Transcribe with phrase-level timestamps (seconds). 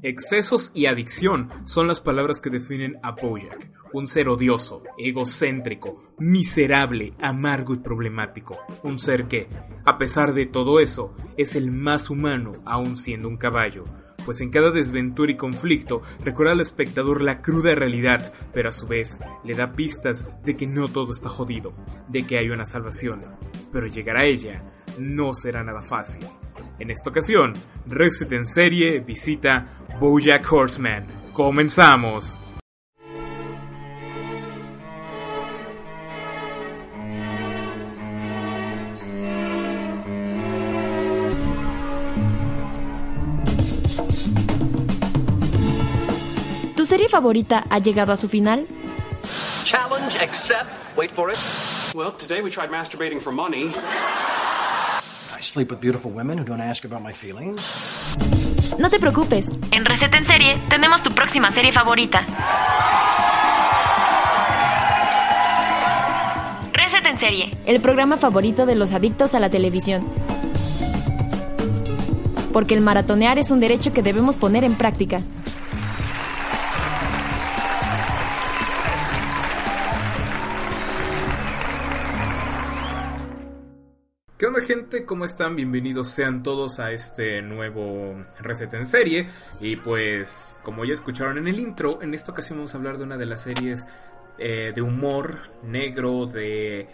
[0.00, 7.14] Excesos y adicción son las palabras que definen a Bojack, un ser odioso, egocéntrico, miserable,
[7.20, 9.48] amargo y problemático, un ser que,
[9.84, 13.86] a pesar de todo eso, es el más humano aún siendo un caballo,
[14.24, 18.86] pues en cada desventura y conflicto recuerda al espectador la cruda realidad, pero a su
[18.86, 21.74] vez le da pistas de que no todo está jodido,
[22.06, 23.24] de que hay una salvación,
[23.72, 24.62] pero llegar a ella
[24.96, 26.24] no será nada fácil.
[26.78, 27.54] En esta ocasión,
[27.86, 29.66] Reset en serie visita
[30.00, 31.06] Bojack Horseman.
[31.32, 32.38] Comenzamos.
[46.76, 48.68] ¿Tu serie favorita ha llegado a su final?
[49.64, 50.70] Challenge accept.
[50.96, 51.38] Wait for it.
[51.94, 53.72] Well, today we tried masturbating for money.
[55.38, 57.60] I sleep with beautiful women who don't ask about my feelings.
[58.76, 62.26] No te preocupes, en Receta en Serie tenemos tu próxima serie favorita.
[66.72, 70.08] Receta en Serie, el programa favorito de los adictos a la televisión.
[72.52, 75.22] Porque el maratonear es un derecho que debemos poner en práctica.
[84.38, 85.04] ¿Qué onda gente?
[85.04, 85.56] ¿Cómo están?
[85.56, 89.26] Bienvenidos sean todos a este nuevo Receta en serie.
[89.60, 93.02] Y pues, como ya escucharon en el intro, en esta ocasión vamos a hablar de
[93.02, 93.84] una de las series
[94.38, 96.86] eh, de humor negro, de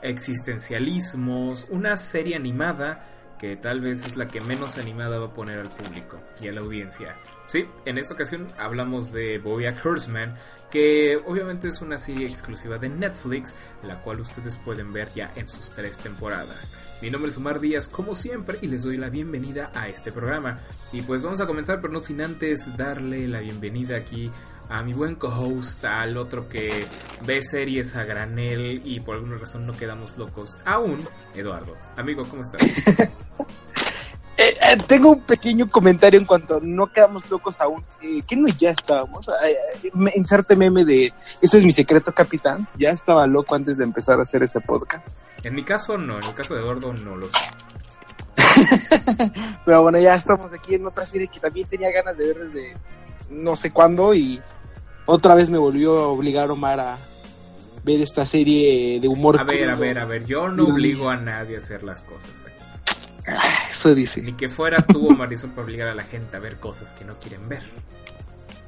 [0.00, 3.06] existencialismos, una serie animada
[3.38, 6.52] que tal vez es la que menos animada va a poner al público y a
[6.52, 7.16] la audiencia.
[7.46, 10.36] Sí, en esta ocasión hablamos de Bojack Horseman,
[10.70, 15.46] que obviamente es una serie exclusiva de Netflix, la cual ustedes pueden ver ya en
[15.46, 16.72] sus tres temporadas.
[17.02, 20.58] Mi nombre es Omar Díaz, como siempre, y les doy la bienvenida a este programa.
[20.92, 24.30] Y pues vamos a comenzar, pero no sin antes darle la bienvenida aquí
[24.68, 26.86] a mi buen co-host, al otro que
[27.24, 31.76] ve series a granel y por alguna razón no quedamos locos aún, Eduardo.
[31.96, 32.62] Amigo, ¿cómo estás?
[34.38, 37.82] Eh, eh, tengo un pequeño comentario en cuanto a no quedamos locos aún.
[38.02, 39.26] Eh, ¿Qué no ya estábamos?
[39.28, 42.68] Eh, me- inserte meme de ese es mi secreto, capitán.
[42.78, 45.06] Ya estaba loco antes de empezar a hacer este podcast.
[45.42, 47.38] En mi caso no, en el caso de Eduardo no lo sé.
[49.64, 52.76] Pero bueno, ya estamos aquí en otra serie que también tenía ganas de ver desde
[53.30, 54.40] no sé cuándo y
[55.06, 56.98] otra vez me volvió a obligar Omar a
[57.84, 59.38] ver esta serie de humor.
[59.40, 62.44] A ver, a ver, a ver, yo no obligo a nadie a hacer las cosas
[62.46, 62.64] aquí.
[63.26, 64.22] Ah, Eso dice.
[64.22, 67.04] Ni que fuera tú o Marisol para obligar a la gente a ver cosas que
[67.04, 67.62] no quieren ver.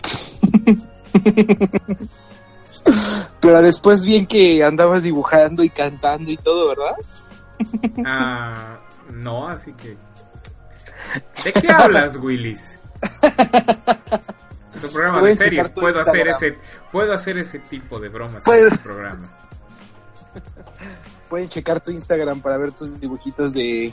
[3.41, 6.97] Pero después bien que andabas dibujando y cantando y todo, ¿verdad?
[8.05, 8.79] Ah,
[9.13, 9.97] no, así que...
[11.45, 12.77] ¿De qué hablas, Willis?
[14.75, 16.57] Es un programa de series, puedo hacer ese
[16.93, 18.67] puedo hacer ese tipo de bromas Puedes.
[18.67, 19.29] en este programa.
[21.29, 23.93] Pueden checar tu Instagram para ver tus dibujitos de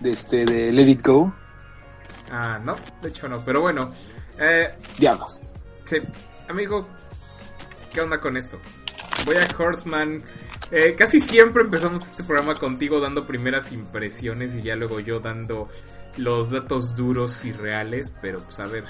[0.00, 1.32] de este de Let It Go.
[2.30, 3.92] Ah, no, de hecho no, pero bueno,
[4.38, 5.40] eh, Diablos.
[5.84, 5.96] Sí,
[6.48, 6.86] amigo,
[7.92, 8.58] ¿qué onda con esto?
[9.24, 10.22] Voy a Horseman.
[10.70, 15.68] Eh, casi siempre empezamos este programa contigo dando primeras impresiones y ya luego yo dando
[16.18, 18.84] los datos duros y reales, pero pues a ver.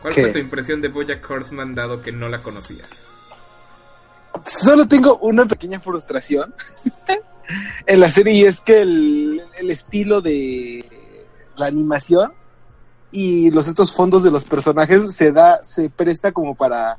[0.00, 0.22] ¿Cuál ¿Qué?
[0.22, 2.90] fue tu impresión de Bojack Horseman dado que no la conocías?
[4.46, 6.54] Solo tengo una pequeña frustración
[7.86, 10.84] en la serie y es que el, el estilo de
[11.56, 12.32] la animación
[13.10, 16.98] y los estos fondos de los personajes se da se presta como para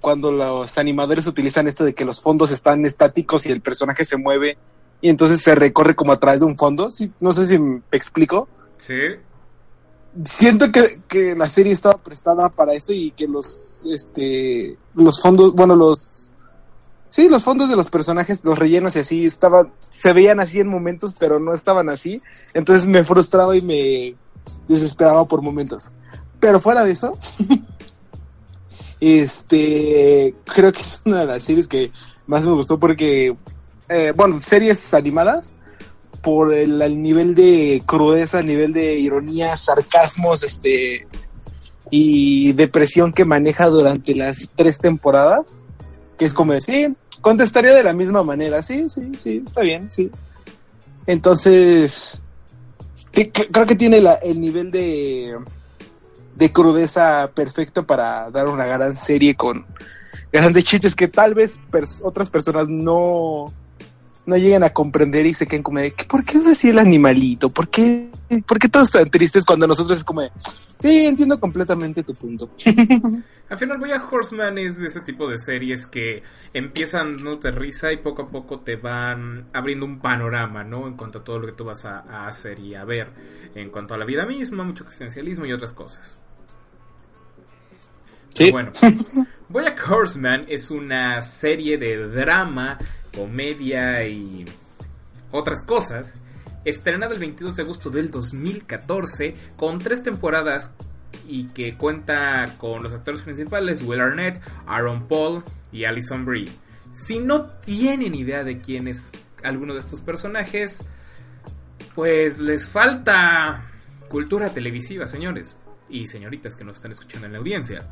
[0.00, 4.16] cuando los animadores utilizan esto de que los fondos están estáticos y el personaje se
[4.16, 4.56] mueve
[5.00, 6.90] y entonces se recorre como a través de un fondo.
[6.90, 8.48] Sí, no sé si me explico.
[8.78, 8.94] Sí,
[10.24, 15.54] siento que, que la serie estaba prestada para eso y que los este los fondos
[15.54, 16.29] bueno los
[17.10, 20.68] sí los fondos de los personajes los rellenos y así estaban se veían así en
[20.68, 22.22] momentos pero no estaban así.
[22.54, 24.14] Entonces me frustraba y me
[24.68, 25.92] desesperaba por momentos.
[26.38, 27.18] Pero fuera de eso
[29.00, 31.90] este creo que es una de las series que
[32.26, 33.36] más me gustó porque
[33.88, 35.52] eh, bueno series animadas
[36.22, 41.06] por el, el nivel de crudeza, el nivel de ironía, sarcasmos, este
[41.90, 45.64] y depresión que maneja durante las tres temporadas,
[46.20, 49.90] que es como decir, sí, contestaría de la misma manera, sí, sí, sí, está bien,
[49.90, 50.10] sí.
[51.06, 52.20] Entonces,
[53.10, 55.34] creo que tiene la- el nivel de,
[56.36, 59.64] de crudeza perfecto para dar una gran serie con
[60.30, 61.58] grandes chistes que tal vez
[62.02, 63.50] otras personas no,
[64.30, 67.50] no lleguen a comprender y se queden como de, ¿por qué es así el animalito?
[67.50, 68.08] ¿Por qué,
[68.46, 70.30] ¿Por qué todos están tristes cuando nosotros es como de,
[70.76, 72.50] sí, entiendo completamente tu punto?
[73.50, 76.22] Al final, Bojack Horseman es de ese tipo de series que
[76.54, 80.86] empiezan dándote risa y poco a poco te van abriendo un panorama, ¿no?
[80.86, 83.10] En cuanto a todo lo que tú vas a, a hacer y a ver.
[83.54, 86.16] En cuanto a la vida misma, mucho existencialismo y otras cosas.
[88.28, 88.50] Sí.
[88.50, 88.70] Bueno,
[89.48, 92.78] Bojack Horseman es una serie de drama,
[93.14, 94.44] comedia y
[95.30, 96.18] otras cosas,
[96.64, 100.72] estrenada el 22 de agosto del 2014, con tres temporadas
[101.26, 106.50] y que cuenta con los actores principales Will Arnett, Aaron Paul y Alison Brie.
[106.92, 109.10] Si no tienen idea de quién es
[109.42, 110.84] alguno de estos personajes,
[111.94, 113.64] pues les falta
[114.08, 115.56] cultura televisiva, señores
[115.88, 117.88] y señoritas que nos están escuchando en la audiencia.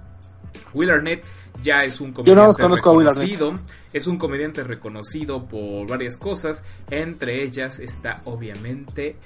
[0.74, 1.24] Will Arnett
[1.62, 3.22] ya es un no comediante conozco a Will Arnett.
[3.32, 3.60] reconocido.
[3.92, 6.64] Es un comediante reconocido por varias cosas.
[6.90, 9.16] Entre ellas está obviamente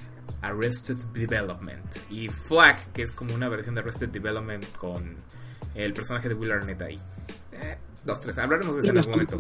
[0.41, 1.85] Arrested Development.
[2.11, 5.17] Y Flack, que es como una versión de Arrested Development con
[5.75, 6.99] el personaje de Will Arnett ahí.
[7.53, 8.39] Eh, dos, tres.
[8.39, 9.39] Hablaremos de eso en algún momento.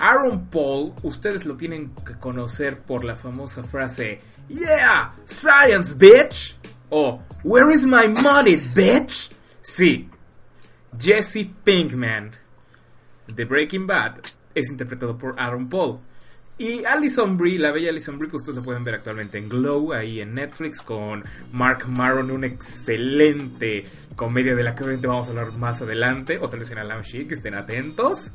[0.00, 6.56] Aaron Paul, ustedes lo tienen que conocer por la famosa frase Yeah, science, bitch.
[6.90, 9.30] O Where is my money, bitch?
[9.62, 10.08] Sí,
[10.98, 12.30] Jesse Pinkman
[13.26, 14.20] de Breaking Bad
[14.54, 16.00] es interpretado por Aaron Paul.
[16.56, 19.92] Y Alison Brie, la bella Alison Brie, que ustedes lo pueden ver actualmente en Glow,
[19.92, 25.30] ahí en Netflix, con Mark Maron, una excelente comedia de la que obviamente vamos a
[25.32, 28.30] hablar más adelante, o tal vez en Alam Chic, estén atentos.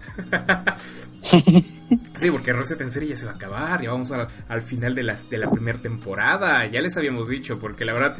[1.21, 5.03] sí, porque Reset en serie ya se va a acabar, ya vamos al final de,
[5.03, 8.17] las, de la primera temporada, ya les habíamos dicho, porque la verdad,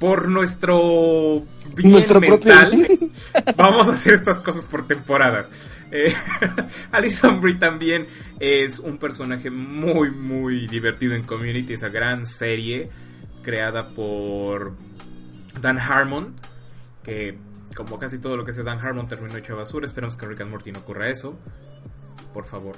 [0.00, 1.44] por nuestro
[1.74, 2.98] bien Nuestro propio mental,
[3.56, 5.48] vamos a hacer estas cosas por temporadas.
[5.92, 6.12] Eh,
[6.90, 8.06] Alison Brie también
[8.40, 12.88] es un personaje muy, muy divertido en Community, esa gran serie
[13.42, 14.72] creada por
[15.60, 16.34] Dan Harmon,
[17.04, 17.36] que
[17.76, 19.86] como casi todo lo que hace Dan Harmon terminó hecho basura.
[19.86, 21.38] Esperamos que en Rick and Morty no ocurra eso.
[22.32, 22.76] Por favor.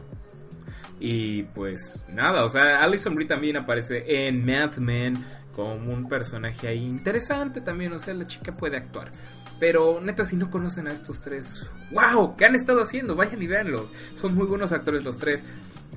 [0.98, 6.68] Y pues nada, o sea, Alison Brie también aparece en Mad Men como un personaje
[6.68, 9.12] ahí interesante también, o sea, la chica puede actuar.
[9.60, 13.14] Pero neta, si no conocen a estos tres, wow, ¿qué han estado haciendo?
[13.14, 13.92] Vayan y véanlos.
[14.14, 15.44] Son muy buenos actores los tres.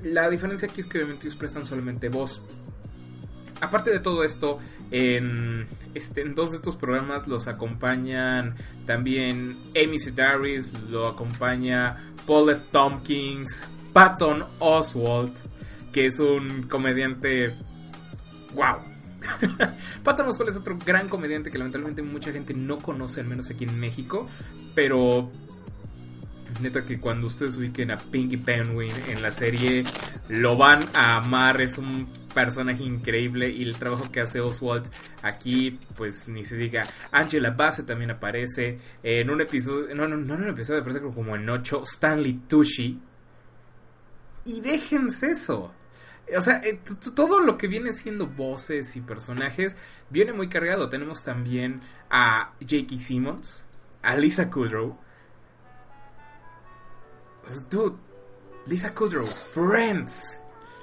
[0.04, 2.42] La diferencia aquí es que obviamente ellos prestan solamente voz.
[3.60, 4.58] Aparte de todo esto,
[4.90, 8.54] en, este, en dos de estos programas los acompañan
[8.86, 12.56] también Amy Sedaris, lo acompaña Paul.
[12.70, 15.34] Tompkins, Patton Oswalt,
[15.92, 17.54] que es un comediante.
[18.54, 18.95] ¡Wow!
[20.02, 23.64] Patton Oswalt es otro gran comediante que lamentablemente mucha gente no conoce, al menos aquí
[23.64, 24.28] en México,
[24.74, 25.30] pero
[26.60, 29.84] neta que cuando ustedes ubiquen a Pinky Penguin en la serie
[30.28, 34.90] lo van a amar, es un personaje increíble y el trabajo que hace Oswald
[35.22, 36.86] aquí pues ni se diga.
[37.12, 41.36] Angela Bassett también aparece en un episodio, no, no, no en un episodio, aparece como
[41.36, 43.00] en 8, Stanley Tucci.
[44.44, 45.72] Y déjense eso.
[46.36, 46.80] O sea, eh,
[47.14, 49.76] todo lo que viene siendo voces y personajes
[50.10, 50.88] viene muy cargado.
[50.88, 53.00] Tenemos también a J.K.
[53.00, 53.66] Simmons,
[54.02, 54.98] a Lisa Kudrow,
[57.46, 57.96] pues, dude,
[58.66, 60.40] Lisa Kudrow, Friends.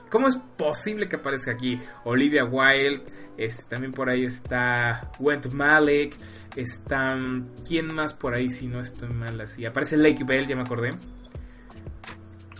[0.10, 1.78] ¿Cómo es posible que aparezca aquí?
[2.06, 3.04] Olivia Wilde,
[3.36, 6.16] este, también por ahí está Went Malik,
[6.56, 7.19] está...
[7.68, 9.65] ¿Quién más por ahí si no estoy mal así?
[9.65, 10.91] Aparece Lake Bell, ya me acordé.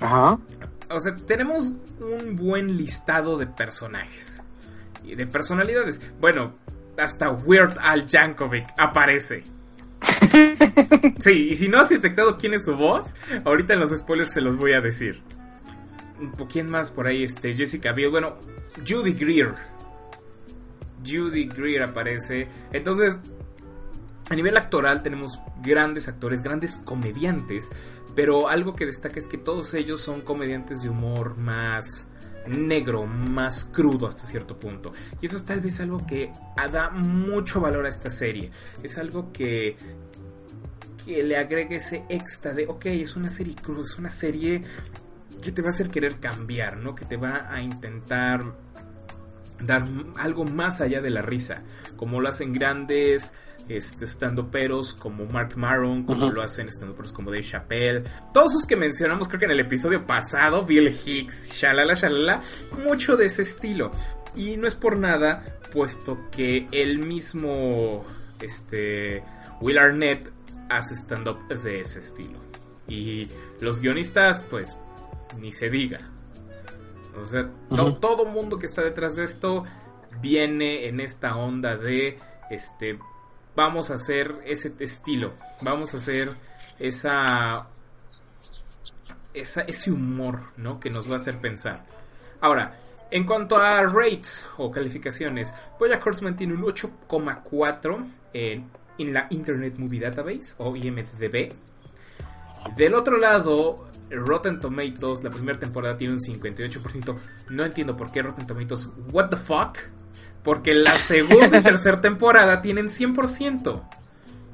[0.02, 0.38] Ajá.
[0.90, 4.42] O sea, tenemos un buen listado de personajes.
[5.04, 6.00] Y de personalidades.
[6.20, 6.54] Bueno,
[6.98, 9.44] hasta Weird Al Yankovic aparece.
[11.20, 14.42] Sí, y si no has detectado quién es su voz, ahorita en los spoilers se
[14.42, 15.22] los voy a decir.
[16.52, 17.24] ¿Quién más por ahí?
[17.24, 18.10] Este, Jessica Biel.
[18.10, 18.38] Bueno,
[18.86, 19.54] Judy Greer.
[21.06, 22.48] Judy Greer aparece.
[22.72, 23.20] Entonces,
[24.30, 27.70] a nivel actoral tenemos grandes actores, grandes comediantes,
[28.16, 32.08] pero algo que destaca es que todos ellos son comediantes de humor más
[32.48, 34.92] negro, más crudo hasta cierto punto.
[35.22, 36.32] Y eso es tal vez algo que
[36.72, 38.52] da mucho valor a esta serie.
[38.84, 39.78] Es algo que
[41.06, 44.62] que le agregue ese extra de, ok, es una serie cruda, es una serie
[45.42, 46.96] que te va a hacer querer cambiar, ¿no?
[46.96, 48.56] Que te va a intentar
[49.60, 51.64] dar algo más allá de la risa,
[51.96, 53.34] como lo hacen grandes
[53.70, 58.04] este, stand-uperos como Mark Maron, como lo hacen stand-uperos como Dave Chappelle,
[58.34, 62.42] todos esos que mencionamos creo que en el episodio pasado, Bill Hicks, shalala, shalala,
[62.84, 63.92] mucho de ese estilo.
[64.36, 68.04] Y no es por nada, puesto que el mismo
[68.42, 69.24] este,
[69.62, 70.32] Will Arnett
[70.70, 72.40] hace stand-up de ese estilo.
[72.88, 73.30] Y
[73.62, 74.76] los guionistas, pues,
[75.40, 76.00] ni se diga.
[77.22, 79.64] O sea, to- todo mundo que está detrás de esto
[80.20, 82.18] viene en esta onda de,
[82.50, 82.98] este,
[83.56, 86.32] vamos a hacer ese estilo, vamos a hacer
[86.80, 87.68] esa,
[89.34, 90.80] esa ese humor, ¿no?
[90.80, 91.86] Que nos va a hacer pensar.
[92.42, 92.78] Ahora,
[93.12, 99.78] en cuanto a rates o calificaciones, Bojack Horseman tiene un 8,4 en, en la Internet
[99.78, 101.54] Movie Database o IMDb.
[102.76, 107.16] Del otro lado, Rotten Tomatoes, la primera temporada tiene un 58%.
[107.50, 109.78] No entiendo por qué Rotten Tomatoes, what the fuck?
[110.44, 113.82] Porque la segunda y tercera temporada tienen 100%.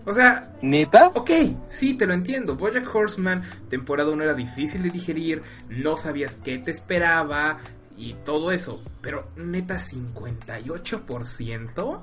[0.05, 1.11] O sea, ¿Neta?
[1.13, 1.31] Ok,
[1.67, 2.55] sí, te lo entiendo.
[2.55, 7.57] Bojack Horseman, temporada 1 era difícil de digerir, no sabías qué te esperaba
[7.95, 8.83] y todo eso.
[9.01, 11.99] Pero neta, 58%.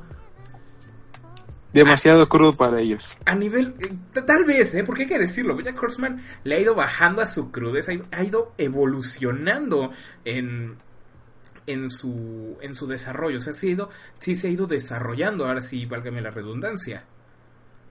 [1.73, 3.16] Demasiado crudo para ellos.
[3.25, 3.93] A nivel, eh,
[4.25, 4.85] tal vez, ¿eh?
[4.85, 8.52] Porque hay que decirlo, Bojack Horseman le ha ido bajando a su crudeza, ha ido
[8.57, 9.90] evolucionando
[10.25, 10.76] en,
[11.67, 13.39] en, su, en su desarrollo.
[13.39, 17.05] O sea, sí, ha ido- sí se ha ido desarrollando, ahora sí, válgame la redundancia.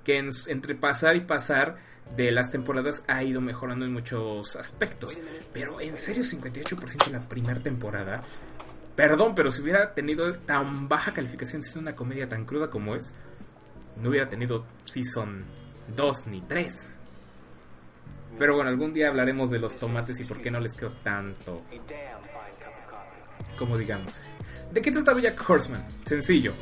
[0.04, 1.78] Que en- entre pasar y pasar
[2.16, 5.18] de las temporadas ha ido mejorando en muchos aspectos.
[5.54, 8.24] Pero en serio, 58% en la primera temporada.
[8.96, 13.14] Perdón, pero si hubiera tenido tan baja calificación siendo una comedia tan cruda como es,
[14.02, 15.44] no hubiera tenido Season
[15.96, 17.00] 2 ni 3.
[18.38, 21.64] Pero bueno, algún día hablaremos de los tomates y por qué no les creo tanto.
[23.58, 24.22] Como digamos.
[24.72, 25.86] ¿De qué trata Bojack Horseman?
[26.04, 26.54] Sencillo.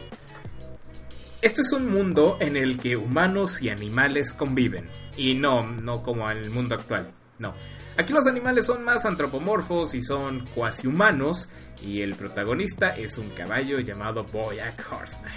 [1.41, 4.89] Esto es un mundo en el que humanos y animales conviven.
[5.17, 7.11] Y no, no como en el mundo actual.
[7.39, 7.53] No.
[7.97, 11.49] Aquí los animales son más antropomorfos y son cuasi humanos.
[11.81, 15.33] Y el protagonista es un caballo llamado Boyack Horseman.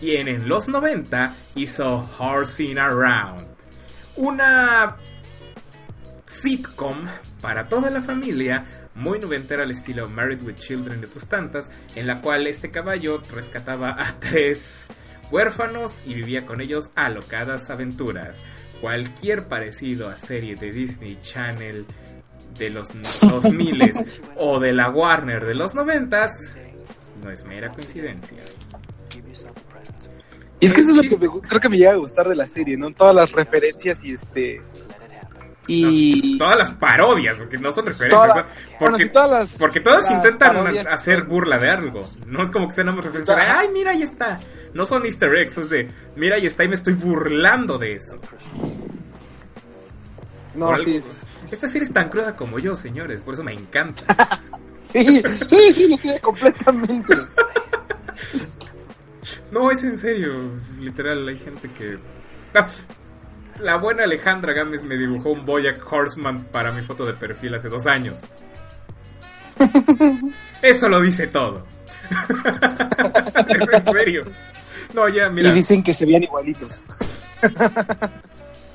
[0.00, 3.46] Quien en los 90 hizo Horsing Around.
[4.16, 4.96] Una
[6.24, 7.06] sitcom
[7.40, 12.06] para toda la familia, muy noventera al estilo Married with Children de tus tantas, en
[12.06, 14.88] la cual este caballo rescataba a tres
[15.30, 18.42] huérfanos y vivía con ellos alocadas aventuras.
[18.80, 21.86] Cualquier parecido a serie de Disney Channel
[22.58, 22.88] de los
[23.20, 23.92] 2000
[24.36, 26.26] o de la Warner de los 90
[27.22, 28.38] no es mera coincidencia.
[30.60, 32.36] Y es que eso es lo que me- creo que me llega a gustar de
[32.36, 32.92] la serie, ¿no?
[32.92, 34.62] Todas las referencias y este.
[35.66, 36.36] Y.
[36.38, 38.20] Todas las parodias, porque no son referencias.
[38.20, 40.86] Todas o sea, las- bueno, porque, todas las- porque todas intentan parodias.
[40.86, 42.08] hacer burla de algo.
[42.26, 43.36] No es como que sean referencias.
[43.36, 43.60] de, Ajá.
[43.60, 44.40] Ay, mira, ahí está.
[44.74, 48.18] No son easter eggs, es de, mira, ahí está y me estoy burlando de eso.
[50.54, 53.44] No, Por sí, algo- es- Esta serie es tan cruda como yo, señores, por eso
[53.44, 54.40] me encanta.
[54.80, 57.14] sí, sí, sí, lo sé completamente.
[59.50, 60.34] No, es en serio,
[60.80, 61.96] literal, hay gente que...
[62.54, 62.66] Ah,
[63.58, 67.68] la buena Alejandra Gámez me dibujó un Boyack Horseman para mi foto de perfil hace
[67.68, 68.22] dos años.
[70.62, 71.66] Eso lo dice todo.
[73.48, 74.24] es en serio.
[74.92, 76.84] No, ya, mira, Y dicen que se veían igualitos.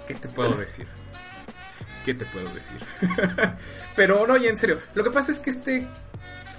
[0.07, 0.87] ¿qué te puedo decir?
[2.05, 2.77] ¿Qué te puedo decir?
[3.95, 4.79] Pero no, ya en serio.
[4.95, 5.87] Lo que pasa es que este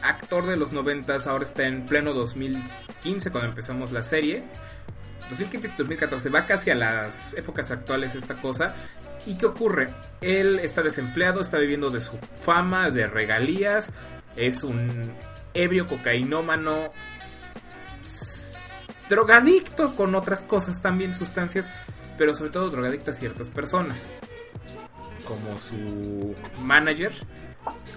[0.03, 4.43] actor de los noventas ahora está en pleno 2015 cuando empezamos la serie.
[5.31, 8.75] 2015-2014 va casi a las épocas actuales esta cosa.
[9.27, 9.89] ¿Y qué ocurre?
[10.21, 13.93] Él está desempleado, está viviendo de su fama, de regalías.
[14.37, 15.13] Es un
[15.55, 16.93] ebrio cocainómano.
[19.09, 21.69] Drogadicto con otras cosas también, sustancias.
[22.17, 24.09] Pero sobre todo drogadicto a ciertas personas.
[25.27, 27.13] Como su manager,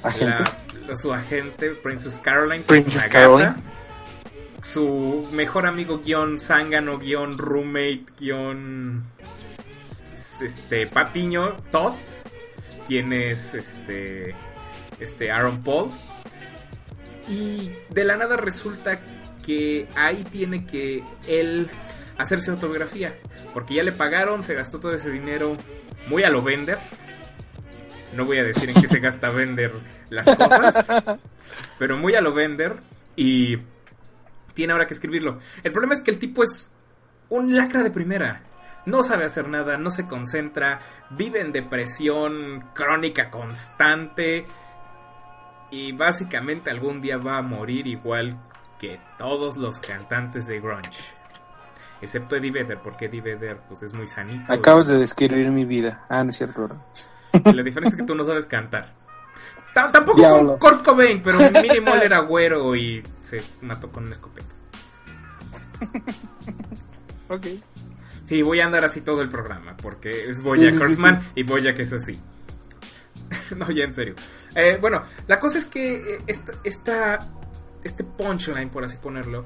[0.02, 0.44] Agente.
[0.88, 2.64] la- su agente, Princess Caroline.
[2.64, 3.50] Princess Caroline.
[3.50, 3.62] gata.
[4.64, 9.04] Su mejor amigo guion zángano, guion roommate, guion
[10.42, 11.94] este Patiño, Todd,
[12.88, 14.34] quien es este
[15.02, 15.90] este Aaron Paul.
[17.28, 19.02] Y de la nada resulta
[19.46, 21.70] que ahí tiene que él
[22.18, 23.18] hacerse autobiografía,
[23.54, 25.58] porque ya le pagaron, se gastó todo ese dinero
[26.08, 26.80] muy a lo vender.
[28.16, 29.74] No voy a decir en qué se gasta vender
[30.10, 30.88] las cosas,
[31.78, 32.78] pero muy a lo vender
[33.18, 33.58] y
[34.54, 35.40] tiene ahora que escribirlo.
[35.64, 36.72] El problema es que el tipo es
[37.30, 38.44] un lacra de primera.
[38.86, 40.80] No sabe hacer nada, no se concentra,
[41.12, 44.46] vive en depresión crónica constante
[45.72, 48.38] y básicamente algún día va a morir igual
[48.78, 51.14] que todos los cantantes de grunge.
[52.02, 54.52] Excepto Eddie Vedder, porque Eddie Vedder pues es muy sanito.
[54.52, 56.06] Acabas de describir mi vida.
[56.10, 56.68] Ah, no es cierto.
[57.46, 58.94] La diferencia es que tú no sabes cantar.
[59.74, 60.58] T- Tampoco con.
[60.60, 64.48] Kurt Cobain, pero mínimo él era güero y se mató con una escopeta.
[67.30, 67.46] Ok.
[68.26, 71.32] Sí, voy a andar así todo el programa, porque es Boyack Sí, sí, sí, Horseman
[71.36, 72.20] y Boyack es así.
[73.58, 74.16] no, ya en serio.
[74.56, 77.20] Eh, bueno, la cosa es que eh, esta, esta-
[77.84, 79.44] este punchline, por así ponerlo,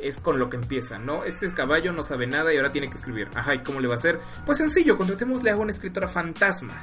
[0.00, 1.24] es con lo que empieza, ¿no?
[1.24, 3.28] Este es caballo, no sabe nada y ahora tiene que escribir.
[3.34, 4.20] Ajá, ¿y cómo le va a hacer?
[4.44, 6.74] Pues sencillo, contratémosle a una escritora fantasma,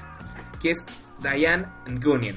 [0.61, 0.83] que es
[1.21, 2.35] Diane Ngunian,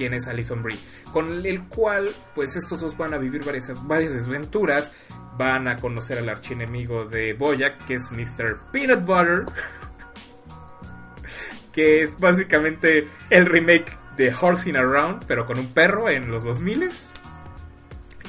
[0.00, 0.78] quien es Alison Brie,
[1.12, 4.92] con el cual, pues estos dos van a vivir varias, varias desventuras,
[5.36, 8.60] van a conocer al archienemigo de Boyack, que es Mr.
[8.72, 9.44] Peanut Butter,
[11.74, 16.88] que es básicamente el remake de Horsing Around, pero con un perro en los 2000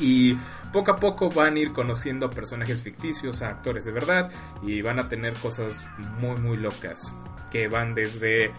[0.01, 0.37] y
[0.73, 4.29] poco a poco van a ir conociendo a personajes ficticios, a actores de verdad,
[4.61, 5.85] y van a tener cosas
[6.19, 7.13] muy, muy locas.
[7.49, 8.51] Que van desde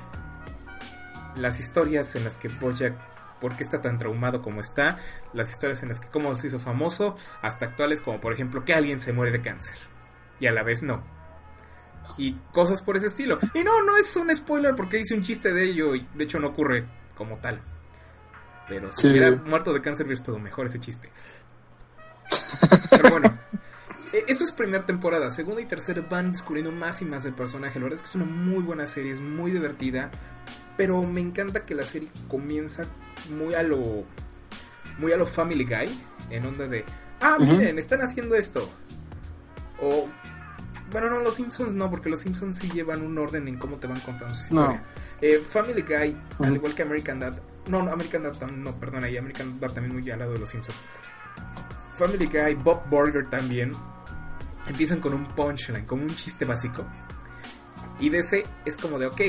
[1.36, 2.94] las historias en las que Bojack,
[3.40, 4.96] ¿por qué está tan traumado como está?
[5.32, 8.74] Las historias en las que cómo se hizo famoso, hasta actuales como por ejemplo que
[8.74, 9.76] alguien se muere de cáncer.
[10.40, 11.02] Y a la vez no.
[12.18, 13.38] Y cosas por ese estilo.
[13.54, 16.40] Y no, no es un spoiler porque hice un chiste de ello y de hecho
[16.40, 16.86] no ocurre
[17.16, 17.60] como tal.
[18.68, 19.42] Pero si Sí, hubiera sí.
[19.46, 21.10] muerto de cáncer hubiera estado mejor ese chiste.
[22.90, 23.38] Pero bueno,
[24.12, 25.30] eh, eso es primera temporada.
[25.30, 27.78] Segunda y tercera van descubriendo más y más del personaje.
[27.78, 30.10] La verdad es que es una muy buena serie, es muy divertida.
[30.82, 32.86] Pero me encanta que la serie comienza
[33.38, 34.02] muy a lo.
[34.98, 35.96] Muy a lo Family Guy.
[36.28, 36.84] En onda de.
[37.20, 38.68] Ah, miren, están haciendo esto.
[39.80, 40.08] O.
[40.90, 43.86] Bueno, no, los Simpsons no, porque los Simpsons sí llevan un orden en cómo te
[43.86, 44.62] van contando su No.
[44.62, 44.84] historia.
[45.20, 47.40] Eh, Family Guy, al igual que American Dad.
[47.68, 50.50] No, no, American Dad no, perdón, ahí American Dad también muy al lado de los
[50.50, 50.76] Simpsons.
[51.94, 53.70] Family Guy, Bob Burger también.
[54.66, 56.84] Empiezan con un punchline, como un chiste básico.
[58.00, 59.20] Y de ese es como de, ok,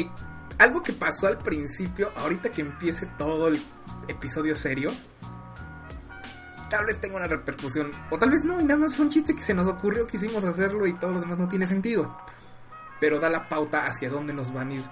[0.57, 3.62] algo que pasó al principio, ahorita que empiece todo el
[4.07, 4.89] episodio serio,
[6.69, 7.91] tal vez tenga una repercusión.
[8.10, 10.43] O tal vez no, y nada más fue un chiste que se nos ocurrió, quisimos
[10.43, 12.17] hacerlo y todo lo demás no tiene sentido.
[13.00, 14.83] Pero da la pauta hacia dónde nos van a ir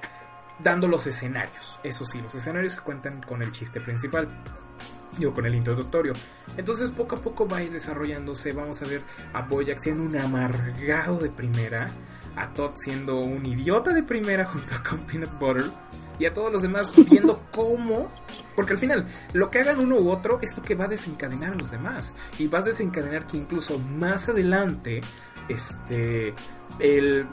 [0.60, 1.80] dando los escenarios.
[1.84, 4.28] Eso sí, los escenarios se cuentan con el chiste principal.
[5.18, 6.14] Digo, con el introductorio.
[6.56, 8.52] Entonces poco a poco va a ir desarrollándose.
[8.54, 9.02] Vamos a ver
[9.34, 11.88] a Boyack siendo un amargado de primera.
[12.36, 15.66] A Todd siendo un idiota de primera junto con Peanut Butter.
[16.20, 18.12] Y a todos los demás viendo cómo...
[18.56, 21.54] Porque al final, lo que hagan uno u otro es lo que va a desencadenar
[21.54, 22.14] a los demás.
[22.38, 25.02] Y va a desencadenar que incluso más adelante,
[25.48, 26.34] este,
[26.80, 27.28] el,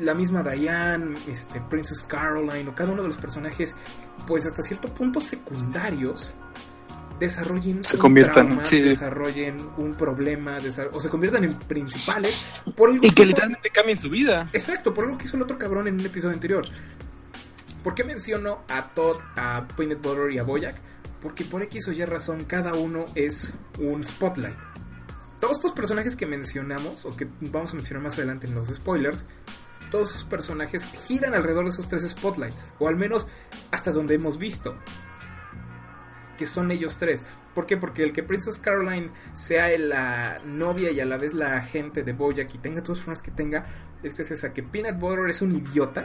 [0.00, 3.74] la misma Diane, este, Princess Caroline o cada uno de los personajes,
[4.26, 6.34] pues hasta cierto punto secundarios,
[7.20, 8.88] desarrollen Se un conviertan, trauma, sí, sí.
[8.88, 10.58] desarrollen un problema,
[10.92, 12.40] o se conviertan en principales
[12.76, 14.48] por algo Y que hizo- literalmente cambien su vida.
[14.52, 16.64] Exacto, por algo que hizo el otro cabrón en un episodio anterior.
[17.84, 20.74] ¿Por qué menciono a Todd, a Peanut Butter y a Boyack?
[21.22, 24.54] Porque por X o Y razón cada uno es un spotlight.
[25.40, 29.26] Todos estos personajes que mencionamos, o que vamos a mencionar más adelante en los spoilers,
[29.90, 32.72] todos esos personajes giran alrededor de esos tres spotlights.
[32.78, 33.26] O al menos
[33.70, 34.76] hasta donde hemos visto.
[36.40, 37.26] Que son ellos tres.
[37.54, 37.76] ¿Por qué?
[37.76, 42.14] Porque el que Princess Caroline sea la novia y a la vez la agente de
[42.14, 43.66] Bojack y tenga todos los problemas que tenga,
[44.02, 46.02] es gracias a que Peanut Butter es un idiota.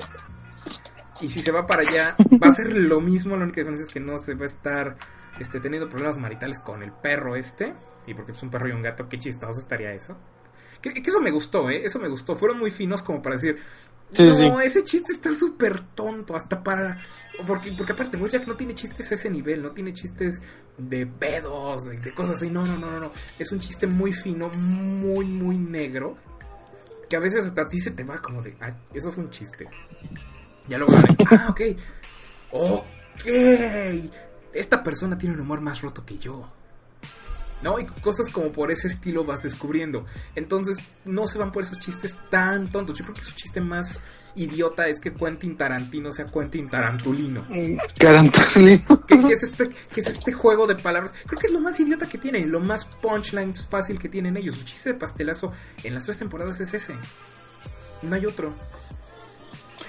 [1.22, 3.38] Y si se va para allá, va a ser lo mismo.
[3.38, 4.98] La única diferencia es que no se va a estar
[5.40, 7.74] este, teniendo problemas maritales con el perro este.
[8.06, 10.18] Y porque es un perro y un gato, qué chistoso estaría eso.
[10.82, 11.86] Que, que eso me gustó, ¿eh?
[11.86, 12.36] Eso me gustó.
[12.36, 13.58] Fueron muy finos como para decir,
[14.12, 14.50] Sí, no, sí.
[14.64, 17.02] ese chiste está súper tonto, hasta para...
[17.46, 20.42] Porque, porque aparte, Bojack no tiene chistes a ese nivel, no tiene chistes
[20.78, 23.12] de pedos, de, de cosas así, no, no, no, no, no.
[23.38, 26.18] Es un chiste muy fino, muy, muy negro,
[27.10, 29.32] que a veces hasta a ti se te va como de, ah, eso fue un
[29.32, 29.68] chiste.
[30.68, 31.62] Ya luego ves, ah, ok,
[32.52, 33.26] ok,
[34.54, 36.50] esta persona tiene un humor más roto que yo.
[37.66, 37.80] ¿No?
[37.80, 40.06] Y cosas como por ese estilo vas descubriendo.
[40.36, 42.98] Entonces, no se van por esos chistes tan tontos.
[42.98, 44.00] Yo creo que su chiste más
[44.36, 47.44] idiota es que Quentin Tarantino sea Quentin Tarantulino.
[48.00, 49.02] Garantolino.
[49.08, 51.12] Que, que es este, que es este juego de palabras.
[51.26, 54.56] Creo que es lo más idiota que tienen, lo más punchline fácil que tienen ellos.
[54.56, 55.52] Su chiste de pastelazo
[55.84, 56.96] en las tres temporadas es ese.
[58.04, 58.54] No hay otro.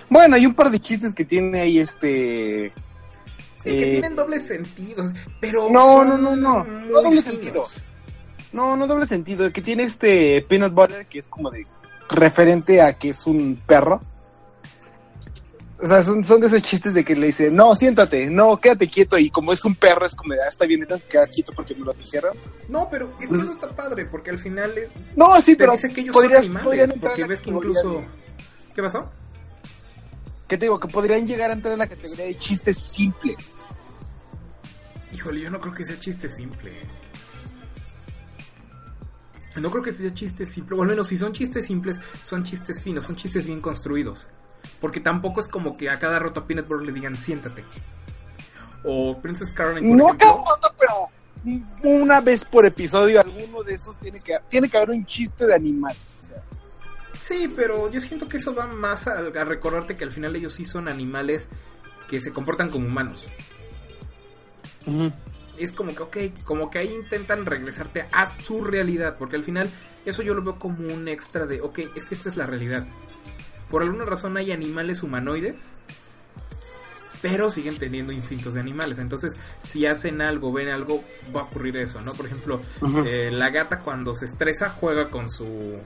[0.08, 2.72] Bueno, hay un par de chistes que tiene ahí este.
[3.70, 5.68] Sí, que Eh, tienen dobles sentidos, pero.
[5.70, 6.64] No, no, no, no.
[6.64, 7.24] No doble finos.
[7.24, 7.64] sentido.
[8.52, 9.52] No, no doble sentido.
[9.52, 11.66] Que tiene este peanut butter que es como de
[12.08, 14.00] referente a que es un perro.
[15.78, 18.88] O sea, son, son de esos chistes de que le dice, no, siéntate, no, quédate
[18.88, 19.18] quieto.
[19.18, 21.74] Y como es un perro, es como de, ah, está bien, entonces queda quieto porque
[21.74, 22.34] me lo dijeron.
[22.70, 26.00] No, pero eso está padre, porque al final es, No, sí, te pero dice que
[26.00, 28.02] ellos podrías- son animales, porque ves que incluso...
[28.74, 29.10] ¿Qué pasó?
[30.48, 30.78] ¿Qué te digo?
[30.78, 33.56] Que podrían llegar a entrar en la categoría de chistes simples.
[35.12, 36.72] Híjole, yo no creo que sea chiste simple.
[39.56, 42.82] No creo que sea chiste simple, o al menos si son chistes simples, son chistes
[42.82, 44.28] finos, son chistes bien construidos.
[44.80, 47.64] Porque tampoco es como que a cada rato a Peanut Butter le digan siéntate.
[48.84, 51.08] O Princess por No cada rato, pero
[51.82, 55.54] una vez por episodio alguno de esos tiene que tiene que haber un chiste de
[55.54, 55.96] animal.
[56.22, 56.42] O sea,
[57.20, 60.52] Sí, pero yo siento que eso va más a, a recordarte que al final ellos
[60.54, 61.48] sí son animales
[62.08, 63.26] que se comportan como humanos.
[65.58, 69.68] Es como que, ok, como que ahí intentan regresarte a su realidad, porque al final
[70.04, 72.86] eso yo lo veo como un extra de, ok, es que esta es la realidad.
[73.70, 75.74] Por alguna razón hay animales humanoides,
[77.20, 79.00] pero siguen teniendo instintos de animales.
[79.00, 81.02] Entonces, si hacen algo, ven algo,
[81.34, 82.12] va a ocurrir eso, ¿no?
[82.12, 82.60] Por ejemplo,
[83.04, 85.80] eh, la gata cuando se estresa juega con su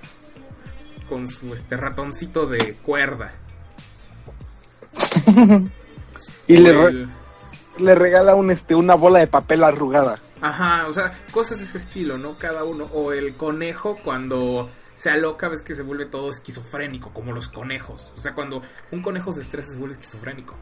[1.11, 3.35] con su este ratoncito de cuerda.
[6.47, 7.09] y le, re-
[7.79, 10.19] le regala un este una bola de papel arrugada.
[10.41, 12.33] Ajá, o sea, cosas de ese estilo, ¿no?
[12.39, 12.85] Cada uno.
[12.95, 18.15] O el conejo cuando se aloca, ves que se vuelve todo esquizofrénico, como los conejos.
[18.17, 20.57] O sea, cuando un conejo se estresa, se vuelve esquizofrénico.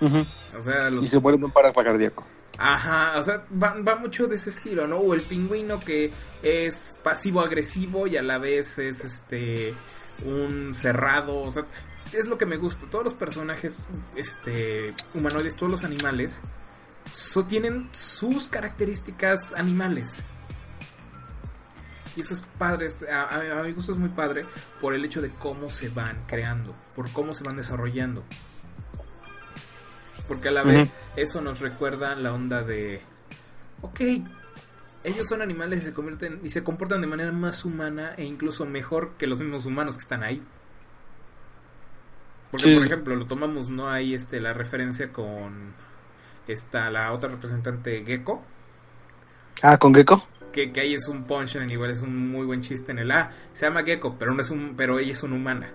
[0.00, 1.02] O sea, los...
[1.04, 2.26] Y se vuelve un paro cardíaco.
[2.60, 4.96] Ajá, o sea, va, mucho de ese estilo, ¿no?
[4.96, 9.74] O el pingüino que es pasivo-agresivo y a la vez es este
[10.24, 11.64] un cerrado, o sea,
[12.12, 12.90] es lo que me gusta.
[12.90, 13.78] Todos los personajes
[14.16, 16.40] este humanoides, todos los animales,
[17.12, 20.16] so, tienen sus características animales.
[22.16, 24.44] Y eso es padre, a- a mi gusto es muy padre
[24.80, 28.24] por el hecho de cómo se van creando, por cómo se van desarrollando.
[30.28, 33.00] Porque a la vez eso nos recuerda la onda de,
[33.80, 34.00] ok,
[35.04, 38.66] ellos son animales y se convierten y se comportan de manera más humana e incluso
[38.66, 40.42] mejor que los mismos humanos que están ahí.
[42.50, 42.74] Porque Sí.
[42.76, 45.72] por ejemplo lo tomamos no hay este la referencia con
[46.46, 48.42] esta la otra representante Gecko
[49.62, 50.26] Ah, con Gecko.
[50.52, 53.30] que, que ahí es un punchline igual es un muy buen chiste en el A
[53.52, 55.70] se llama Gecko pero no es un pero ella es una humana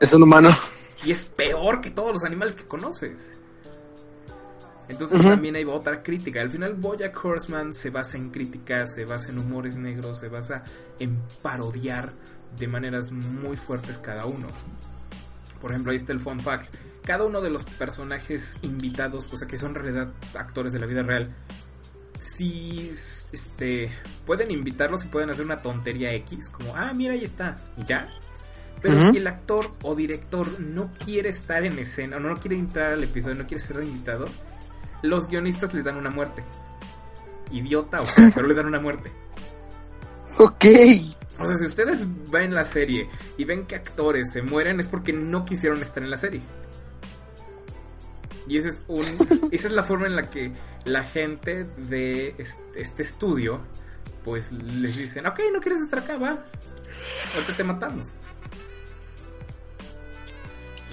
[0.00, 0.56] Es un humano.
[1.04, 3.38] y es peor que todos los animales que conoces.
[4.88, 6.40] Entonces también hay otra crítica.
[6.40, 10.62] Al final Bojack Horseman se basa en críticas, se basa en humores negros, se basa
[11.00, 12.12] en parodiar
[12.56, 14.46] de maneras muy fuertes cada uno.
[15.60, 16.74] Por ejemplo, ahí está el fun fact.
[17.04, 20.86] Cada uno de los personajes invitados, o sea que son en realidad actores de la
[20.86, 21.34] vida real,
[22.20, 22.90] si
[23.32, 23.90] este
[24.24, 28.08] pueden invitarlos y pueden hacer una tontería X, como ah mira ahí está y ya.
[28.82, 32.92] Pero si el actor o director no quiere estar en escena o no quiere entrar
[32.92, 34.26] al episodio, no quiere ser invitado,
[35.02, 36.44] los guionistas le dan una muerte.
[37.50, 38.04] Idiota o
[38.34, 39.12] pero le dan una muerte.
[40.38, 40.64] Ok.
[41.38, 45.12] O sea, si ustedes ven la serie y ven que actores se mueren es porque
[45.12, 46.40] no quisieron estar en la serie.
[48.48, 49.04] Y ese es un,
[49.50, 50.52] esa es la forma en la que
[50.84, 53.60] la gente de este, este estudio
[54.24, 56.44] pues les dicen, ok, no quieres estar acá, va.
[57.34, 58.12] Ahorita te matamos.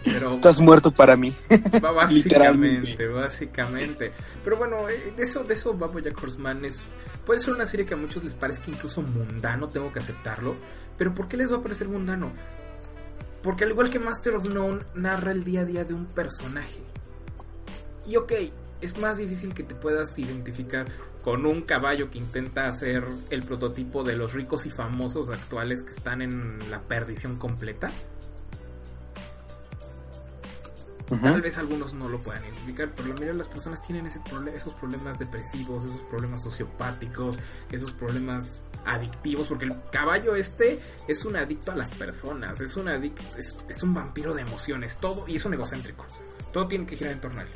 [0.05, 1.35] Pero Estás muerto para mí.
[1.49, 3.09] Básicamente, Literalmente.
[3.09, 4.13] básicamente.
[4.43, 6.65] Pero bueno, eh, de eso, de eso Bojack Horseman.
[6.65, 6.83] Es,
[7.27, 10.55] puede ser una serie que a muchos les parezca incluso mundano, tengo que aceptarlo.
[10.97, 12.33] Pero ¿por qué les va a parecer mundano?
[13.43, 16.81] Porque al igual que Master of None, narra el día a día de un personaje.
[18.07, 18.33] Y ok,
[18.81, 20.87] es más difícil que te puedas identificar
[21.23, 25.91] con un caballo que intenta hacer el prototipo de los ricos y famosos actuales que
[25.91, 27.91] están en la perdición completa.
[31.19, 34.21] Tal vez algunos no lo puedan identificar, pero la mayoría de las personas tienen ese
[34.55, 37.37] esos problemas depresivos, esos problemas sociopáticos,
[37.73, 42.89] esos problemas adictivos, porque el caballo este es un adicto a las personas, es un
[42.89, 46.07] adicto, es, es un vampiro de emociones, todo, y es un egocéntrico.
[46.53, 47.49] Todo tiene que girar en torno a él.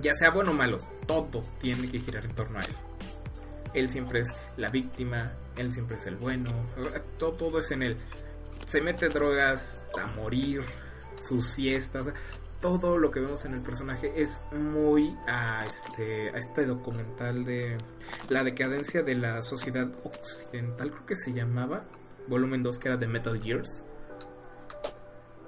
[0.00, 2.76] Ya sea bueno o malo, todo tiene que girar en torno a él.
[3.74, 6.52] Él siempre es la víctima, él siempre es el bueno,
[7.18, 7.96] todo, todo es en él
[8.70, 10.62] se mete drogas a morir,
[11.18, 12.06] sus fiestas,
[12.60, 17.76] todo lo que vemos en el personaje es muy a este, a este documental de
[18.28, 21.82] la decadencia de la sociedad occidental, creo que se llamaba,
[22.28, 23.82] volumen 2, que era de Metal Gears.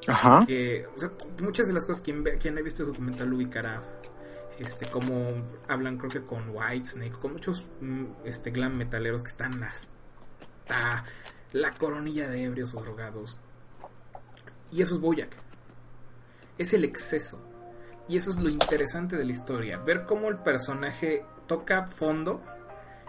[0.08, 0.40] Ajá.
[0.44, 3.36] Que, o sea, muchas de las cosas, quien, ve, quien ha visto el documental lo
[3.36, 3.84] ubicará.
[4.58, 9.62] Este, como hablan, creo que con Whitesnake, con muchos mm, este, glam metaleros que están
[9.62, 11.04] hasta
[11.52, 13.38] la coronilla de ebrios o drogados.
[14.70, 15.36] Y eso es Boyack.
[16.58, 17.40] Es el exceso.
[18.08, 19.78] Y eso es lo interesante de la historia.
[19.78, 22.42] Ver cómo el personaje toca fondo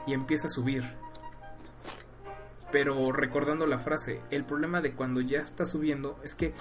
[0.06, 0.84] y empieza a subir.
[2.72, 6.54] Pero recordando la frase, el problema de cuando ya está subiendo es que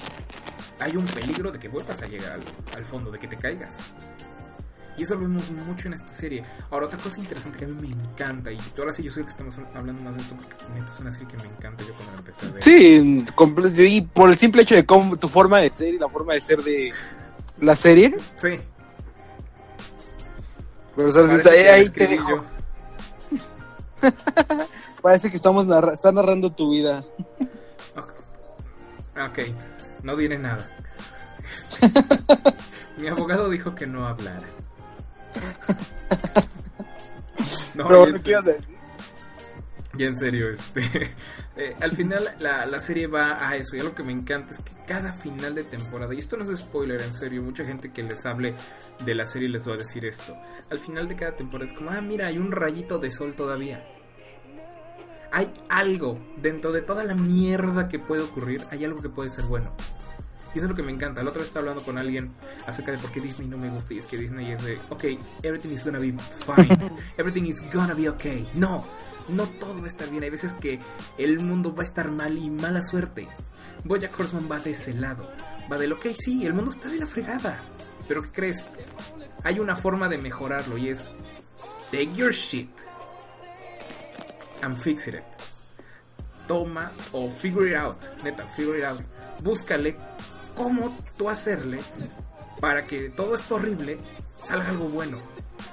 [0.79, 2.43] hay un peligro de que vuelvas a llegar al,
[2.77, 3.79] al fondo, de que te caigas.
[4.97, 6.45] Y eso lo vemos mucho en esta serie.
[6.71, 9.29] Ahora, otra cosa interesante que a mí me encanta, y ahora sí yo sé que
[9.29, 11.83] estamos hablando más de esto porque neta es una serie que me encanta.
[11.85, 12.63] Yo cuando la empecé a ver.
[12.63, 13.25] Sí,
[13.87, 16.41] y por el simple hecho de cómo tu forma de ser y la forma de
[16.41, 16.93] ser de
[17.61, 18.15] la serie.
[18.37, 18.59] Sí.
[20.95, 21.23] Pero o sea,
[21.73, 22.29] ahí, te dejo.
[22.29, 22.45] yo.
[25.03, 27.05] Parece que estamos narra está narrando tu vida.
[27.97, 28.13] Ok.
[29.27, 29.39] Ok,
[30.03, 30.69] no diré nada.
[32.99, 34.49] Mi abogado dijo que no hablara.
[37.75, 38.77] No, Pero bueno, ¿qué ibas a decir?
[39.95, 40.81] Ya en serio, este.
[41.57, 43.77] eh, al final la, la serie va a eso.
[43.77, 46.59] Y algo que me encanta es que cada final de temporada, y esto no es
[46.59, 48.55] spoiler, en serio, mucha gente que les hable
[49.05, 50.37] de la serie les va a decir esto.
[50.71, 53.85] Al final de cada temporada es como, ah, mira, hay un rayito de sol todavía.
[55.31, 59.45] Hay algo dentro de toda la mierda que puede ocurrir, hay algo que puede ser
[59.45, 59.75] bueno.
[60.55, 61.23] Y eso es lo que me encanta.
[61.23, 62.31] La otra vez estaba hablando con alguien
[62.67, 63.95] acerca de por qué Disney no me gusta.
[63.95, 65.05] Y es que Disney es de, ok,
[65.43, 66.93] everything is gonna be fine.
[67.17, 68.47] Everything is gonna be okay.
[68.55, 68.85] No,
[69.29, 70.23] no todo va a estar bien.
[70.25, 70.81] Hay veces que
[71.19, 73.29] el mundo va a estar mal y mala suerte.
[73.85, 75.31] Bojack Horseman va de ese lado.
[75.71, 77.59] Va del, ok, sí, el mundo está de la fregada.
[78.07, 78.65] Pero ¿qué crees?
[79.45, 81.11] Hay una forma de mejorarlo y es,
[81.91, 82.71] take your shit
[84.61, 85.15] and fix it.
[86.47, 87.97] Toma o figure it out.
[88.23, 89.01] Neta, figure it out.
[89.43, 89.97] Búscale
[90.55, 91.79] cómo tú hacerle
[92.61, 93.99] para que todo esto horrible
[94.45, 95.19] salga algo bueno.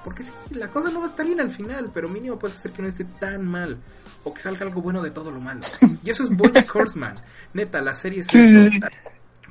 [0.03, 2.71] Porque sí, la cosa no va a estar bien al final, pero mínimo puedes hacer
[2.71, 3.77] que no esté tan mal.
[4.23, 5.61] O que salga algo bueno de todo lo malo.
[6.03, 7.15] Y eso es Bojack Horseman.
[7.53, 8.69] Neta, la serie es Sí, eso.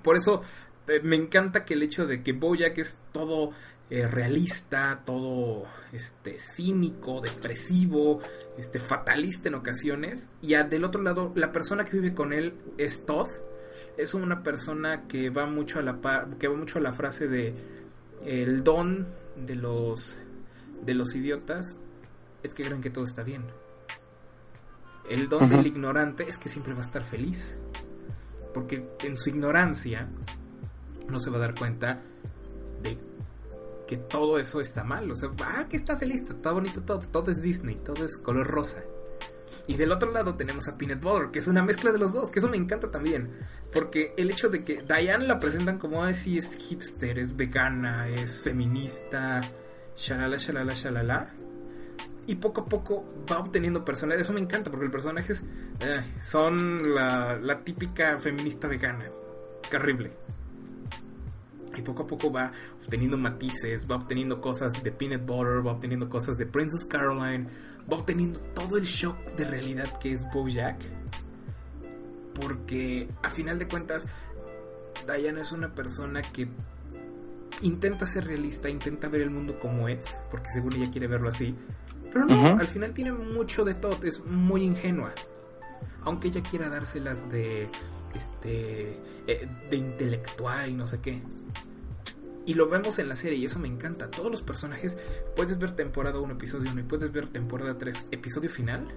[0.02, 0.42] Por eso
[0.86, 3.50] eh, me encanta que el hecho de que Bojack es todo
[3.90, 8.20] eh, realista, todo este cínico, depresivo,
[8.58, 10.30] este fatalista en ocasiones.
[10.42, 13.28] Y al- del otro lado, la persona que vive con él es Todd.
[13.98, 17.28] Es una persona que va mucho a la par- que va mucho a la frase
[17.28, 17.54] de
[18.24, 19.06] el don
[19.44, 20.18] de los
[20.82, 21.76] de los idiotas
[22.42, 23.42] es que creen que todo está bien.
[25.10, 27.58] El don del ignorante es que siempre va a estar feliz.
[28.54, 30.08] Porque en su ignorancia
[31.08, 32.00] no se va a dar cuenta
[32.82, 32.98] de
[33.86, 35.10] que todo eso está mal.
[35.10, 38.46] O sea, ah, que está feliz, está bonito todo, todo es Disney, todo es color
[38.46, 38.82] rosa.
[39.68, 42.30] Y del otro lado tenemos a Peanut Butter, que es una mezcla de los dos,
[42.30, 43.30] que eso me encanta también.
[43.70, 48.40] Porque el hecho de que Diane la presentan como así es hipster, es vegana, es
[48.40, 49.42] feminista,
[49.94, 51.30] shalala, shalala, shalala.
[52.26, 54.22] Y poco a poco va obteniendo personalidad.
[54.22, 55.44] Eso me encanta porque el personaje es.
[55.80, 59.04] eh, son la, la típica feminista vegana.
[59.70, 60.12] Qué horrible.
[61.76, 62.52] Y poco a poco va
[62.82, 67.46] obteniendo matices, va obteniendo cosas de Peanut Butter, va obteniendo cosas de Princess Caroline,
[67.90, 70.80] va obteniendo todo el shock de realidad que es Bojack.
[72.34, 74.06] Porque a final de cuentas,
[75.06, 76.48] Diana es una persona que
[77.62, 81.54] intenta ser realista, intenta ver el mundo como es, porque según ella quiere verlo así.
[82.12, 85.12] Pero no, al final tiene mucho de todo, es muy ingenua.
[86.02, 87.68] Aunque ella quiera dárselas de
[88.14, 91.22] este eh, de intelectual y no sé qué.
[92.48, 94.10] Y lo vemos en la serie y eso me encanta.
[94.10, 94.96] Todos los personajes,
[95.36, 98.88] puedes ver temporada 1, episodio 1 y puedes ver temporada 3, episodio final.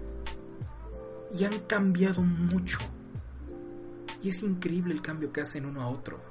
[1.37, 2.79] Y han cambiado mucho.
[4.23, 6.21] Y es increíble el cambio que hacen uno a otro.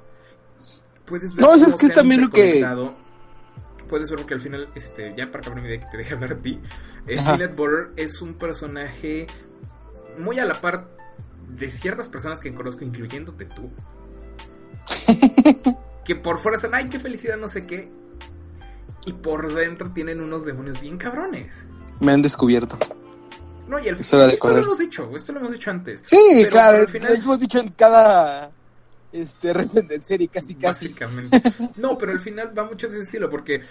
[1.05, 2.65] Puedes ver No, eso es que también lo que-.
[3.87, 6.31] Puedes ver porque al final, este, ya para acabar mi idea que te deje hablar
[6.31, 6.59] a ti,
[7.19, 7.37] Ajá.
[7.37, 9.27] Peanut Butter es un personaje
[10.17, 10.87] muy a la par
[11.55, 13.69] de ciertas personas que conozco, incluyéndote tú.
[16.11, 17.89] que por fuera son, ay, qué felicidad, no sé qué.
[19.05, 21.63] Y por dentro tienen unos demonios bien cabrones.
[22.01, 22.77] Me han descubierto.
[23.69, 26.03] No, y al de esto lo hemos dicho, esto lo hemos dicho antes.
[26.05, 28.51] Sí, Pero- claro, pero al final- lo hemos dicho en cada
[29.13, 30.87] este Resident serie, casi casi.
[30.89, 31.41] Básicamente.
[31.77, 33.61] No, pero al final va mucho de ese estilo porque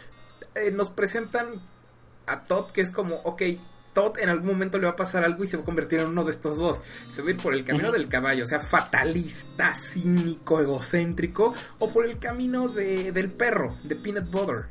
[0.54, 1.60] eh, nos presentan
[2.26, 3.42] a Todd que es como, ok,
[3.92, 6.08] Todd en algún momento le va a pasar algo y se va a convertir en
[6.08, 6.82] uno de estos dos.
[7.08, 11.90] Se va a ir por el camino del caballo, o sea, fatalista, cínico, egocéntrico, o
[11.90, 14.66] por el camino de, del perro, de Peanut Butter.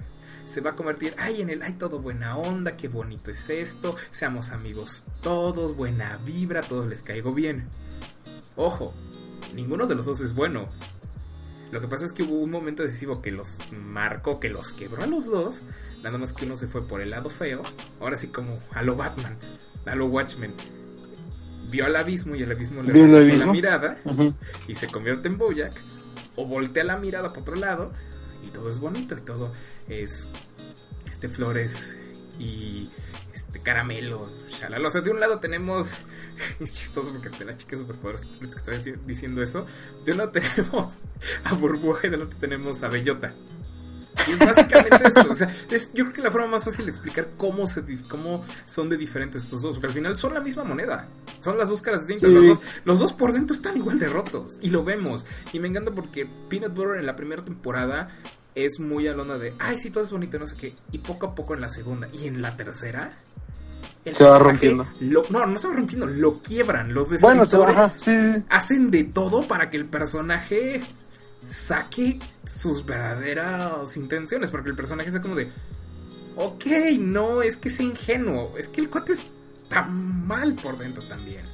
[0.45, 3.95] Se va a convertir, ay, en el, ay, todo buena onda, qué bonito es esto,
[4.09, 7.67] seamos amigos todos, buena vibra, todos les caigo bien.
[8.55, 8.93] Ojo,
[9.53, 10.69] ninguno de los dos es bueno.
[11.71, 15.03] Lo que pasa es que hubo un momento decisivo que los marcó, que los quebró
[15.03, 15.61] a los dos.
[16.03, 17.61] Nada más que uno se fue por el lado feo.
[17.99, 19.37] Ahora sí como a lo Batman,
[19.85, 20.53] a lo Watchmen.
[21.69, 23.97] Vio al abismo y el abismo le ¿Vio el regresó la mirada
[24.67, 25.73] y se convierte en Bojack.
[26.35, 27.91] O voltea la mirada para otro lado
[28.45, 29.51] y todo es bonito y todo
[29.87, 30.29] es
[31.09, 31.97] este flores
[32.39, 32.89] y
[33.33, 34.87] este caramelos, shalala.
[34.87, 35.93] O sea, de un lado tenemos
[36.61, 39.65] es chistoso porque este, la chica superpoderosa ahorita que está dici- diciendo eso.
[40.05, 40.99] De un lado tenemos
[41.43, 43.33] a Burbuja y del otro tenemos a Bellota.
[44.27, 45.27] Y básicamente eso.
[45.29, 48.43] O sea, es, yo creo que la forma más fácil de explicar cómo, se, cómo
[48.65, 49.75] son de diferentes estos dos.
[49.75, 51.07] Porque al final son la misma moneda.
[51.39, 52.29] Son las dos caras distintas.
[52.41, 52.47] Sí.
[52.47, 54.59] Los, dos, los dos por dentro están igual de rotos.
[54.61, 55.25] Y lo vemos.
[55.53, 58.09] Y me encanta porque Peanut Butter en la primera temporada
[58.55, 60.75] es muy a la onda de, ay, sí, todo es bonito, no sé qué.
[60.91, 62.09] Y poco a poco en la segunda.
[62.11, 63.13] Y en la tercera.
[64.05, 64.85] el Se va rompiendo.
[64.99, 66.93] lo- no, no se va rompiendo, lo quiebran.
[66.93, 68.45] Los Bueno, se va, escritores ajá, sí, sí.
[68.49, 70.81] hacen de todo para que el personaje
[71.45, 74.49] saque sus verdaderas intenciones.
[74.49, 75.49] Porque el personaje sea como de,
[76.35, 76.65] ok,
[76.99, 78.53] no, es que sea ingenuo.
[78.57, 81.45] Es que el cuate está mal por dentro también.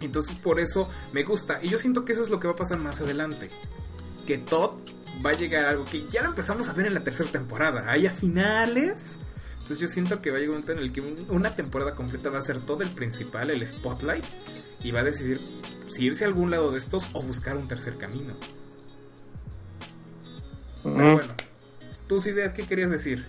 [0.00, 1.60] Entonces por eso me gusta.
[1.62, 3.50] Y yo siento que eso es lo que va a pasar más adelante.
[4.26, 4.80] Que Todd
[5.24, 7.90] va a llegar a algo que ya lo empezamos a ver en la tercera temporada.
[7.90, 9.18] Ahí a finales.
[9.52, 11.94] Entonces yo siento que va a llegar un momento en el que un- una temporada
[11.94, 14.24] completa va a ser todo el principal, el spotlight.
[14.82, 15.40] Y va a decidir
[15.86, 18.34] si irse a algún lado de estos o buscar un tercer camino.
[20.82, 21.34] Pero bueno,
[22.06, 23.26] tus ideas, ¿qué querías decir?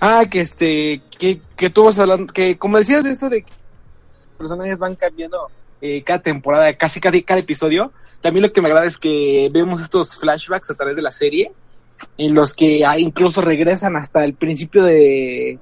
[0.00, 3.52] Ah, que este, que, que tú vas hablando, que como decías de eso de que
[3.52, 5.48] los personajes van cambiando
[5.80, 9.80] eh, cada temporada, casi cada, cada episodio, también lo que me agrada es que vemos
[9.80, 11.52] estos flashbacks a través de la serie,
[12.18, 15.58] en los que ah, incluso regresan hasta el principio de,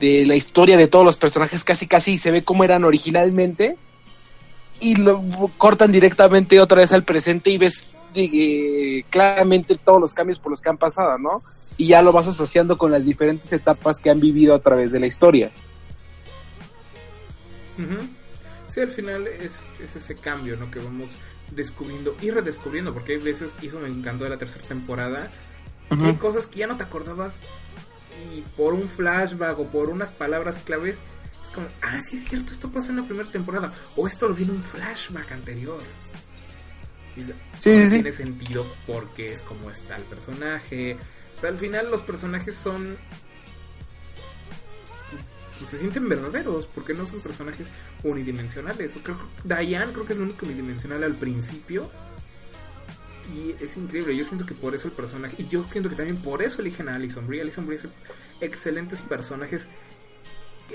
[0.00, 3.76] de la historia de todos los personajes, casi casi se ve cómo eran originalmente,
[4.80, 5.22] y lo
[5.58, 10.60] cortan directamente otra vez al presente y ves eh, claramente todos los cambios por los
[10.60, 11.42] que han pasado, ¿no?
[11.80, 15.00] y ya lo vas asociando con las diferentes etapas que han vivido a través de
[15.00, 15.50] la historia.
[18.68, 20.70] Sí, al final es, es ese cambio, ¿no?
[20.70, 21.18] Que vamos
[21.50, 25.30] descubriendo y redescubriendo, porque hay veces, y eso me encantó de la tercera temporada,
[25.88, 27.40] hay cosas que ya no te acordabas
[28.34, 31.02] y por un flashback o por unas palabras claves,
[31.44, 34.34] es como, ah, sí es cierto, esto pasó en la primera temporada, o esto lo
[34.34, 35.80] vi en un flashback anterior.
[37.16, 37.94] Y Sí, sí, sí.
[37.96, 40.96] tiene sentido porque es como está el personaje.
[41.36, 42.96] O sea, al final los personajes son
[45.60, 47.70] pues, se sienten verdaderos porque no son personajes
[48.02, 48.96] unidimensionales.
[48.96, 51.82] O creo Diane creo que es el único unidimensional al principio.
[53.34, 56.16] Y es increíble, yo siento que por eso el personaje, y yo siento que también
[56.18, 57.40] por eso eligen a Alison Brie.
[57.42, 57.86] Alison Brie es
[58.40, 59.68] excelentes personajes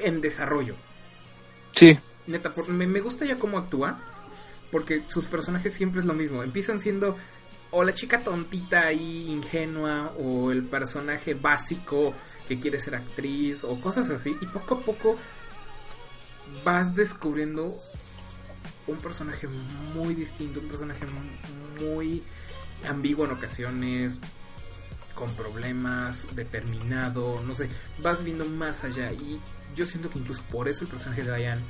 [0.01, 0.75] en desarrollo.
[1.71, 1.97] Sí.
[2.27, 3.99] Neta, por- me, me gusta ya cómo actúa.
[4.71, 6.43] Porque sus personajes siempre es lo mismo.
[6.43, 7.15] Empiezan siendo
[7.71, 12.13] o la chica tontita ahí, ingenua, o el personaje básico
[12.47, 14.36] que quiere ser actriz, o cosas así.
[14.41, 15.17] Y poco a poco
[16.63, 17.75] vas descubriendo
[18.88, 22.24] un personaje muy distinto, un personaje mu- muy
[22.88, 24.19] ambiguo en ocasiones,
[25.15, 27.69] con problemas, determinado, no sé,
[28.00, 29.12] vas viendo más allá.
[29.13, 29.39] Y
[29.76, 31.62] yo siento que incluso por eso el personaje de Diane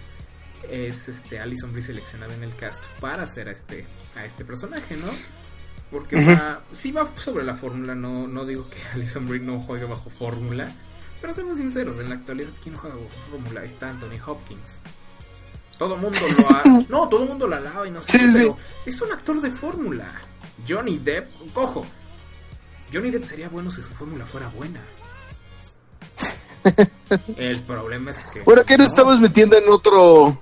[0.70, 4.96] es este Alison Brie seleccionada en el cast para hacer a este a este personaje,
[4.98, 5.12] ¿no?
[5.92, 9.86] Porque va, sí va sobre la fórmula, no, no digo que Alison Brie no juegue
[9.86, 10.74] bajo fórmula,
[11.22, 14.80] pero seamos sinceros, en la actualidad quién juega bajo fórmula está Anthony Hopkins.
[15.78, 18.26] Todo mundo lo ha, no, todo el mundo la alaba y no sé, Sí, qué,
[18.32, 18.38] sí.
[18.40, 20.08] pero es un actor de fórmula.
[20.68, 21.86] Johnny Depp, cojo.
[22.94, 24.82] Johnny Depp sería bueno si su fórmula fuera buena.
[27.38, 28.94] El problema es que Bueno, que nos no.
[28.94, 30.40] estamos metiendo en otro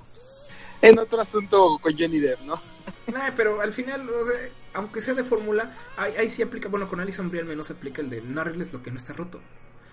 [0.80, 2.60] en otro asunto con Johnny Depp, ¿no?
[3.06, 4.34] Nah, pero al final, o sea,
[4.74, 8.02] aunque sea de fórmula, ahí, ahí sí aplica, bueno, con Alison Brie al menos aplica
[8.02, 9.40] el de no arregles lo que no está roto.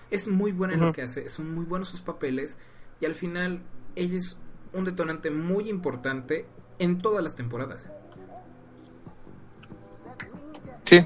[0.10, 2.58] Es muy buena en lo que hace, son muy buenos sus papeles
[3.00, 3.62] y al final
[3.96, 4.38] ella es
[4.74, 6.46] un detonante muy importante
[6.80, 7.92] en todas las temporadas.
[10.84, 11.06] Sí.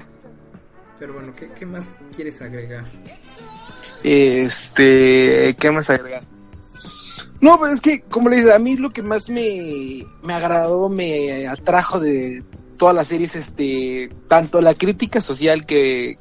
[0.99, 2.85] Pero bueno, ¿qué, qué más quieres agregar?
[4.03, 6.23] Este, ¿qué más agregar?
[7.41, 10.89] No, pues es que, como le dices, a mí lo que más me, me agradó,
[10.89, 12.41] me atrajo de
[12.77, 16.15] toda la serie es este, tanto la crítica social que,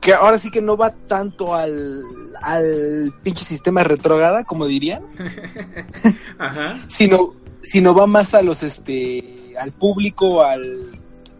[0.00, 2.02] que ahora sí que no va tanto al,
[2.42, 5.02] al pinche sistema retrógrada, como dirían,
[6.38, 6.80] Ajá.
[6.88, 10.78] sino, sino va más a los, este, al público, al,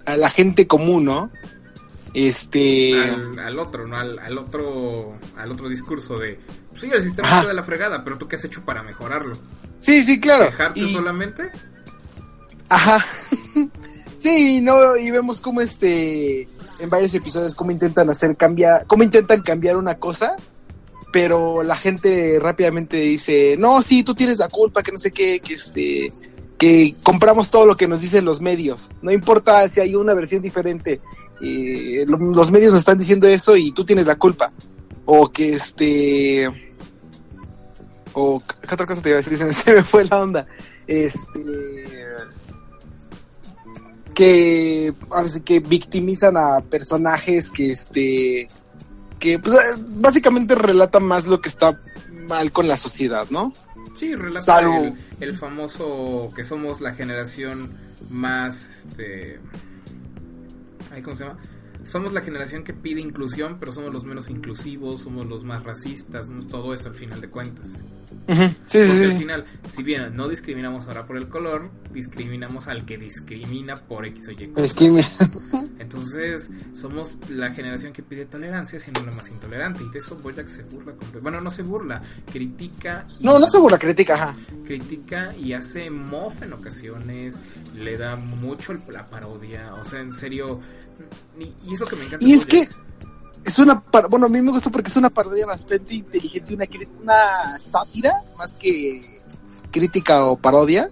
[0.06, 1.30] a la gente común, ¿no?
[2.12, 3.96] Este, Al, al otro, ¿no?
[3.96, 6.38] Al, al otro al otro discurso de,
[6.74, 7.36] sí, el sistema Ajá.
[7.38, 9.36] está de la fregada, pero tú qué has hecho para mejorarlo?
[9.80, 10.44] sí, sí, claro.
[10.46, 11.50] ¿Dejarte Y- solamente?
[12.68, 13.04] Ajá.
[14.18, 19.42] sí, no, y vemos cómo este en varios episodios cómo intentan hacer cambiar, cómo intentan
[19.42, 20.34] cambiar una cosa,
[21.12, 25.40] pero la gente rápidamente dice, "No, sí, tú tienes la culpa, que no sé qué,
[25.40, 26.12] que este
[26.58, 28.90] que compramos todo lo que nos dicen los medios.
[29.00, 31.00] No importa si hay una versión diferente.
[31.42, 34.52] eh, lo- los medios están diciendo eso y tú tienes la culpa.
[35.06, 36.46] O que este
[38.12, 38.38] o
[38.68, 40.44] qué otra cosa te iba a decir, se me, fue la onda.
[40.86, 41.40] Este
[44.14, 44.92] que
[45.44, 48.48] que victimizan a personajes que este
[49.20, 51.78] que pues eh, básicamente relatan más lo que está
[52.26, 53.52] mal con la sociedad, ¿no?
[53.96, 54.94] Sí, relata Salvo- el,
[55.28, 57.70] el famoso que somos la generación
[58.10, 59.38] más, este...
[61.04, 61.38] ¿Cómo se llama?
[61.90, 66.26] Somos la generación que pide inclusión, pero somos los menos inclusivos, somos los más racistas,
[66.28, 67.80] somos todo eso al final de cuentas.
[68.28, 69.16] Ujú, Sí, Porque sí, al sí.
[69.16, 74.28] final, si bien no discriminamos ahora por el color, discriminamos al que discrimina por X
[74.28, 74.48] o Y.
[74.48, 74.62] cosa.
[75.80, 79.82] Entonces, somos la generación que pide tolerancia siendo la más intolerante.
[79.82, 80.94] Y de eso Boyack se burla.
[81.20, 83.06] Bueno, no se burla, critica.
[83.18, 84.36] Y No, no se burla, crítica, ajá.
[84.64, 87.40] Critica y hace mofa en ocasiones.
[87.74, 89.70] Le da mucho la parodia.
[89.80, 90.60] O sea, en serio.
[91.38, 92.24] Y, y es lo que me encanta.
[92.24, 92.76] Y de es que Bojack.
[93.44, 96.66] es una par- bueno, a mí me gustó porque es una parodia bastante inteligente, una
[97.02, 99.20] una sátira más que
[99.70, 100.88] crítica o parodia.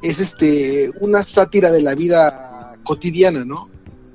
[0.00, 3.68] Es este una sátira de la vida cotidiana, ¿no?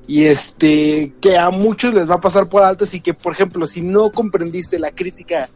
[0.07, 3.67] Y este que a muchos les va a pasar por alto, así que por ejemplo,
[3.67, 5.47] si no comprendiste la crítica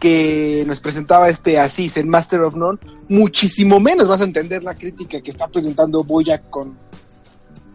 [0.00, 2.78] que nos presentaba este Asís en Master of None,
[3.08, 6.76] muchísimo menos vas a entender la crítica que está presentando Boyack con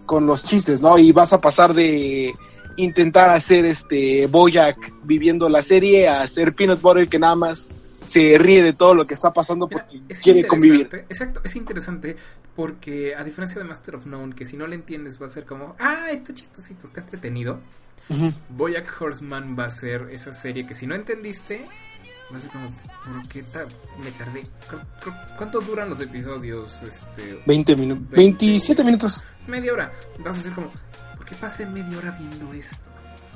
[0.08, 0.98] con los chistes, ¿no?
[0.98, 2.34] Y vas a pasar de
[2.78, 7.70] intentar hacer este Boyack viviendo la serie a hacer Peanut Butter que nada más
[8.08, 10.90] se ríe de todo lo que está pasando Mira, porque es quiere convivir.
[11.10, 12.16] Exacto, es interesante
[12.56, 15.46] porque a diferencia de Master of None, que si no le entiendes va a ser
[15.46, 17.60] como, ah, está chistosito, está entretenido.
[18.10, 18.34] Ujú.
[18.50, 21.68] Boyack Horseman va a ser esa serie que si no entendiste,
[22.36, 23.44] a ser como, ¿por qué
[24.04, 24.44] me tardé?
[24.70, 26.82] Cu- cu- ¿Cuánto duran los episodios?
[26.84, 28.10] Este, 20 minutos.
[28.10, 28.46] 20.
[28.46, 29.24] 27 minutos.
[29.48, 29.92] media hora.
[30.20, 30.72] Vas a ser como,
[31.16, 32.90] ¿por qué pasé media hora viendo esto?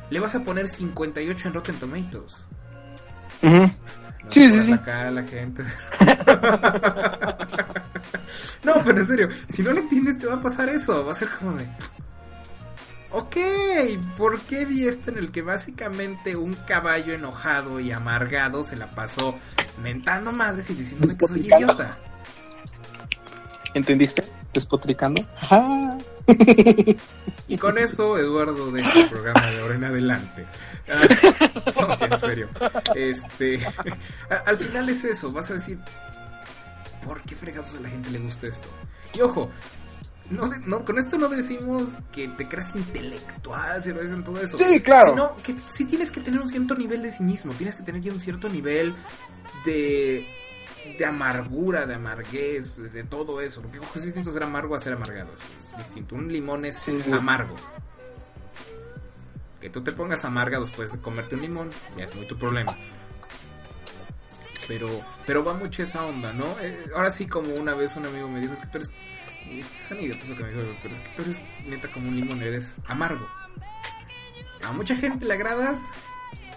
[0.09, 2.45] Le vas a poner 58 en Rotten Tomatoes.
[3.43, 3.55] Ujú.
[3.57, 3.71] No
[4.29, 4.73] Sí, sí, sí.
[4.73, 5.63] a la gente.
[8.63, 11.03] no, pero en serio, si no le entiendes te va a pasar eso.
[11.05, 11.67] Va a ser como de...
[13.13, 13.35] Ok,
[14.17, 18.91] ¿por qué vi esto en el que básicamente un caballo enojado y amargado se la
[18.95, 19.37] pasó
[19.83, 21.97] mentando madres y diciéndome que soy idiota?
[23.73, 24.23] ¿Entendiste?
[24.53, 25.25] Despotricando.
[25.37, 25.97] Ajá.
[27.47, 30.45] Y con eso, Eduardo deja el programa de ahora en adelante.
[30.89, 31.01] Ah,
[31.79, 32.49] no, ya, en serio.
[32.95, 33.59] Este,
[34.45, 35.79] al final es eso, vas a decir,
[37.03, 38.69] ¿por qué fregados a la gente le gusta esto?
[39.13, 39.49] Y ojo,
[40.31, 44.57] no, no, con esto no decimos que te creas intelectual, si lo dicen todo eso.
[44.57, 45.11] Sí, claro.
[45.11, 48.11] Sino que sí tienes que tener un cierto nivel de cinismo, tienes que tener ya
[48.11, 48.95] un cierto nivel
[49.65, 50.25] de
[50.97, 53.61] de amargura, de amarguez, de, todo eso.
[53.61, 55.31] Porque es distinto ser amargo a ser amargado.
[55.33, 56.15] Es, es distinto.
[56.15, 57.11] Un limón es Sí, sí.
[57.11, 57.55] amargo.
[59.59, 62.75] Que tú te pongas amarga después de comerte un limón, ya es muy tu problema.
[64.67, 64.87] Pero,
[65.27, 66.55] pero va mucho esa onda, ¿no?
[66.61, 68.91] Eh, ahora sí, como una vez un amigo me dijo, es que tú eres.
[69.59, 72.15] Estos son idiotas lo que me dijo, pero es que tú eres neta como un
[72.15, 73.27] limón, eres amargo.
[74.63, 75.79] A mucha gente le agradas,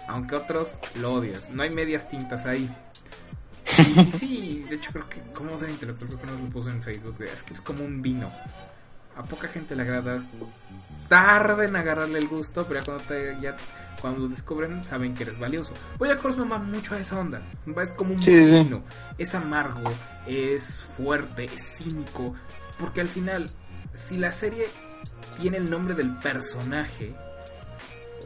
[0.07, 1.49] aunque a otros lo odias.
[1.49, 2.69] No hay medias tintas ahí.
[3.79, 6.07] Y sí, de hecho creo que, ¿cómo ser intelectual?
[6.09, 7.15] Creo que nos lo puso en Facebook.
[7.21, 8.31] Es que es como un vino.
[9.17, 10.23] A poca gente le agradas.
[11.09, 13.55] Tarda en agarrarle el gusto, pero ya cuando, te, ya,
[14.01, 15.73] cuando lo descubren saben que eres valioso.
[15.97, 17.41] Voy a Horseman va mucho a esa onda.
[17.81, 18.45] Es como un Sí, sí.
[18.63, 18.83] vino.
[19.17, 19.91] Es amargo,
[20.27, 22.35] es fuerte, es cínico.
[22.77, 23.49] Porque al final,
[23.93, 24.67] si la serie
[25.39, 27.13] tiene el nombre del personaje,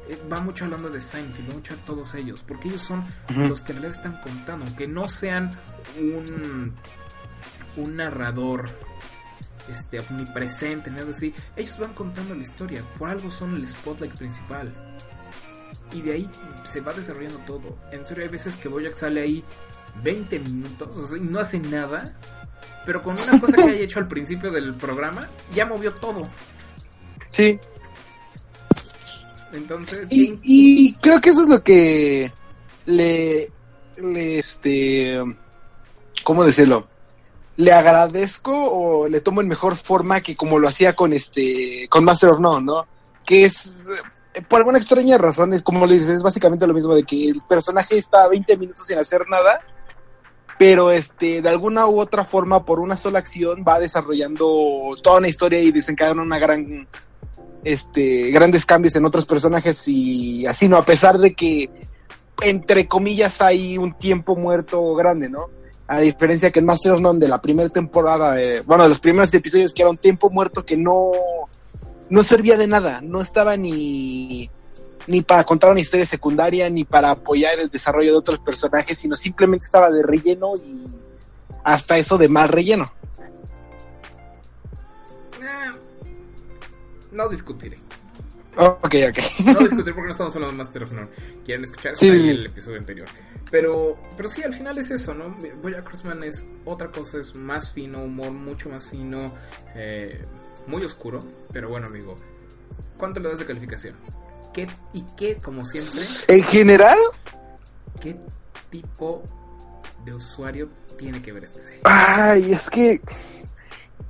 [0.09, 3.61] eh, va mucho hablando de Seinfeld, va mucho a todos ellos, porque ellos son los
[3.61, 5.51] que en realidad están contando, aunque no sean
[5.99, 6.73] un,
[7.77, 8.65] un narrador
[9.69, 14.73] este, omnipresente, nada así, ellos van contando la historia, por algo son el spotlight principal.
[15.91, 16.29] Y de ahí
[16.63, 17.77] se va desarrollando todo.
[17.91, 19.43] En serio, hay veces que Boyack sale ahí
[20.03, 22.15] 20 minutos, o sea, y no hace nada,
[22.85, 26.27] pero con una cosa que haya hecho al principio del programa, ya movió todo.
[27.31, 27.59] Sí.
[29.53, 32.31] Entonces, Y, y creo que eso es lo que
[32.85, 33.51] le,
[33.97, 35.21] le este,
[36.23, 36.87] ¿cómo decirlo?
[37.57, 42.05] Le agradezco o le tomo en mejor forma que como lo hacía con este, con
[42.05, 42.85] Master of None, ¿no?
[43.25, 43.65] Que es,
[44.33, 47.29] eh, por alguna extraña razón, es como le dices, es básicamente lo mismo de que
[47.29, 49.61] el personaje está 20 minutos sin hacer nada,
[50.59, 55.29] pero este, de alguna u otra forma, por una sola acción, va desarrollando toda una
[55.29, 56.85] historia y desencadena una gran
[57.63, 60.75] este, grandes cambios en otros personajes y así, ¿no?
[60.75, 61.69] A pesar de que,
[62.41, 65.45] entre comillas, hay un tiempo muerto grande, ¿no?
[65.87, 68.99] A diferencia que en Master of None de la primera temporada, eh, bueno, de los
[68.99, 71.11] primeros episodios que era un tiempo muerto que no,
[72.09, 74.51] no servía de nada, no estaba ni,
[75.09, 79.15] ni para contar una historia secundaria, ni para apoyar el desarrollo de otros personajes, sino
[79.15, 80.87] simplemente estaba de relleno y
[81.63, 82.93] hasta eso de mal relleno.
[85.41, 85.71] Eh,
[87.11, 87.77] no discutiré.
[88.55, 89.17] Ok, ok.
[89.45, 91.09] No discutiré porque no estamos hablando de Master of None.
[91.43, 92.29] Quieren escuchar Sí, sí, sí.
[92.29, 93.07] el episodio anterior.
[93.49, 95.35] Pero, pero sí, al final es eso, ¿no?
[95.61, 99.33] Bojack Horseman es otra cosa, es más fino, humor mucho más fino,
[99.75, 100.23] eh,
[100.67, 101.19] muy oscuro.
[101.51, 102.15] Pero bueno, amigo,
[102.97, 103.95] ¿cuánto le das de calificación?
[104.53, 106.97] ¿Qué, y qué, como siempre, En general,
[107.99, 108.15] qué
[108.69, 109.23] tipo
[110.05, 111.81] de usuario tiene que ver esta serie?
[111.83, 112.99] ay, es que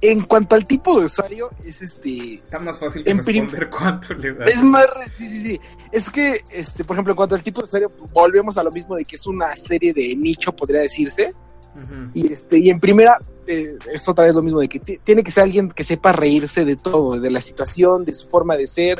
[0.01, 2.35] en cuanto al tipo de usuario, es este.
[2.35, 4.49] Está más fácil que responder cuánto le das.
[4.49, 4.87] Es más,
[5.17, 5.59] sí, sí, sí.
[5.91, 8.95] Es que, este, por ejemplo, en cuanto al tipo de usuario, volvemos a lo mismo
[8.95, 11.33] de que es una serie de nicho, podría decirse.
[12.13, 15.23] Y este, y en primera, eh, es otra vez lo mismo de que ti- tiene
[15.23, 18.67] que ser alguien que sepa reírse de todo, de la situación, de su forma de
[18.67, 18.99] ser,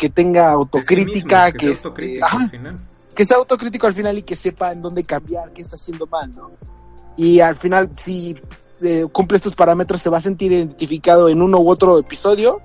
[0.00, 2.78] que tenga sí autocrítica, mismo, que, sea este, autocrítico ajá, al final.
[3.14, 6.30] que sea autocrítico al final y que sepa en dónde cambiar, qué está haciendo mal,
[6.34, 6.50] ¿no?
[7.16, 8.34] Y al final, si
[8.80, 12.60] eh, cumple estos parámetros, se va a sentir identificado en uno u otro episodio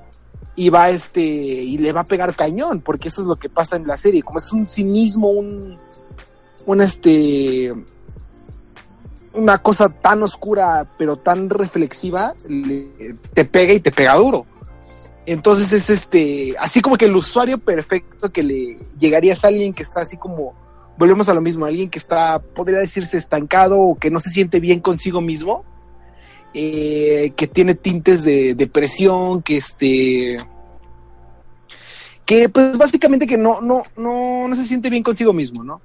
[0.55, 3.75] y va este y le va a pegar cañón, porque eso es lo que pasa
[3.75, 5.77] en la serie, como es un cinismo, un
[6.65, 7.73] un este
[9.33, 14.45] una cosa tan oscura pero tan reflexiva, le- te pega y te pega duro.
[15.25, 19.81] Entonces es este, así como que el usuario perfecto que le llegaría es alguien que
[19.83, 20.53] está así como,
[20.97, 24.59] volvemos a lo mismo, alguien que está, podría decirse estancado o que no se siente
[24.59, 25.65] bien consigo mismo,
[26.53, 30.37] eh, que tiene tintes de depresión, que este,
[32.25, 35.81] que pues básicamente que no, no, no, no se siente bien consigo mismo, ¿no?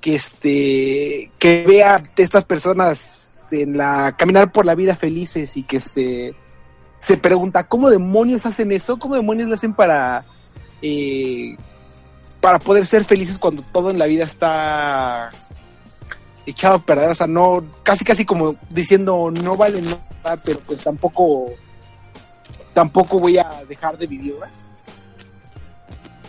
[0.00, 5.62] Que este, que vea a estas personas en la, caminar por la vida felices y
[5.62, 6.34] que este,
[6.98, 10.24] se pregunta cómo demonios hacen eso, cómo demonios lo hacen para
[10.82, 11.56] eh,
[12.40, 15.30] para poder ser felices cuando todo en la vida está
[16.46, 20.82] echado a perder, o sea, no, casi casi como diciendo no vale nada, pero pues
[20.82, 21.52] tampoco
[22.72, 24.34] tampoco voy a dejar de vivir.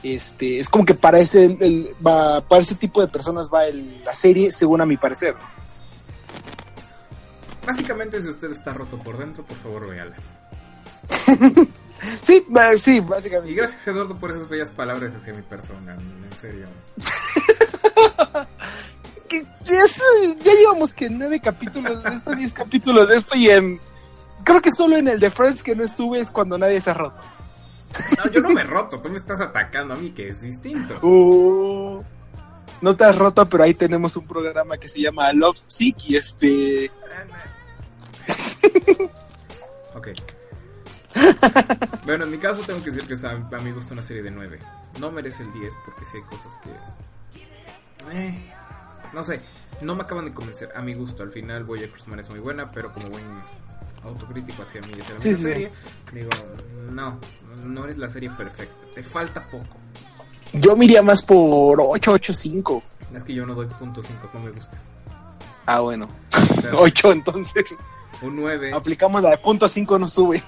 [0.01, 1.57] Este, es como que para ese
[2.01, 5.35] para ese tipo de personas va el- la serie, según a mi parecer.
[7.65, 10.15] Básicamente, si usted está roto por dentro, por favor, véala.
[12.21, 12.45] Sí,
[12.79, 13.53] sí, Y básicamente.
[13.53, 15.95] gracias, Eduardo, por esas bellas palabras hacia mi persona.
[15.95, 16.67] En serio.
[19.27, 20.01] que es,
[20.43, 23.79] ya llevamos que nueve capítulos de esto, diez capítulos de esto y en
[24.43, 26.93] creo que solo en el de Friends que no estuve es cuando nadie se ha
[26.93, 27.17] roto.
[28.17, 29.01] No, yo no me he roto.
[29.01, 30.99] Tú me estás atacando a mí, que es distinto.
[31.05, 32.03] Uh,
[32.81, 36.15] no te has roto, pero ahí tenemos un programa que se llama Love Sick y
[36.15, 36.91] este
[39.95, 40.09] Ok.
[42.05, 44.31] Bueno, en mi caso tengo que decir que a mí me gusta una serie de
[44.31, 44.59] 9.
[44.99, 46.69] No merece el 10 porque sí hay cosas que...
[48.11, 48.51] Eh,
[49.13, 49.41] no sé,
[49.81, 50.69] no me acaban de convencer.
[50.75, 53.23] A mi gusto, al final Bojack Horseman es muy buena, pero como buen
[54.03, 55.71] autocrítico hacia mí y hacia la Sí, misma sí, serie,
[56.13, 56.29] digo,
[56.91, 57.19] no,
[57.65, 58.73] no eres la serie perfecta.
[58.95, 59.77] Te falta poco.
[60.53, 62.83] yo me iría más por 885.
[63.15, 64.79] Es que yo no doy puntos 5, no me gusta.
[65.65, 66.09] Ah, bueno.
[66.57, 67.65] O sea, 8 entonces.
[68.21, 70.43] un 9 Aplicamos la de punto 5 no sube.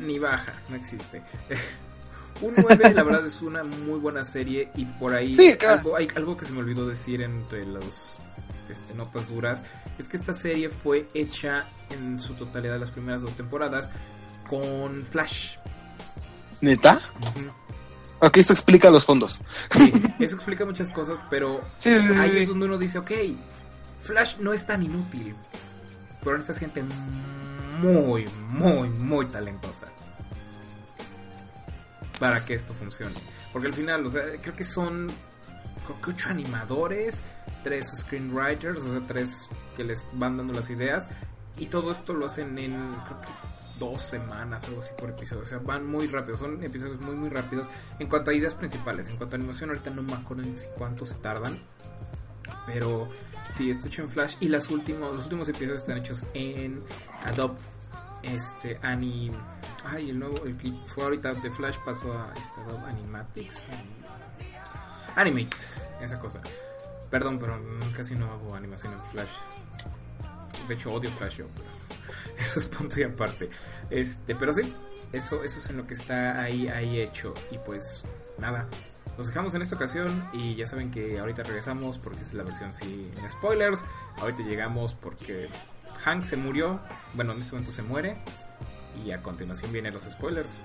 [0.00, 1.22] Ni baja, no existe.
[2.42, 4.70] Un 9, la verdad, es una muy buena serie.
[4.74, 5.78] Y por ahí, Sí, claro.
[5.78, 8.18] algo, hay algo que se me olvidó decir entre las
[8.68, 9.64] este, notas duras:
[9.98, 13.90] es que esta serie fue hecha en su totalidad, las primeras dos temporadas,
[14.50, 15.56] con Flash.
[16.60, 17.00] ¿Neta?
[18.20, 19.40] Ok, eso explica los fondos.
[19.70, 23.12] Sí, eso explica muchas cosas, pero Sí, sí, sí, ahí es donde uno dice: Ok,
[24.00, 25.34] Flash no es tan inútil.
[26.22, 26.82] Pero esta es gente
[27.80, 29.86] muy, muy, muy talentosa.
[32.18, 33.20] Para que esto funcione.
[33.52, 35.08] Porque al final, o sea, creo que son.
[35.84, 37.22] Creo que ocho animadores,
[37.62, 41.08] tres screenwriters, o sea, tres que les van dando las ideas.
[41.58, 43.28] Y todo esto lo hacen en, creo que
[43.78, 45.42] dos semanas, algo así por episodio.
[45.42, 47.68] O sea, van muy rápido, son episodios muy, muy rápidos.
[47.98, 50.68] En cuanto a ideas principales, en cuanto a animación, ahorita no me acuerdo ni si
[50.76, 51.56] cuánto se tardan.
[52.66, 53.08] Pero
[53.48, 54.36] sí, está hecho en Flash.
[54.40, 56.82] Y las últimos, los últimos episodios están hechos en
[57.24, 57.56] Adobe.
[58.22, 59.30] Este, Ani.
[59.84, 63.64] Ay, el nuevo, el que fue ahorita de Flash pasó a este Adobe Animatics.
[65.14, 65.56] Animate,
[66.00, 66.40] esa cosa.
[67.10, 67.58] Perdón, pero
[67.94, 69.30] casi no hago animación en Flash.
[70.68, 71.68] De hecho, odio Flash yo, pero
[72.38, 73.48] eso es punto y aparte.
[73.90, 74.74] Este, pero sí,
[75.12, 77.32] eso, eso es en lo que está ahí, ahí hecho.
[77.50, 78.02] Y pues,
[78.38, 78.68] nada.
[79.16, 82.74] Nos dejamos en esta ocasión y ya saben que ahorita regresamos porque es la versión
[82.74, 83.84] sin spoilers.
[84.20, 85.48] Ahorita llegamos porque
[86.00, 86.80] Hank se murió.
[87.14, 88.18] Bueno, en este momento se muere.
[89.04, 90.60] Y a continuación vienen los spoilers.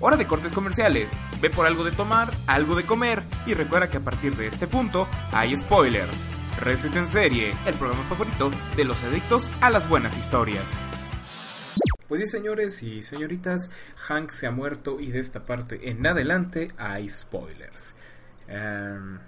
[0.00, 1.16] Hora de cortes comerciales.
[1.40, 4.66] Ve por algo de tomar, algo de comer y recuerda que a partir de este
[4.66, 6.22] punto hay spoilers.
[6.60, 10.78] Reset en serie, el programa favorito de los adictos a las buenas historias.
[12.14, 16.68] Pues sí, señores y señoritas, Hank se ha muerto y de esta parte en adelante
[16.76, 17.96] hay spoilers.
[18.46, 19.18] Em,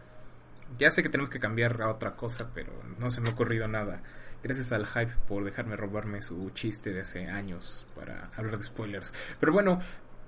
[0.79, 2.71] ya sé que tenemos que cambiar a otra cosa, pero
[3.01, 4.03] no se me ha ocurrido nada.
[4.45, 9.13] Gracias al hype por dejarme robarme su chiste de hace años para hablar de spoilers.
[9.41, 9.81] Pero bueno,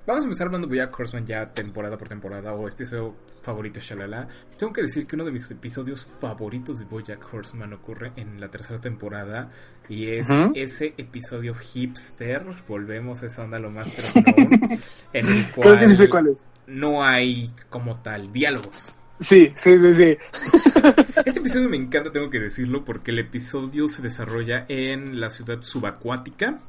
[0.09, 4.27] vamos a empezar hablando de Horseman ya temporada por temporada o episodio favorito, shalala.
[4.57, 8.49] Tengo que decir que uno de mis episodios favoritos de Bojack Horseman ocurre en la
[8.51, 9.51] tercera temporada
[9.89, 10.53] y es Ujú.
[10.55, 12.45] ese episodio hipster.
[12.67, 13.91] Volvemos a esa onda lo más
[15.13, 16.39] en el cual Creo que sí sé cuál es.
[16.67, 18.95] no hay como tal diálogos.
[19.21, 20.17] Sí, sí, sí, sí.
[21.27, 25.59] Este episodio me encanta, tengo que decirlo, porque el episodio se desarrolla en la ciudad
[25.63, 26.61] subacuática,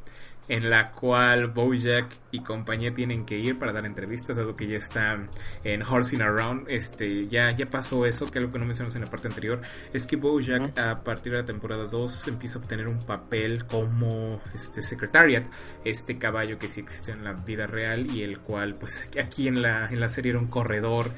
[0.49, 4.77] en la cual Bojack y compañía tienen que ir para dar entrevistas, dado que ya
[4.77, 5.29] está
[5.63, 6.67] en Horsing Around.
[6.69, 9.61] Este, ya, ya pasó eso, que algo que no mencionamos en la parte anterior,
[9.93, 14.41] es que Bojack a partir de la temporada 2 empieza a obtener un papel como
[14.53, 15.47] este Secretariat,
[15.85, 19.61] este caballo que sí existe en la vida real y el cual, pues aquí en
[19.61, 21.11] la, en la serie era un corredor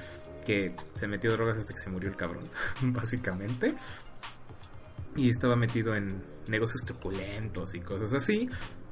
[0.46, 2.50] que se metió drogas hasta que se murió el cabrón,
[2.82, 3.76] básicamente.
[5.16, 8.50] Y estaba metido en negocios truculentos y cosas así.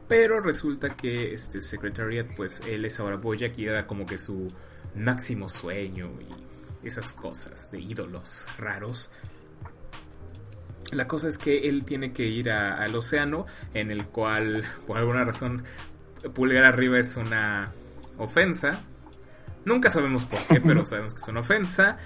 [0.09, 4.51] Pero resulta que este Secretariat, pues él es ahora Bojack y era como que su
[4.95, 6.09] máximo sueño
[6.83, 9.11] y esas cosas de ídolos raros.
[10.91, 13.45] La cosa es que él tiene que ir a- al océano,
[13.75, 15.63] en el cual, por alguna razón,
[16.33, 17.71] pulgar arriba es una
[18.17, 18.81] ofensa.
[19.65, 21.97] Nunca sabemos por qué, pero sabemos que es una ofensa.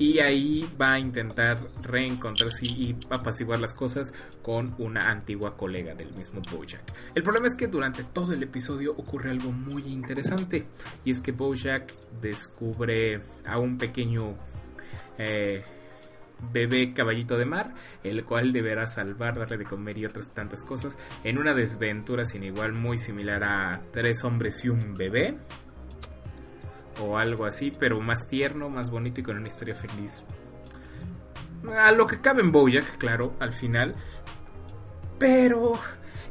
[0.00, 6.14] Y ahí va a intentar reencontrarse y apaciguar las cosas con una antigua colega del
[6.14, 6.90] mismo Bojack.
[7.14, 10.66] El problema es que durante todo el episodio ocurre algo muy interesante.
[11.04, 14.36] Y es que Bojack descubre a un pequeño
[15.18, 15.64] eh,
[16.50, 20.98] bebé caballito de mar, el cual deberá salvar, darle de comer y otras tantas cosas
[21.24, 25.36] en una desventura sin igual muy similar a tres hombres y un bebé
[27.00, 30.24] o algo así, pero más tierno, más bonito y con una historia feliz.
[31.76, 33.94] A lo que cabe en Bojack, claro, al final.
[35.18, 35.78] Pero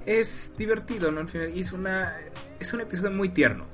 [0.05, 1.21] es divertido, ¿no?
[1.21, 2.15] Al final es una
[2.59, 3.65] es un episodio muy tierno.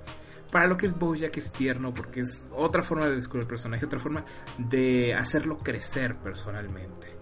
[0.52, 3.86] Para lo que es Bojack es tierno porque es otra forma de descubrir el personaje,
[3.86, 4.24] otra forma
[4.58, 7.14] de hacerlo crecer personalmente.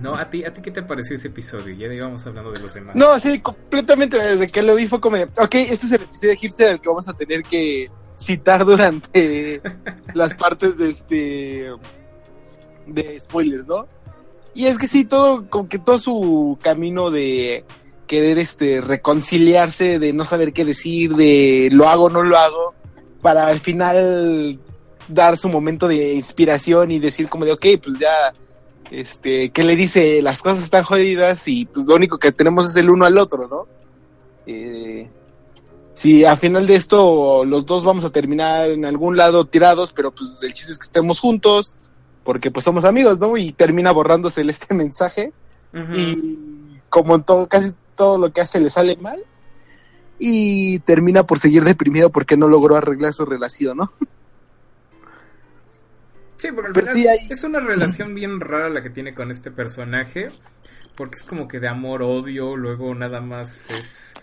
[0.00, 0.14] ¿No?
[0.14, 1.74] ¿A ti, ¿A ti qué te pareció ese episodio?
[1.74, 2.94] Ya íbamos hablando de los demás.
[2.96, 4.18] No, sí, completamente.
[4.18, 6.88] Desde que lo vi fue como ok, este es el episodio de hipster al que
[6.88, 9.60] vamos a tener que citar durante
[10.14, 11.70] las partes de este
[12.86, 13.86] de spoilers, ¿no?
[14.54, 17.64] Y es que sí, todo, como que todo su camino de
[18.06, 22.74] querer este reconciliarse, de no saber qué decir, de lo hago, no lo hago,
[23.20, 24.58] para al final
[25.08, 28.32] dar su momento de inspiración y decir como de, ok, pues ya
[28.90, 32.76] este, que le dice las cosas están jodidas y pues lo único que tenemos es
[32.76, 33.66] el uno al otro, ¿no?
[34.46, 35.08] Eh,
[35.94, 40.10] si a final de esto los dos vamos a terminar en algún lado tirados, pero
[40.10, 41.76] pues el chiste es que estemos juntos,
[42.22, 43.36] porque pues somos amigos, ¿no?
[43.36, 45.32] Y termina borrándose este mensaje
[45.94, 49.22] y como en todo, casi todo lo que hace le sale mal
[50.18, 53.92] y termina por seguir deprimido porque no logró arreglar su relación, ¿no?
[56.38, 59.14] Sí, porque al Pero final sí hay- es una relación bien rara la que tiene
[59.14, 60.30] con este personaje.
[60.96, 64.14] Porque es como que de amor-odio, luego nada más es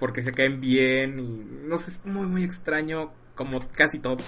[0.00, 1.28] porque se caen bien y
[1.68, 4.18] no sé, es muy, muy extraño como casi todo.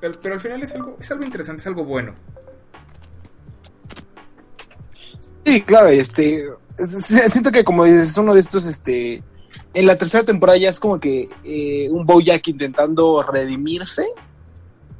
[0.00, 2.14] Pero, pero al final es algo, es algo interesante, es algo bueno.
[5.44, 6.44] Sí, claro, este,
[7.26, 9.22] siento que como es uno de estos, este,
[9.74, 14.06] en la tercera temporada ya es como que eh, un Bojack intentando redimirse,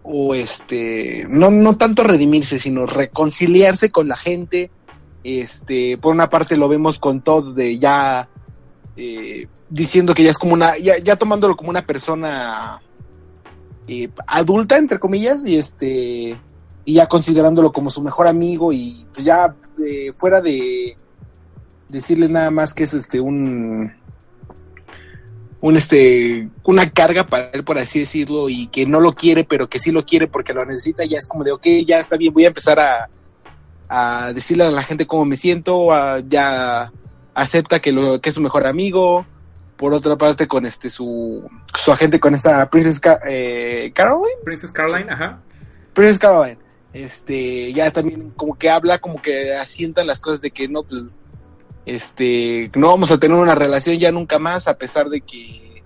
[0.03, 4.71] o este, no, no tanto redimirse, sino reconciliarse con la gente,
[5.25, 8.29] este, por una parte lo vemos con Todd de ya,
[8.97, 12.81] eh, diciendo que ya es como una, ya, ya tomándolo como una persona
[13.87, 16.39] eh, adulta, entre comillas, y este,
[16.89, 19.55] y ya considerándolo como su mejor amigo y pues ya
[19.85, 20.97] eh, fuera de
[21.87, 23.93] decirle nada más que es este un
[25.61, 29.68] un este una carga para él por así decirlo y que no lo quiere pero
[29.68, 32.32] que sí lo quiere porque lo necesita ya es como de ok ya está bien
[32.32, 33.09] voy a empezar a,
[33.88, 36.92] a decirle a la gente cómo me siento a- ya
[37.34, 39.26] acepta que lo que es su mejor amigo
[39.76, 44.70] por otra parte con este su su agente con esta Princess Ca- eh, Caroline Princess
[44.72, 45.40] Caroline, ajá.
[45.92, 46.59] Princess Caroline,
[46.92, 51.14] este, ya también como que habla, como que asientan las cosas de que no, pues,
[51.89, 55.82] este, no vamos a tener una relación ya nunca más, a pesar de que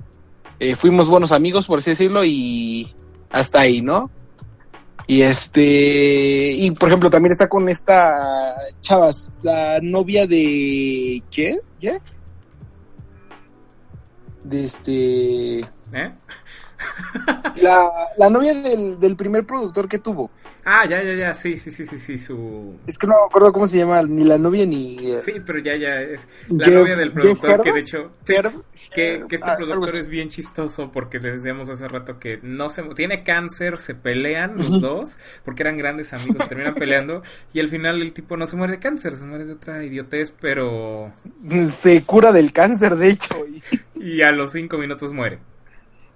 [0.59, 2.93] eh, fuimos buenos amigos, por así decirlo, y
[3.31, 4.11] hasta ahí, ¿no?
[5.07, 11.59] Y este, y por ejemplo, también está con esta chavas, la novia de ¿qué?
[14.43, 16.13] De este, ¿Eh?
[17.57, 20.31] La, la novia del, del primer productor que tuvo.
[20.65, 22.77] Ah, ya, ya, ya, sí, sí, sí, sí, sí, su...
[22.87, 24.97] Es que no me acuerdo cómo se llama, ni la novia ni.
[25.11, 28.13] eh, Sí, pero ya, ya, es la Jeff- novia del productor que de hecho...
[28.25, 28.35] sí,
[28.95, 32.69] que, que este ah, productor es bien chistoso porque les decíamos hace rato que no
[32.69, 37.23] se tiene cáncer, se pelean los dos porque eran grandes amigos, terminan peleando
[37.53, 40.31] y al final el tipo no se muere de cáncer, se muere de otra idiotez,
[40.31, 41.13] pero
[41.71, 43.63] Se cura del cáncer, de hecho, y
[43.95, 45.39] y a los cinco minutos muere.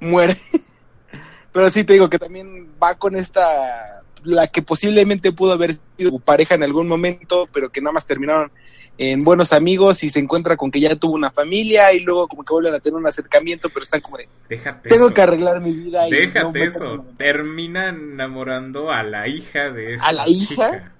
[0.01, 0.41] Muere.
[1.53, 6.19] Pero sí te digo que también va con esta, la que posiblemente pudo haber sido
[6.19, 8.53] pareja en algún momento, pero que nada más terminaron
[8.99, 12.45] en buenos amigos y se encuentra con que ya tuvo una familia y luego como
[12.45, 15.15] que vuelven a tener un acercamiento, pero están como de, Déjate tengo eso.
[15.15, 16.07] que arreglar mi vida.
[16.07, 17.07] y no Déjate me eso.
[17.17, 20.47] Termina enamorando a la hija de esta ¿A la hija?
[20.47, 20.93] chica.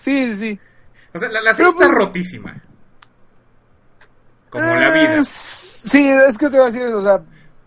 [0.00, 0.58] Sí, sí, sí.
[1.12, 2.60] O sea, la, la serie está pues, rotísima.
[4.50, 5.16] Como la vida.
[5.18, 7.20] Eh, Sí, es que te voy a decir eso, o sea,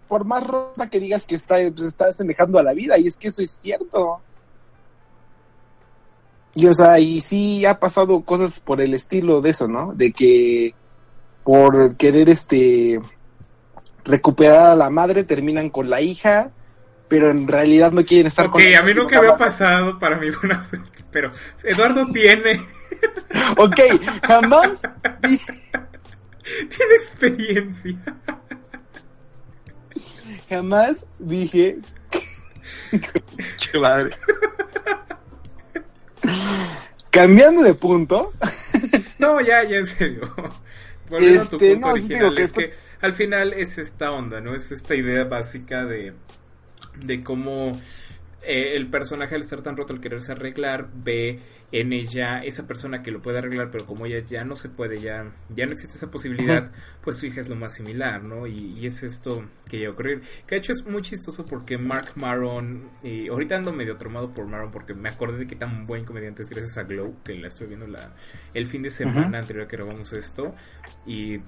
[0.08, 3.18] por más rota que digas que está, pues está asemejando a la vida, y es
[3.18, 4.22] que eso es cierto.
[6.56, 9.94] Y o sea, y sí ha pasado cosas por el estilo de eso, ¿no?
[9.94, 10.74] De que
[11.44, 13.00] por querer este
[14.04, 16.52] recuperar a la madre terminan con la hija,
[17.08, 20.18] pero en realidad no quieren estar Ok, con ella, a mí nunca había pasado para
[20.18, 21.30] mi buena suerte, pero
[21.64, 22.62] Eduardo tiene,
[23.58, 23.80] Ok,
[24.24, 24.70] jamás
[25.22, 27.96] tiene experiencia.
[30.50, 31.78] Jamás dije
[33.72, 34.16] Qué madre.
[37.10, 38.32] Cambiando de punto,
[39.18, 40.22] No, ya, ya en serio.
[41.10, 42.72] Volviendo a tu Este, punto no, original, que es esto- que
[43.02, 44.54] al final es esta onda, ¿no?
[44.56, 46.14] Es esta idea básica de,
[46.98, 47.72] de cómo
[48.42, 51.40] eh, el personaje al estar tan roto, al quererse arreglar, ve
[51.72, 55.02] en ella esa persona que lo puede arreglar, pero como ella ya no se puede,
[55.02, 56.72] ya, ya no existe esa posibilidad,
[57.04, 58.48] pues su hija es lo más similar, ¿no?
[58.48, 60.22] Y, y es esto que llega a ocurrir.
[60.46, 64.48] Que de hecho es muy chistoso porque Mark Maron, y ahorita ando medio tromado por
[64.48, 67.50] Maron porque me acordé de que tan buen comediante es gracias a Glow, que la
[67.50, 68.14] estoy viendo la,
[68.54, 70.56] el fin de semana anterior a que grabamos esto.
[71.06, 71.40] Y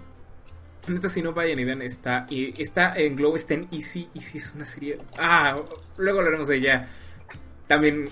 [0.88, 4.10] Neta, si no vayan y vean, está, y está en Glow, está en Easy.
[4.16, 5.00] Easy es una serie.
[5.18, 5.62] Ah,
[5.98, 6.88] luego hablaremos de ella.
[7.68, 8.10] También.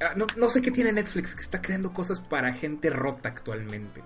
[0.00, 4.02] Ah, no, no sé qué tiene Netflix, que está creando cosas para gente rota actualmente.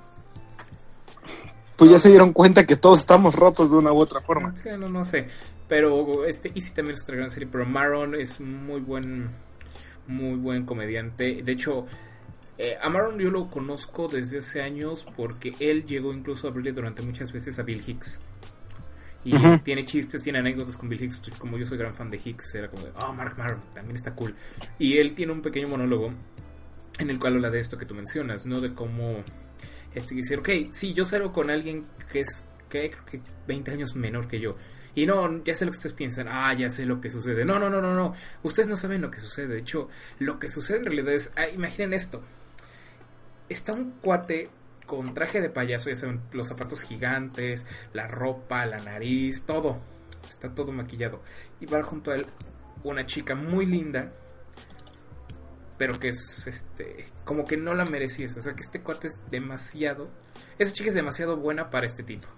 [1.76, 4.57] pues ya se dieron cuenta que todos estamos rotos de una u otra forma.
[4.57, 5.26] Sí, no, no sé.
[5.68, 7.49] Pero este Easy también es otra gran serie.
[7.51, 9.30] Pero Maron es muy buen.
[10.07, 11.43] Muy buen comediante.
[11.43, 11.86] De hecho.
[12.59, 16.72] Eh, a Maron yo lo conozco desde hace años porque él llegó incluso a abrirle
[16.72, 18.20] durante muchas veces a Bill Hicks.
[19.25, 21.23] Y tiene chistes, tiene anécdotas con Bill Hicks.
[21.39, 24.14] Como yo soy gran fan de Hicks, era como de, oh, Mark Maron, también está
[24.14, 24.35] cool.
[24.79, 26.12] Y él tiene un pequeño monólogo
[26.99, 28.61] en el cual habla de esto que tú mencionas, ¿no?
[28.61, 29.23] De cómo
[29.95, 33.95] este decir, ok, sí, yo salgo con alguien que es, que creo que 20 años
[33.95, 34.57] menor que yo.
[34.95, 37.45] Y no, ya sé lo que ustedes piensan, ah, ya sé lo que sucede.
[37.45, 38.14] No, no, no, no, no.
[38.43, 39.49] Ustedes no saben lo que sucede.
[39.49, 42.23] De hecho, lo que sucede en realidad es, ah, imaginen esto.
[43.49, 44.51] Está un cuate
[44.97, 47.64] con traje de payaso, ya saben, los zapatos gigantes,
[47.95, 49.78] la ropa, la nariz, todo.
[50.28, 51.22] Está todo maquillado.
[51.61, 52.26] Y va junto a él
[52.84, 54.12] una chica muy linda,
[55.78, 58.36] pero que es, este, como que no la merecías.
[58.36, 60.11] O sea, que este cuate es demasiado...
[60.59, 62.28] Esa chica es demasiado buena para este tipo.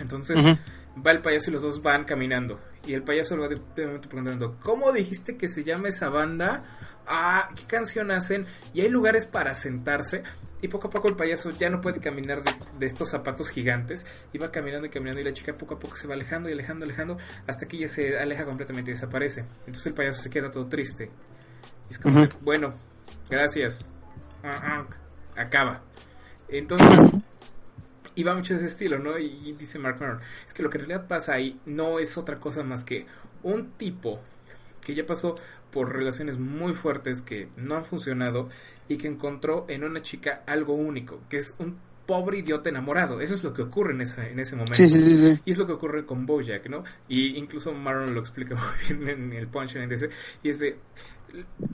[0.00, 2.58] Entonces va el payaso y los dos van caminando.
[2.84, 6.08] Y el payaso le va de, de momento preguntando, ¿cómo dijiste que se llama esa
[6.08, 6.64] banda?
[7.06, 8.46] Ah, ¿qué canción hacen?
[8.74, 10.22] Y hay lugares para sentarse.
[10.60, 14.06] Y poco a poco el payaso ya no puede caminar de, de estos zapatos gigantes.
[14.32, 16.52] Y va caminando y caminando y la chica poco a poco se va alejando y
[16.52, 17.18] alejando, alejando.
[17.46, 19.40] Hasta que ella se aleja completamente y desaparece.
[19.60, 21.10] Entonces el payaso se queda todo triste.
[21.88, 22.74] Y es como, bueno,
[23.28, 23.84] gracias.
[24.44, 24.86] Ah, ah,
[25.36, 25.82] Acaba.
[26.48, 27.10] Entonces,
[28.14, 29.18] y va mucho de ese estilo, ¿no?
[29.18, 32.18] Y, y dice Mark Maron, es que lo que en realidad pasa ahí no es
[32.18, 33.06] otra cosa más que
[33.42, 34.20] un tipo
[34.80, 35.36] que ya pasó
[35.72, 38.48] por relaciones muy fuertes que no han funcionado
[38.88, 43.20] y que encontró en una chica algo único, que es un pobre idiota enamorado.
[43.20, 44.76] Eso es lo que ocurre en ese, en ese momento.
[44.76, 45.40] Sí, sí, sí.
[45.44, 46.84] Y es lo que ocurre con Bojack, ¿no?
[47.08, 48.54] Y incluso Maron lo explica
[48.90, 50.10] muy bien en el punchline ese.
[50.42, 50.76] Y ese.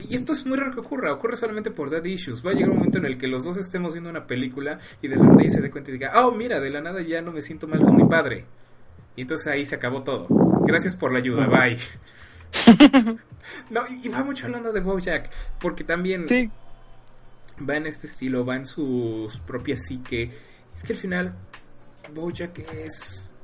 [0.07, 2.45] Y esto es muy raro que ocurra, ocurre solamente por Dead Issues.
[2.45, 5.09] Va a llegar un momento en el que los dos estemos viendo una película y
[5.09, 7.33] de la nada se dé cuenta y diga, oh, mira, de la nada ya no
[7.33, 8.45] me siento mal con mi padre.
[9.17, 10.27] Y entonces ahí se acabó todo.
[10.65, 11.77] Gracias por la ayuda, bye.
[13.69, 16.51] no, y y va mucho hablando de Bojack, porque también Sí,
[17.67, 20.31] va en este estilo, va en su propia psique.
[20.73, 21.35] Es que al final,
[22.07, 23.35] Bojack es.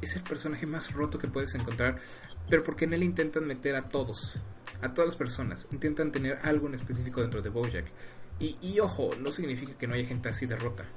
[0.00, 2.00] Es el personaje más roto que puedes encontrar,
[2.48, 4.40] pero porque en él intentan meter a todos.
[4.82, 7.92] a todas las personas intentan tener algo en específico dentro de Bojack.
[8.38, 10.92] Y, y ojo, no significa que no haya gente así derrota.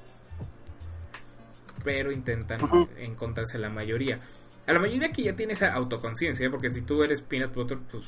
[1.84, 2.90] Pero intentan Ujú.
[2.98, 4.20] encontrarse la mayoría.
[4.68, 8.04] A la mayoría que ya tiene esa autoconciencia, porque si tú eres peanut butter, pues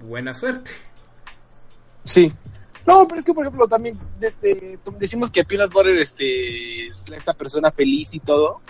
[0.00, 0.70] buena suerte.
[2.04, 2.32] Sí.
[2.86, 7.04] No, pero es que, por ejemplo, también de- de- decimos que Peanut Butter este, es
[7.14, 8.60] esta persona feliz y todo,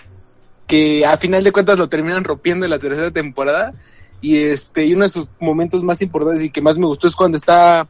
[0.67, 3.73] que a final de cuentas lo terminan rompiendo en la tercera temporada.
[4.21, 7.15] Y este y uno de sus momentos más importantes y que más me gustó es
[7.15, 7.87] cuando está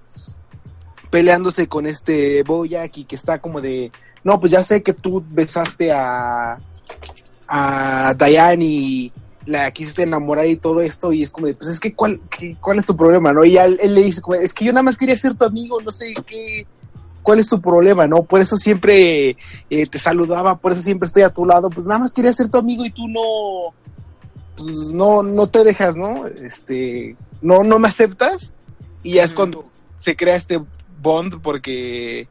[1.12, 3.92] peleándose con este Bojack y que está como de,
[4.24, 6.58] no, pues ya sé que tú besaste a,
[7.48, 9.12] a Diane y
[9.46, 12.56] la quisiste enamorar y todo esto y es como de, pues es que cuál, qué-
[12.62, 13.44] cuál es tu problema, ¿no?
[13.44, 15.44] Y ya él, él le dice, como, es que yo nada más quería ser tu
[15.46, 16.66] amigo, no sé qué,
[17.22, 18.24] cuál es tu problema, ¿no?
[18.24, 19.36] Por eso siempre
[19.70, 22.50] eh, te saludaba, por eso siempre estoy a tu lado, pues nada más quería ser
[22.50, 23.74] tu amigo y tú no,
[24.56, 26.28] pues no, no te dejas, ¿no?
[26.28, 28.52] Este, no, no me aceptas
[29.02, 29.66] y ya es cuando
[30.00, 30.62] se crea este
[31.02, 32.28] bond porque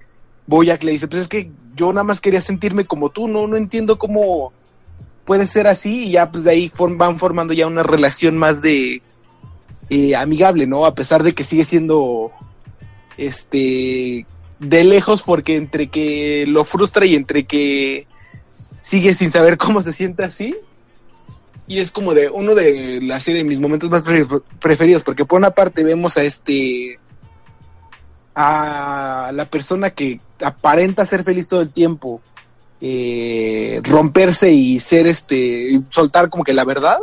[0.46, 3.56] Boyack le dice, pues es que yo nada más quería sentirme como tú, no, no
[3.56, 4.52] entiendo cómo
[5.24, 9.02] puede ser así y ya pues de ahí van formando ya una relación más de
[9.90, 10.86] eh, amigable, ¿no?
[10.86, 12.32] A pesar de que sigue siendo
[13.16, 14.26] este
[14.58, 18.06] de lejos porque entre que lo frustra y entre que
[18.80, 20.56] sigue sin saber cómo se siente así
[21.66, 24.26] y es como de uno de la de mis momentos más pre-
[24.60, 26.98] preferidos porque por una parte vemos a este
[28.34, 32.20] a la persona que aparenta ser feliz todo el tiempo
[32.84, 36.98] eh, romperse y ser este soltar como que la verdad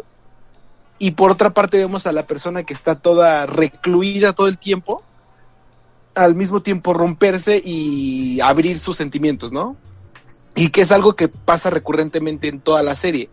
[0.98, 5.04] y por otra parte vemos a la persona que está toda recluida todo el tiempo
[6.16, 9.78] al mismo tiempo romperse y abrir sus sentimientos, ¿no?
[10.56, 13.30] Y que es algo que pasa recurrentemente en toda la serie.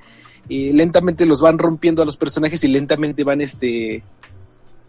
[0.48, 4.02] Y lentamente los van rompiendo a los personajes y lentamente van este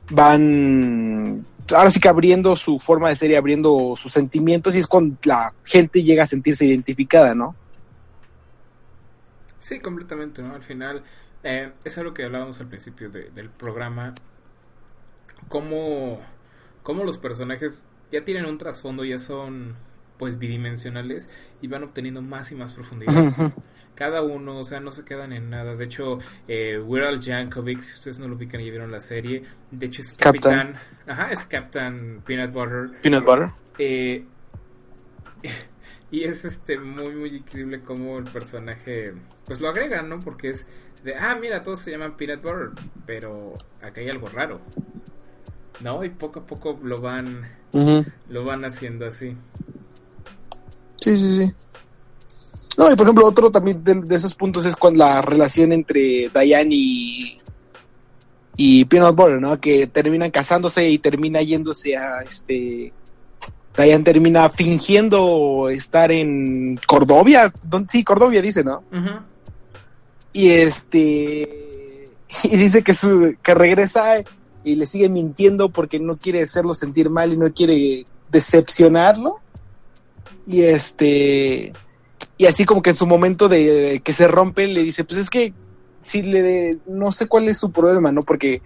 [0.09, 1.45] van
[1.75, 5.17] ahora sí que abriendo su forma de ser y abriendo sus sentimientos y es cuando
[5.23, 7.55] la gente llega a sentirse identificada, ¿no?
[9.59, 10.53] Sí, completamente, ¿no?
[10.55, 11.03] Al final,
[11.43, 14.13] eh, es algo que hablábamos al principio de- del programa.
[15.49, 16.19] Cómo,
[16.83, 19.75] cómo los personajes ya tienen un trasfondo, ya son
[20.17, 21.29] pues bidimensionales
[21.61, 23.33] y van obteniendo más y más profundidad.
[23.95, 25.75] Cada uno, o sea, no se quedan en nada.
[25.75, 28.99] De hecho, eh, Weird Al Yankovic, si ustedes no lo ubican y ya vieron la
[28.99, 30.41] serie, de hecho es Captain.
[30.41, 30.75] capitán.
[31.07, 32.91] Ajá, es Captain Peanut Butter.
[33.01, 33.49] Peanut butter.
[33.79, 34.23] Eh,
[36.11, 39.13] y es este muy muy increíble como el personaje
[39.45, 40.19] pues lo agregan, ¿no?
[40.19, 40.67] Porque es
[41.03, 42.71] de, ah, mira, todos se llaman Peanut Butter,
[43.05, 44.61] pero acá hay algo raro.
[45.79, 46.03] ¿No?
[46.03, 47.47] Y poco a poco lo van
[48.29, 49.37] lo van haciendo así.
[51.07, 51.53] Sí, sí, sí.
[52.77, 56.29] No, y por ejemplo, otro también de, de esos puntos es con la relación entre
[56.33, 57.39] Diane y,
[58.57, 59.57] y Peanut Butter, ¿no?
[59.61, 62.91] Que terminan casándose y termina yéndose a este.
[63.77, 67.53] Diane termina fingiendo estar en Cordovia.
[67.87, 68.83] Sí, Cordovia dice, ¿no?
[70.33, 71.63] Y este.
[72.43, 74.21] Y dice que, su, que regresa
[74.65, 79.39] y le sigue mintiendo porque no quiere hacerlo sentir mal y no quiere decepcionarlo.
[80.47, 81.73] Y este.
[82.37, 85.29] Y así como que en su momento de que se rompe, le dice: Pues es
[85.29, 85.53] que
[86.01, 86.77] si le.
[86.87, 88.23] No sé cuál es su problema, ¿no?
[88.23, 88.61] Porque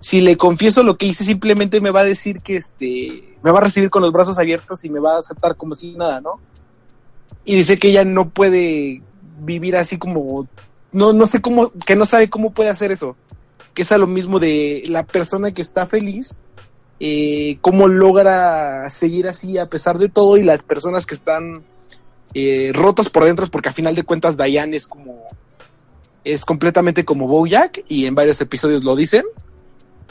[0.00, 3.36] si le confieso lo que hice, simplemente me va a decir que este.
[3.42, 5.94] Me va a recibir con los brazos abiertos y me va a aceptar como si
[5.94, 6.40] nada, ¿no?
[7.44, 9.02] Y dice que ella no puede
[9.42, 10.46] vivir así como
[10.92, 13.16] no, no sé cómo, que no sabe cómo puede hacer eso.
[13.74, 16.38] Que es a lo mismo de la persona que está feliz,
[17.00, 21.62] eh, cómo logra seguir así a pesar de todo y las personas que están
[22.34, 25.24] eh, rotos por dentro, porque a final de cuentas Diane es como,
[26.24, 29.24] es completamente como Bojack y en varios episodios lo dicen.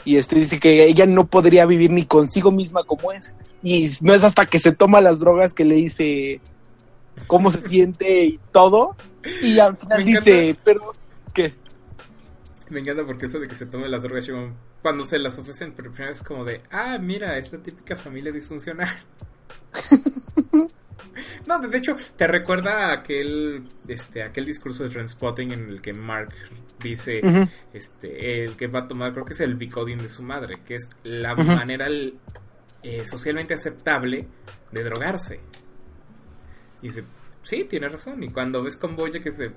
[0.04, 3.36] Y este dice que ella no podría vivir ni consigo misma como es.
[3.62, 6.40] Y no es hasta que se toma las drogas que le dice
[7.26, 8.96] cómo se siente y todo.
[9.42, 10.92] Y al final Me dice, pero
[11.34, 11.54] ¿qué?
[12.70, 14.30] Me encanta porque eso de que se tome las drogas
[14.80, 18.88] cuando se las ofrecen, pero primero es como de, ah, mira, esta típica familia disfuncional.
[21.46, 25.92] no, de hecho, te recuerda a aquel, este, aquel discurso de Transpotting en el que
[25.92, 26.32] Mark
[26.80, 27.20] dice,
[27.72, 30.76] este, el que va a tomar, creo que es el Bicodin de su madre, que
[30.76, 31.88] es la manera
[32.82, 34.26] eh, socialmente aceptable
[34.70, 35.40] de drogarse.
[36.82, 37.04] Y dice,
[37.42, 38.22] sí, tiene razón.
[38.22, 39.50] Y cuando ves con Boya que se...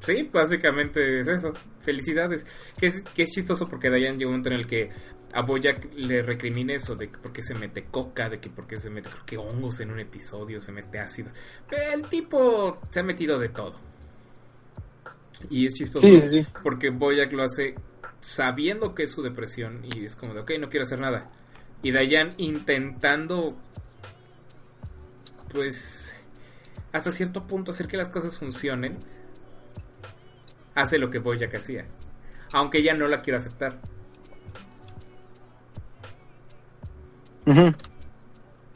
[0.00, 1.52] Sí, básicamente es eso.
[1.82, 2.46] Felicidades.
[2.78, 4.90] Que es, que es chistoso porque Diane llegó un momento en el que
[5.32, 8.90] a Boyack le recrimina eso de que porque se mete coca, de que porque se
[8.90, 11.30] mete, creo que hongos en un episodio, se mete ácido.
[11.92, 13.78] El tipo se ha metido de todo.
[15.50, 16.46] Y es chistoso Sí, sí, sí.
[16.62, 17.74] porque Boyack lo hace
[18.20, 21.30] sabiendo que es su depresión y es como de, ok, no quiero hacer nada.
[21.82, 23.48] Y Dayan intentando,
[25.52, 26.16] pues,
[26.92, 28.98] hasta cierto punto hacer que las cosas funcionen,
[30.76, 31.84] hace lo que Bojack hacía.
[32.52, 33.76] Aunque ella no la quiere aceptar.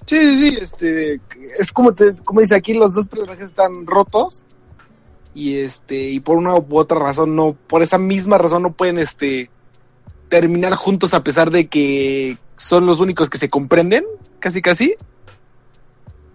[0.06, 1.20] Sí, sí, sí, este,
[1.58, 4.42] es como, te, como dice aquí, los dos personajes están rotos
[5.34, 8.98] y este, y por una u otra razón no, por esa misma razón no pueden,
[8.98, 9.50] este,
[10.28, 14.04] terminar juntos a pesar de que son los únicos que se comprenden,
[14.38, 14.94] casi casi.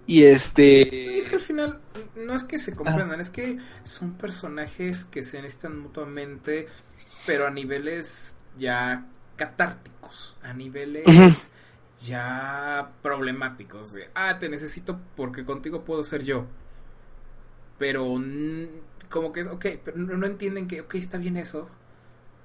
[0.07, 1.81] Y Y este, es que al final
[2.15, 6.67] no es que se comprendan, es que son personajes que se necesitan mutuamente,
[7.25, 11.49] pero a niveles ya catárticos, a niveles
[12.01, 13.93] ya problemáticos.
[13.93, 16.45] De, ah, te necesito porque contigo puedo ser yo.
[17.77, 18.05] Pero
[19.09, 21.69] como que es, ok, pero no, no entienden que, ok, está bien eso,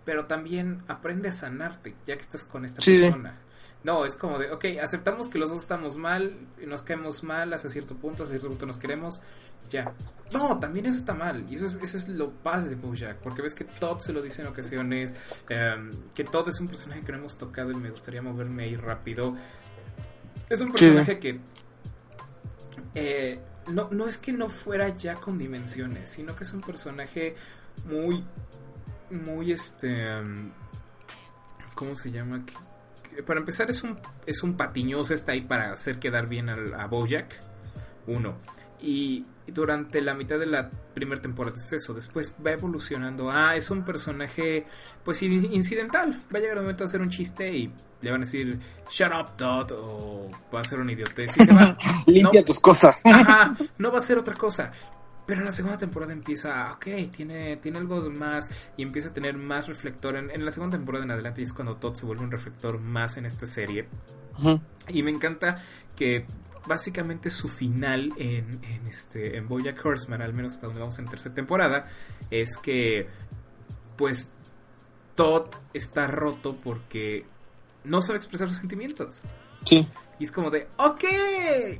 [0.04, 2.92] pero también aprende a sanarte ya que estás con esta Sí.
[2.98, 3.38] persona.
[3.82, 7.70] No, es como de, ok, aceptamos que los dos estamos mal, nos caemos mal hasta
[7.70, 9.22] cierto punto, hasta cierto punto nos queremos,
[9.66, 9.94] y ya.
[10.32, 13.40] No, también eso está mal, y eso es, eso es lo padre de Bojack, porque
[13.40, 15.14] ves que Todd se lo dice en ocasiones,
[15.48, 18.76] em, que Todd es un personaje que no hemos tocado y me gustaría moverme ahí
[18.76, 19.34] rápido.
[20.50, 21.40] Es un personaje que
[22.94, 27.34] eh, no, no es que no fuera ya con dimensiones, sino que es un personaje
[27.86, 28.24] muy,
[29.10, 30.52] muy este, em,
[31.74, 32.44] ¿cómo se llama?
[32.44, 32.52] Que
[33.26, 36.86] para empezar es un, es un patiñoso, está ahí para hacer quedar bien al- a
[36.86, 37.40] Bojack,
[38.06, 38.36] uno.
[38.82, 43.30] Y durante la mitad de la primera temporada es eso, después va evolucionando.
[43.30, 44.64] Ah, es un personaje,
[45.04, 46.22] pues in- incidental.
[46.34, 48.58] Va a llegar el momento de hacer un chiste y le van a decir,
[48.90, 51.76] shut up, Todd, o va a ser una idiotez y se va.
[52.06, 52.44] limpia No.
[52.46, 53.02] tus cosas.
[53.04, 54.72] Ajá, no va a ser otra cosa.
[55.30, 59.36] Pero en la segunda temporada empieza, ok, tiene, tiene algo más y empieza a tener
[59.36, 60.16] más reflector.
[60.16, 62.80] En, en la segunda temporada en adelante y es cuando Todd se vuelve un reflector
[62.80, 63.86] más en esta serie.
[64.88, 65.62] Y me encanta
[65.94, 66.26] que
[66.66, 71.06] básicamente su final en, en este en Bojack Horseman, al menos hasta donde vamos en
[71.06, 71.86] tercera temporada,
[72.28, 73.06] es que
[73.96, 74.32] pues
[75.14, 77.24] Todd está roto porque
[77.84, 79.20] no sabe expresar sus sentimientos.
[79.64, 79.86] Sí.
[80.20, 81.02] Y es como de, ok,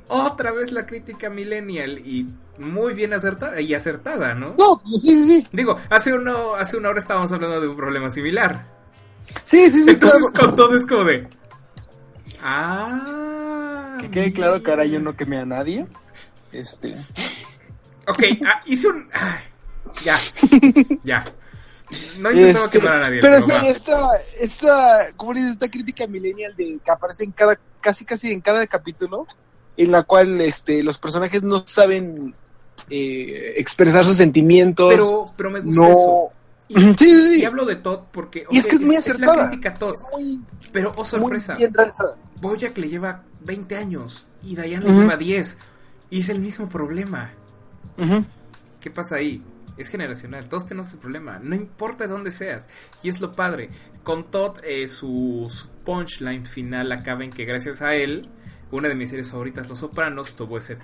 [0.07, 2.25] otra vez la crítica millennial y
[2.57, 4.55] muy bien acertada y acertada, ¿no?
[4.57, 5.47] No, pues sí, sí, sí.
[5.51, 8.65] Digo, hace, uno, hace una hora estábamos hablando de un problema similar.
[9.43, 10.47] Sí, sí, sí, Entonces claro.
[10.47, 11.27] con todo es como de...
[12.41, 13.99] Ah...
[14.01, 15.85] Que quede claro que ahora yo no quemé a nadie.
[16.51, 16.95] Este.
[18.07, 19.07] Ok, ah, hice un...
[20.03, 20.17] ya,
[21.03, 21.25] ya.
[22.19, 23.21] No intentaba este, quemar a nadie.
[23.21, 25.51] pero Pero, sí, esta, esta, ¿cómo dices?
[25.51, 29.27] Esta crítica millennial de que aparece en cada, casi casi en cada capítulo,
[29.77, 32.33] en la cual este, los personajes no saben
[32.89, 34.89] eh, expresar sus sentimientos.
[34.91, 35.91] pero, pero me gusta no.
[35.91, 36.29] eso.
[36.71, 37.39] Y, Sí, sí, sí.
[37.41, 38.45] y hablo de Todd porque...
[38.49, 39.49] Y es que es muy la acertada.
[39.49, 39.95] crítica a Todd.
[39.95, 41.57] Es muy, Pero, oh sorpresa.
[42.39, 44.93] Bojack le lleva 20 años y Diane Ujú.
[44.95, 45.57] le lleva 10.
[46.11, 47.31] Y es el mismo problema.
[47.97, 48.23] Ujú.
[48.79, 49.43] ¿Qué pasa ahí?
[49.77, 52.67] Es generacional, todos tenemos el problema, no importa de dónde seas.
[53.01, 53.69] Y es lo padre.
[54.03, 58.27] Con Todd, eh, su, su punchline final acaba en que gracias a él,
[58.71, 60.77] una de mis series favoritas, Los Sopranos, tuvo ese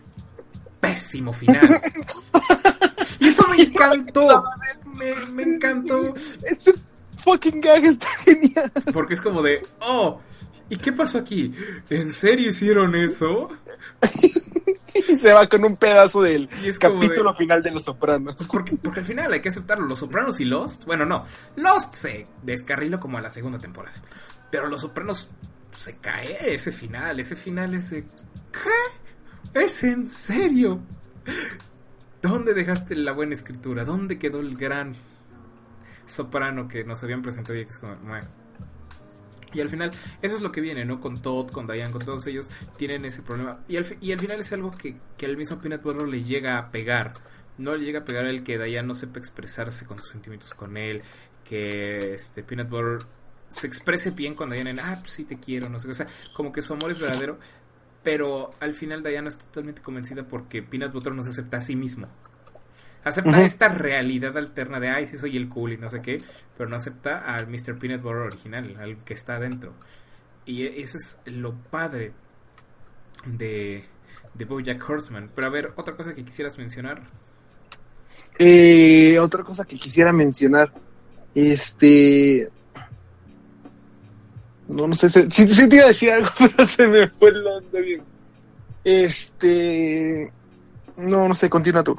[0.79, 1.69] pésimo final.
[3.19, 4.43] y eso me encantó.
[4.85, 6.13] Me, me encantó.
[6.43, 6.73] Este
[7.23, 8.71] fucking gag está genial.
[8.93, 10.21] Porque es como de, oh,
[10.69, 11.53] ¿y qué pasó aquí?
[11.89, 13.49] ¿En serio hicieron eso?
[15.09, 18.35] Y se va con un pedazo del Y es capítulo de- final de Los Sopranos.
[18.37, 19.85] Pues porque, porque al final hay que aceptarlo.
[19.85, 20.85] Los Sopranos y Lost.
[20.85, 21.25] Bueno, no.
[21.55, 23.95] Lost se descarriló como a la segunda temporada.
[24.51, 25.29] Pero Los Sopranos
[25.75, 27.19] se cae ese final.
[27.19, 28.03] Ese final es de.
[28.03, 29.59] ¿Qué?
[29.61, 30.79] ¿Es en serio?
[32.21, 33.85] ¿Dónde dejaste la buena escritura?
[33.85, 34.95] ¿Dónde quedó el gran
[36.05, 37.95] soprano que nos habían presentado y que es como.
[37.97, 38.21] "Meh"?
[39.53, 39.91] Y al final,
[40.21, 40.99] eso es lo que viene, ¿no?
[40.99, 43.59] Con Todd, con Diane, con todos ellos, tienen ese problema.
[43.67, 46.57] Y al, y al final es algo que, que al mismo Peanut Butter le llega
[46.57, 47.13] a pegar.
[47.57, 50.77] No le llega a pegar el que Diane no sepa expresarse con sus sentimientos con
[50.77, 51.01] él.
[51.43, 53.07] Que este Peanut Butter
[53.49, 55.91] se exprese bien con Diane en, ah, pues sí te quiero, no sé qué.
[55.91, 57.39] O sea, como que su amor es verdadero.
[58.03, 61.75] Pero al final Diana está totalmente convencida porque Peanut Butter no se acepta a sí
[61.75, 62.07] mismo.
[63.07, 66.21] Acepta esta realidad alterna de, ay, sí soy el cool y no sé qué,
[66.57, 67.77] pero no acepta al Mr.
[67.79, 69.73] Peanut Butter original, al que está adentro.
[70.45, 72.13] Y e- eso es lo padre
[73.25, 73.83] de,
[74.33, 75.29] de Bojack Horseman.
[75.33, 77.01] Pero a ver, otra cosa que quisieras mencionar.
[78.39, 80.71] Eh, otra cosa que quisiera mencionar.
[81.33, 82.49] Este.
[84.69, 85.09] No, no sé.
[85.09, 88.03] si sí te iba a decir algo, pero se me fue el onda bien.
[88.83, 90.31] Este.
[90.97, 91.97] No, no sé, continúa tú.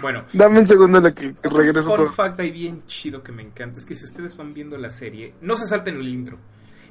[0.00, 2.10] Bueno, Dame un segundo en la que regreso todo.
[2.10, 5.34] fact ahí bien chido que me encanta es que si ustedes van viendo la serie,
[5.40, 6.38] no se salten el intro.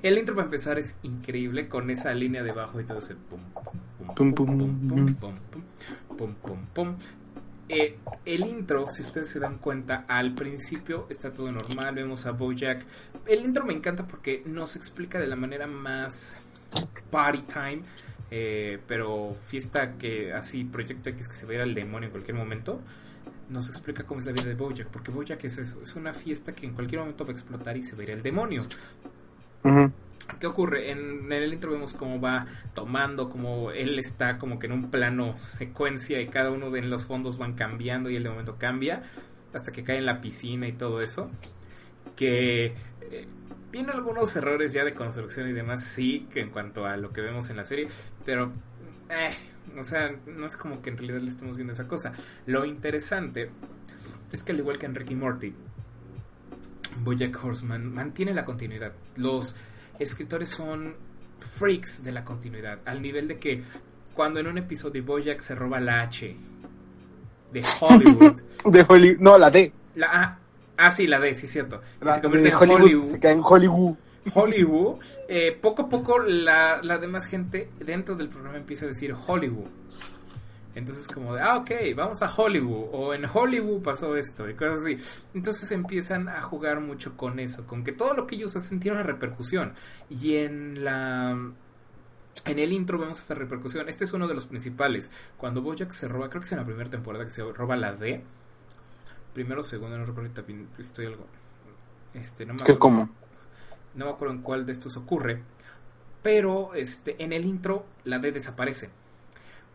[0.03, 3.39] El intro para empezar es increíble con esa línea debajo y todo ese pum
[4.15, 5.63] pum pum pum pum pum pum pum pum
[6.17, 6.95] pum pum pum.
[7.67, 12.31] Eh, el intro, si ustedes se dan cuenta, al principio está todo normal, vemos a
[12.31, 12.85] Bojack.
[13.25, 16.37] El intro me encanta porque nos explica de la manera más
[17.09, 17.81] party time,
[18.31, 22.11] eh, pero fiesta que así, Proyecto X que se va a ir al demonio en
[22.11, 22.81] cualquier momento
[23.49, 26.53] nos explica cómo es la vida de Bojack, porque Bojack es eso, es una fiesta
[26.53, 28.63] que en cualquier momento va a explotar y se va a ir al demonio.
[30.39, 30.91] ¿Qué ocurre?
[30.91, 34.89] En, en el intro vemos cómo va tomando, cómo él está como que en un
[34.89, 39.03] plano secuencia y cada uno de los fondos van cambiando y él de momento cambia
[39.53, 41.29] hasta que cae en la piscina y todo eso.
[42.15, 42.75] Que
[43.75, 47.19] tiene algunos errores ya de construcción y demás, sí, que en cuanto a lo que
[47.19, 47.89] vemos en la serie,
[48.23, 48.53] pero,
[49.09, 49.33] eh,
[49.77, 52.13] o sea, no es como que en realidad le estemos viendo esa cosa.
[52.45, 53.49] Lo interesante
[54.31, 55.53] es que al igual que en Ricky Morty,
[57.03, 58.93] Bojack Horseman mantiene la continuidad.
[59.17, 59.57] Los
[59.99, 60.95] escritores son
[61.39, 63.61] freaks de la continuidad, al nivel de que
[64.13, 66.33] cuando en un episodio Bojack se roba la H
[67.51, 69.19] de Hollywood, De Hollywood.
[69.19, 69.73] No, la D.
[69.95, 70.39] la A,
[70.77, 73.41] ah sí, la D, sí cierto, La se convierte en Hollywood, Hollywood, Se cae en
[73.43, 73.95] Hollywood.
[74.33, 74.95] Hollywood,
[75.27, 79.67] eh, poco a poco la, la demás gente dentro del programa empieza a decir Hollywood.
[80.75, 84.81] Entonces como de, ah, ok, vamos a Hollywood, o en Hollywood pasó esto, y cosas
[84.81, 84.97] así.
[85.33, 88.97] Entonces empiezan a jugar mucho con eso, con que todo lo que ellos hacen tiene
[88.97, 89.73] una repercusión.
[90.09, 91.31] Y en la...
[92.43, 93.87] En el intro vemos esta repercusión.
[93.87, 95.09] Este es uno de los principales.
[95.37, 97.93] Cuando Bojack se roba, creo que es en la primera temporada que se roba la
[97.93, 98.21] D.
[99.35, 101.27] Primero o segundo, no recuerdo también estoy algo.
[102.13, 103.09] Este, no me ¿Qué acuerdo cómo?
[103.95, 105.43] no me acuerdo en cuál de estos ocurre,
[106.23, 108.91] pero este en el intro la D desaparece.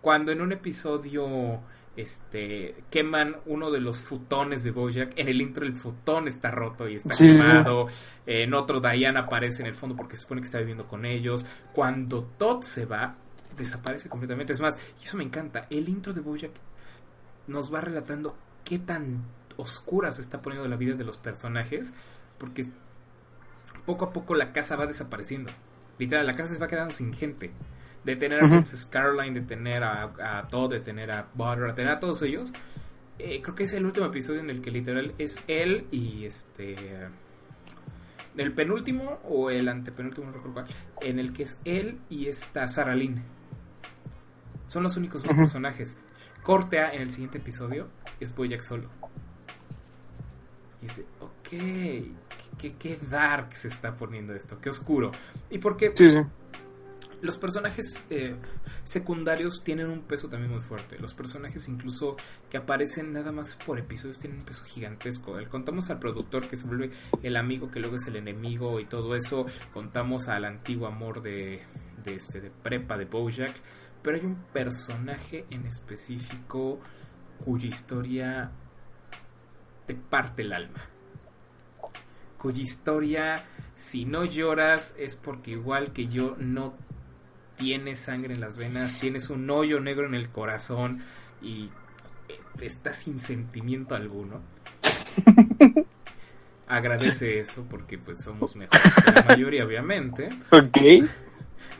[0.00, 5.66] Cuando en un episodio este queman uno de los futones de Bojack, en el intro
[5.66, 7.62] el futón está roto y está Sí, sí, sí.
[7.62, 7.88] quemado.
[8.26, 11.46] En otro Diana aparece en el fondo porque se supone que está viviendo con ellos.
[11.72, 13.16] Cuando Todd se va,
[13.56, 14.52] desaparece completamente.
[14.54, 15.66] Es más, y eso me encanta.
[15.70, 16.52] El intro de Bojack
[17.48, 19.22] nos va relatando qué tan
[19.61, 21.94] oscura se está poniendo la vida de los personajes,
[22.38, 22.66] porque
[23.86, 25.50] poco a poco la casa va desapareciendo.
[25.98, 27.50] Literal, la casa se va quedando sin gente.
[28.04, 28.48] De tener a.
[28.48, 32.22] Princess Caroline, de tener a, a Todd, de tener a Butter, de tener a todos
[32.22, 32.52] ellos.
[33.18, 37.08] Eh, creo que es el último episodio en el que literal es él y este...
[38.36, 40.66] El penúltimo o el antepenúltimo, no recuerdo cuál.
[41.02, 43.22] En el que es él y esta Sarah Lynn.
[44.66, 45.40] Son los únicos dos Ujú.
[45.40, 45.98] personajes.
[46.42, 47.88] Corte A en el siguiente episodio
[48.20, 48.88] es Bojack solo.
[50.82, 52.12] Y dice, ok, qué,
[52.58, 55.12] qué, qué dark se está poniendo esto, qué oscuro.
[55.50, 56.18] Y porque Sí, sí.
[57.20, 58.34] los personajes eh,
[58.84, 60.98] secundarios tienen un peso también muy fuerte.
[60.98, 62.16] Los personajes incluso
[62.48, 65.38] que aparecen nada más por episodios tienen un peso gigantesco.
[65.38, 66.90] El- contamos al productor que se vuelve
[67.22, 69.44] el amigo que luego es el enemigo y todo eso.
[69.74, 71.60] Contamos al antiguo amor de,
[72.02, 73.54] de, este, de prepa de Bojack.
[74.02, 76.78] Pero hay un personaje en específico
[77.44, 78.50] cuya historia
[79.91, 80.78] te parte el alma.
[82.38, 83.45] Cuya historia,
[83.76, 86.74] si no lloras, es porque igual que yo no
[87.57, 91.03] tienes sangre en las venas, tienes un hoyo negro en el corazón
[91.43, 91.70] y
[92.61, 94.41] estás sin sentimiento alguno.
[96.68, 100.30] Agradece eso porque pues somos mejores que la mayoría, obviamente.
[100.51, 100.78] Ok.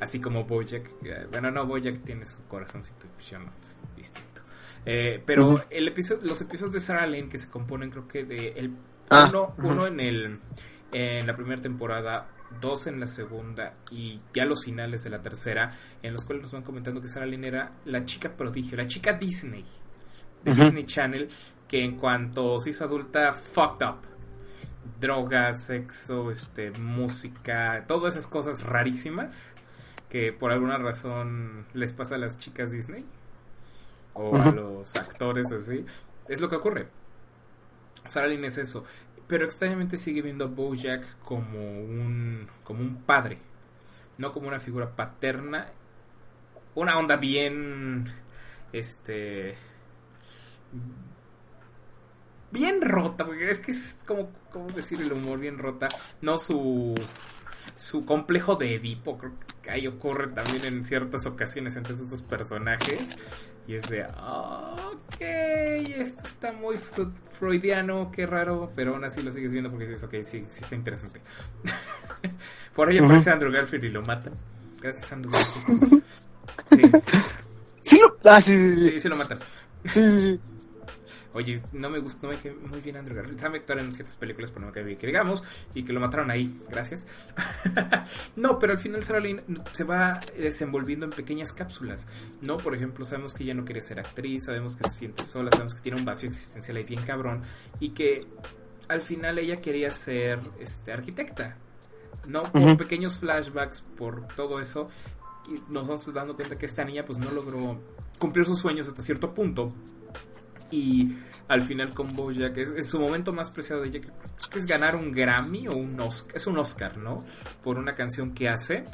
[0.01, 0.91] Así como Bojack.
[1.31, 4.30] Bueno, no, Bojack tiene su corazoncito, pues ya no, es distinto.
[4.87, 8.53] Eh, pero el episodio, los episodios de Sarah Lane que se componen, creo que de
[8.57, 8.75] el
[9.11, 10.39] Ah, uno, uno en el
[10.93, 12.29] en la primera temporada,
[12.61, 16.53] dos en la segunda y ya los finales de la tercera, en los cuales nos
[16.53, 19.65] van comentando que Sarah Lane era la chica prodigio, la chica Disney
[20.45, 20.55] de.
[20.55, 21.29] Disney Channel,
[21.67, 23.99] que en cuanto se hizo adulta, fucked up.
[25.01, 29.57] Drogas, sexo, este, música, todas esas cosas rarísimas
[30.09, 33.05] que por alguna razón les pasa a las chicas Disney
[34.15, 35.85] o a los actores así.
[36.29, 36.89] Es lo que ocurre.
[38.07, 38.85] Sarah Lynn es eso.
[39.27, 43.39] Pero extrañamente sigue viendo a Bojack como un, como un padre.
[44.19, 45.69] No como una figura paterna.
[46.75, 48.13] Una onda bien.
[48.73, 49.57] Este.
[52.51, 53.25] Bien rota.
[53.25, 54.31] Porque es que es como.
[54.51, 55.89] ¿Cómo decir el humor bien rota?
[56.21, 56.95] No su.
[57.77, 59.17] Su complejo de Edipo.
[59.17, 59.33] Creo
[59.69, 63.01] ahí ocurre también en ciertas ocasiones entre estos personajes.
[63.67, 66.77] Y es de, ok, esto está muy
[67.33, 70.75] freudiano, qué raro, pero aún así lo sigues viendo porque dices, ok, sí, sí está
[70.75, 71.21] interesante.
[72.75, 74.33] Por ahí aparece Andrew Garfield y lo matan.
[74.81, 76.03] Gracias, Andrew Garfield.
[76.71, 76.83] Sí,
[77.81, 78.91] Sí, lo- ah, sí, sí, sí.
[78.91, 79.39] sí, sí lo matan.
[79.85, 80.41] Sí, sí, sí.
[81.33, 83.39] Oye, no me gustó, no me cae muy bien Andrew Garfield.
[83.39, 85.45] Sabe actuar en ciertas películas, pero no me cae bien que digamos,
[85.75, 87.07] y que lo mataron ahí, gracias.
[88.37, 89.41] no, pero al final Sarah Lynn
[89.73, 92.09] se va desenvolviendo en pequeñas cápsulas,
[92.43, 92.57] ¿no?
[92.57, 95.75] Por ejemplo, sabemos que ella no quiere ser actriz, sabemos que se siente sola, sabemos
[95.75, 97.43] que tiene un vacío existencial ahí bien cabrón,
[97.79, 98.27] y que
[98.89, 101.57] al final ella quería ser este, arquitecta,
[102.27, 102.51] ¿no?
[102.51, 104.89] Por pequeños flashbacks, por todo eso,
[105.49, 107.81] y nos vamos dando cuenta que esta niña pues no logró
[108.19, 109.73] cumplir sus sueños hasta cierto punto
[110.71, 111.17] y
[111.49, 114.97] al final con Bojack es, es su momento más preciado de ella que, es ganar
[114.97, 117.25] un Grammy o un Oscar, es un Oscar, ¿no?
[117.63, 118.85] Por una canción que hace.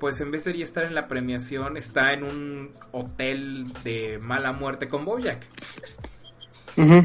[0.00, 4.52] Pues en vez de ella estar en la premiación, está en un hotel de mala
[4.52, 5.46] muerte con Bojack.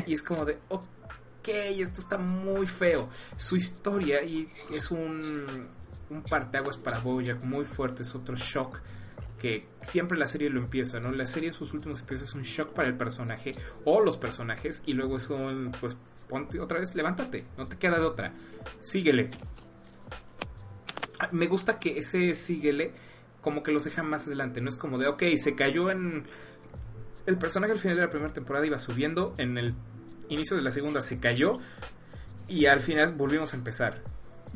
[0.08, 3.10] Y es como de, ok, esto está muy feo.
[3.38, 5.68] Su historia y es un,
[6.10, 8.82] un parteaguas para Bojack muy fuerte, es otro shock
[9.40, 11.12] que siempre la serie lo empieza, ¿no?
[11.12, 13.56] La serie en sus últimos episodios es un shock para el personaje
[13.86, 15.98] o los personajes y luego es un, pues,
[16.28, 18.34] ponte otra vez, levántate, no te queda de otra,
[18.80, 19.32] síguele.
[21.32, 22.94] Me gusta que ese síguele
[23.42, 26.26] como que los deja más adelante, no es como de, ok, se cayó en...
[27.26, 29.74] El personaje al final de la primera temporada iba subiendo, en el
[30.30, 31.54] inicio de la segunda se cayó
[32.48, 34.02] y al final volvimos a empezar.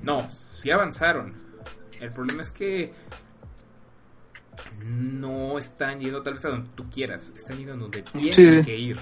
[0.01, 1.33] No, sí avanzaron.
[1.99, 2.93] El problema es que
[4.83, 8.61] no están yendo tal vez a donde tú quieras, están yendo a donde tienen Sí.
[8.63, 8.99] que ir.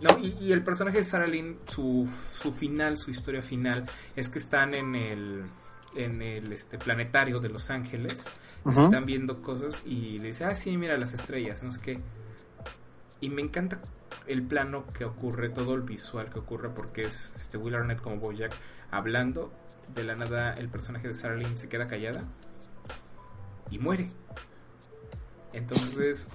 [0.00, 3.84] No, y, y el personaje de Sarah Lynn, su, su final, su historia final,
[4.16, 5.44] es que están en el
[5.96, 8.28] en el este planetario de Los Ángeles,
[8.66, 12.00] están viendo cosas y le dice, ah, sí, mira las estrellas, no sé qué.
[13.20, 13.80] Y me encanta
[14.26, 18.16] el plano que ocurre, todo el visual que ocurre, porque es este Will Arnett como
[18.16, 18.52] Bojack
[18.90, 19.52] hablando.
[19.94, 22.24] De la nada, el personaje de Sarah Lynn se queda callada
[23.70, 24.08] y muere.
[25.54, 26.28] Entonces,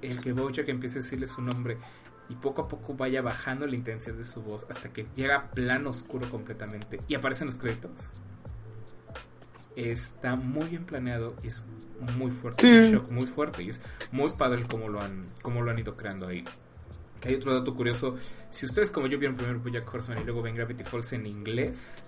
[0.00, 1.76] el que Bojack empiece a decirle su nombre
[2.28, 5.50] y poco a poco vaya bajando la intensidad de su voz hasta que llega a
[5.50, 7.90] plano oscuro completamente y aparecen los créditos.
[9.74, 11.64] Está muy bien planeado y es
[12.16, 12.78] muy fuerte, Sí.
[12.88, 13.80] un shock muy fuerte y es
[14.10, 16.44] muy padre como lo han, como lo han ido creando ahí.
[17.20, 18.16] Que hay otro dato curioso,
[18.50, 21.98] si ustedes como yo vieron primero Bojack Horseman y luego ven Gravity Falls en inglés,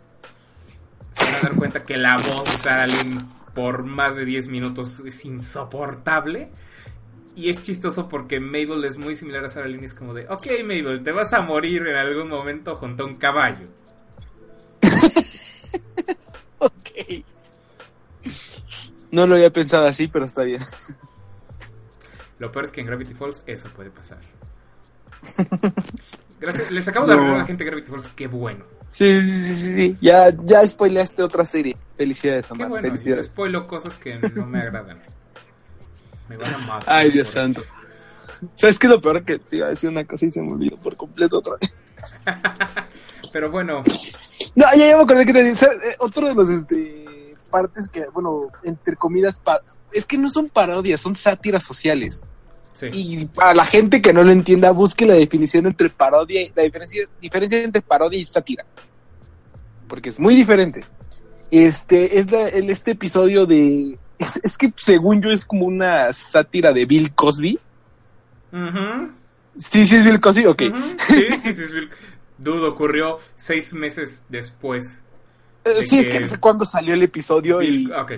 [1.13, 4.49] se van a dar cuenta que la voz de Sarah Lynn por más de 10
[4.49, 6.51] minutos es insoportable.
[7.37, 9.83] Y es chistoso porque Mabel es muy similar a Sarah Lynn.
[9.85, 13.15] Es como de, ok Mabel, te vas a morir en algún momento junto a un
[13.17, 13.67] caballo.
[16.59, 17.25] Ok.
[19.11, 20.63] No lo había pensado así, pero está bien.
[22.39, 24.19] Lo peor es que en Gravity Falls eso puede pasar.
[26.41, 27.19] Gracias, les acabo de No.
[27.21, 28.65] arreglar a la gente de Gravity Falls, qué bueno.
[28.93, 29.97] Sí, sí, sí, sí, sí.
[30.01, 31.77] Ya, ya spoileaste otra serie.
[31.97, 32.69] Felicidades, Qué Amar.
[32.83, 33.27] yo Felicidades.
[33.27, 35.01] spoilo cosas que no me agradan.
[36.29, 36.93] Me van a matar.
[36.95, 37.63] Ay, Dios santo.
[38.57, 39.25] ¿Sabes qué es lo peor?
[39.25, 41.75] Que te iba a decir una cosa y se me olvidó por completo otra vez.
[43.33, 43.83] Pero bueno,
[44.55, 45.69] No, ya, ya me acordé que te decía.
[45.69, 49.41] eh, Otro de los este, partes que, bueno, entre comidas,
[49.93, 52.23] es que no son parodias, son sátiras sociales.
[52.73, 52.89] sí.
[52.93, 56.63] Y para la gente que no lo entienda, busque la definición entre parodia y la
[56.65, 58.65] diferencia, diferencia entre parodia y sátira.
[59.89, 60.81] Porque es muy diferente.
[61.51, 63.99] Este es la- el, este episodio de.
[64.19, 67.59] Es, es que según yo es como una sátira de Bill Cosby.
[68.53, 69.11] Ujú.
[69.57, 70.63] Sí, sí es Bill Cosby, ok.
[71.09, 71.65] Sí, sí, sí.
[71.67, 71.89] sí.
[72.39, 75.01] Dudo, ocurrió seis meses después.
[75.65, 77.67] Eh, de sí, es que no sé cuándo salió el episodio y.
[77.87, 78.13] Bill- ok.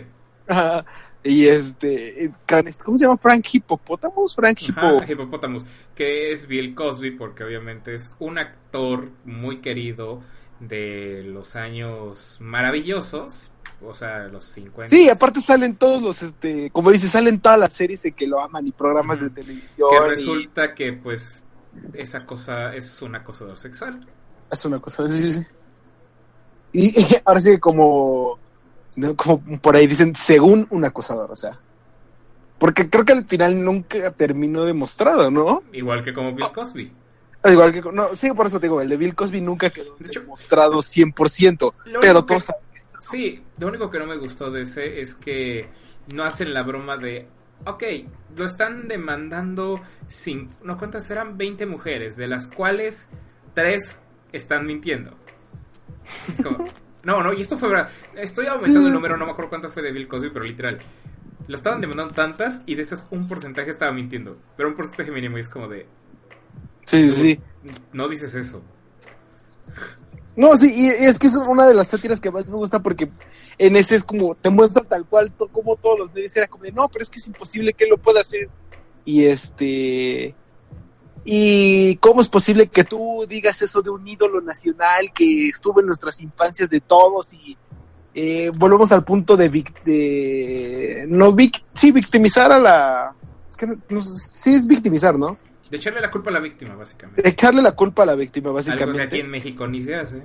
[0.48, 0.85] Ajá,
[1.23, 2.24] y este.
[2.24, 3.16] eh, can- ¿Cómo se llama?
[3.19, 4.35] Frank Hippopotamus?
[4.35, 4.81] Frank Hippo.
[4.81, 10.23] Ajá, Hippopotamus, que es Bill Cosby, porque obviamente es un actor muy querido
[10.61, 13.51] de los años maravillosos,
[13.83, 14.95] o sea, los 50.
[14.95, 18.41] Sí, aparte salen todos los, este, como dices, salen todas las series de que lo
[18.41, 19.89] aman y programas de televisión.
[19.91, 21.47] Que y resulta que, pues,
[21.93, 24.07] esa cosa es un acosador sexual.
[24.51, 25.47] es una cosa, sí, sí, sí.
[26.73, 28.39] Y, y ahora sí, como,
[28.97, 29.15] ¿no?
[29.16, 31.59] como por ahí dicen, según un acosador, o sea.
[32.59, 35.62] Porque creo que al final nunca terminó demostrado, ¿no?
[35.73, 36.91] Igual que como Bill Cosby.
[37.52, 40.09] Igual que, no, sí, por eso te digo, el de Bill Cosby nunca quedó De
[40.09, 42.62] hecho, demostrado 100%, lo pero que- todos saben
[43.01, 45.68] Sí, lo único que no me gustó de ese es que
[46.12, 47.28] no hacen la broma de,
[47.64, 47.82] ok,
[48.36, 53.09] lo están demandando, sin, no cuántas eran 20 mujeres, de las cuales
[53.55, 54.02] 3
[54.32, 55.16] están mintiendo.
[56.28, 56.66] Es como,
[57.05, 57.89] no, no, y esto fue verdad.
[58.16, 60.78] Estoy aumentando el número, no me acuerdo cuánto fue de Bill Cosby, pero literal.
[61.47, 64.36] Lo estaban demandando tantas y de esas un porcentaje estaba mintiendo.
[64.56, 65.86] Pero un porcentaje mínimo y es como de,
[66.86, 67.74] Sí, sí, sí.
[67.92, 68.62] no dices eso.
[70.36, 73.10] No, sí, y es que es una de las sátiras que más me gusta porque
[73.58, 76.64] en ese es como, te muestra tal cual to- como todos los medios era como
[76.64, 78.48] de, no, pero es que es imposible que él lo pueda hacer.
[79.04, 80.34] Y este,
[81.24, 85.86] ¿Y cómo es posible que tú digas eso de un ídolo nacional que estuvo en
[85.86, 87.56] nuestras infancias de todos y
[88.14, 93.12] eh, volvemos al punto de, vic- de no vic- sí, victimizar a la...
[93.50, 95.36] Es que no- sí es victimizar, ¿no?
[95.70, 97.22] De echarle la culpa a la víctima, básicamente.
[97.22, 99.20] De echarle la culpa a la víctima, Algo que aquí básicamente.
[99.20, 100.22] en México ni se hace.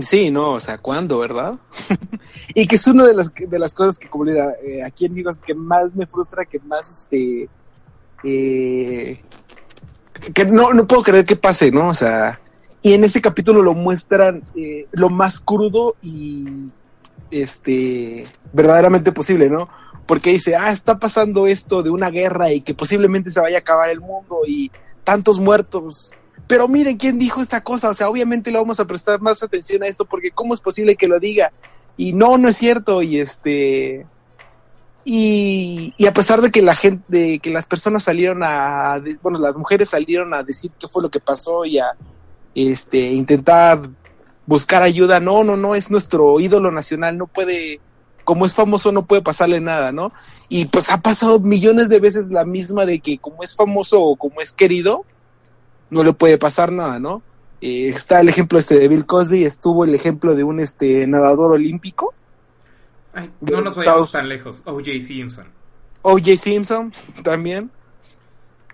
[0.00, 1.58] Sí, no, o sea, ¿cuándo, verdad?
[2.54, 5.06] y que es una de las, de las cosas que, como le digo, eh, aquí
[5.06, 7.48] en México es que más me frustra, que más, este,
[8.22, 9.20] eh,
[10.34, 11.88] que no, no puedo creer que pase, ¿no?
[11.88, 12.40] O sea,
[12.82, 16.70] y en ese capítulo lo muestran eh, lo más crudo y,
[17.30, 19.68] este, verdaderamente posible, ¿no?
[20.08, 23.60] Porque dice, ah, está pasando esto de una guerra y que posiblemente se vaya a
[23.60, 24.72] acabar el mundo y
[25.04, 26.12] tantos muertos.
[26.48, 29.84] Pero miren quién dijo esta cosa, o sea, obviamente le vamos a prestar más atención
[29.84, 31.52] a esto porque cómo es posible que lo diga.
[31.96, 34.06] Y no, no es cierto y este
[35.10, 39.56] y, a pesar de que la gente, de que las personas salieron a, bueno, las
[39.56, 41.92] mujeres salieron a decir qué fue lo que pasó y a
[42.54, 43.88] este intentar
[44.44, 47.80] buscar ayuda, no, no, no, es nuestro ídolo nacional, no puede,
[48.28, 50.12] como es famoso, no puede pasarle nada, ¿no?
[50.50, 54.16] Y pues ha pasado millones de veces la misma de que como es famoso o
[54.16, 55.06] como es querido,
[55.88, 57.22] no le puede pasar nada, ¿no?
[57.62, 61.52] Eh, está el ejemplo este de Bill Cosby, estuvo el ejemplo de un este nadador
[61.52, 62.12] olímpico,
[63.14, 64.62] Ay, no nos vayamos Estados- tan lejos.
[64.66, 65.00] O.J.
[65.00, 65.46] Simpson.
[66.02, 66.36] O.J.
[66.36, 66.92] Simpson
[67.24, 67.70] también.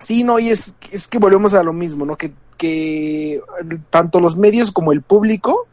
[0.00, 2.16] Sí, no, y es, es que volvemos a lo mismo, ¿no?
[2.16, 3.40] Que, que
[3.90, 5.68] tanto los medios como el público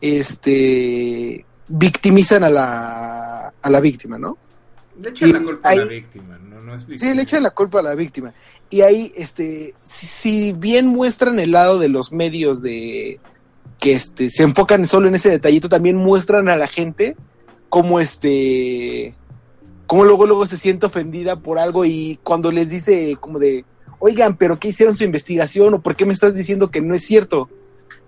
[0.00, 4.36] este victimizan a la, a la víctima, ¿no?
[5.00, 7.78] Le echan la culpa a la víctima, no, no es Sí, le echan la culpa
[7.78, 8.32] a la víctima.
[8.68, 13.18] Y ahí, este, si, si bien muestran el lado de los medios de
[13.78, 17.16] que este, se enfocan solo en ese detallito, también muestran a la gente
[17.70, 19.14] cómo este,
[19.86, 23.64] cómo luego luego se siente ofendida por algo y cuando les dice como de,
[24.00, 27.02] oigan, pero ¿qué hicieron su investigación o por qué me estás diciendo que no es
[27.02, 27.48] cierto?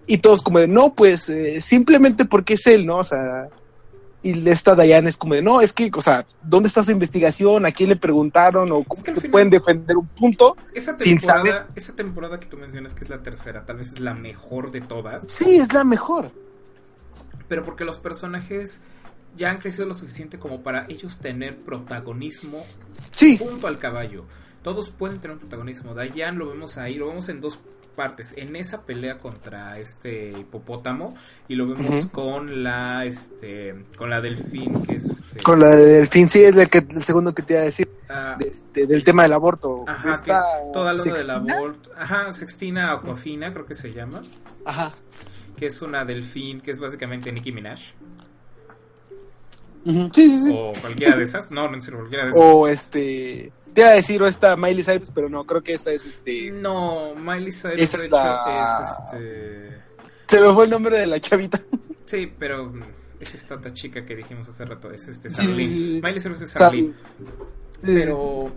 [0.06, 2.98] Y todos como de, no, pues eh, simplemente porque es él, ¿no?
[2.98, 3.48] O sea,
[4.24, 7.66] y esta Diane es como de, no, es que, o sea, ¿dónde está su investigación?
[7.66, 8.70] ¿A quién le preguntaron?
[8.72, 10.56] ¿O cómo Es que pueden defender un punto?
[10.74, 14.00] Esa sin temporada, esa temporada que tú mencionas que es la tercera, tal vez es
[14.00, 16.30] la mejor de todas, Sí, es la mejor.
[17.48, 18.80] pero porque los personajes
[19.36, 22.64] ya han crecido lo suficiente como para ellos tener protagonismo
[23.12, 24.24] Sí, junto al caballo.
[24.62, 25.94] Todos pueden tener un protagonismo.
[25.94, 27.58] Diane lo vemos ahí, lo vemos en dos
[27.92, 28.34] partes.
[28.36, 31.14] En esa pelea contra este hipopótamo
[31.48, 36.08] y lo vemos con la este con la delfín que es este con la del
[36.08, 38.86] fin, sí, es el, que, el segundo que te iba a decir, ah, de este,
[38.86, 39.84] del tema del aborto.
[39.86, 41.90] ajá, que Esta es toda lo del aborto.
[41.96, 44.22] Ajá, Sextina Aquafina creo que se llama,
[44.64, 44.92] Ajá.
[45.56, 47.92] que es una delfín que es básicamente Nicki Minaj
[49.84, 50.50] Sí, sí, sí.
[50.54, 51.50] o cualquiera de esas.
[51.50, 52.42] No, no en serio, cualquiera de esas.
[52.44, 55.92] O este, te iba a decir, o esta Miley Cyrus, pero no, creo que esa
[55.92, 56.50] es este.
[56.50, 59.78] No, Miley Cyrus Esa de es hecho la- es este
[60.28, 61.60] Se me fue el nombre de la chavita.
[62.04, 62.72] Sí, pero
[63.20, 65.68] es esta otra chica que dijimos hace rato, es este Sarlene.
[65.68, 66.00] sí.
[66.02, 66.92] Miley Cyrus es Sarlene.
[67.82, 68.52] Pero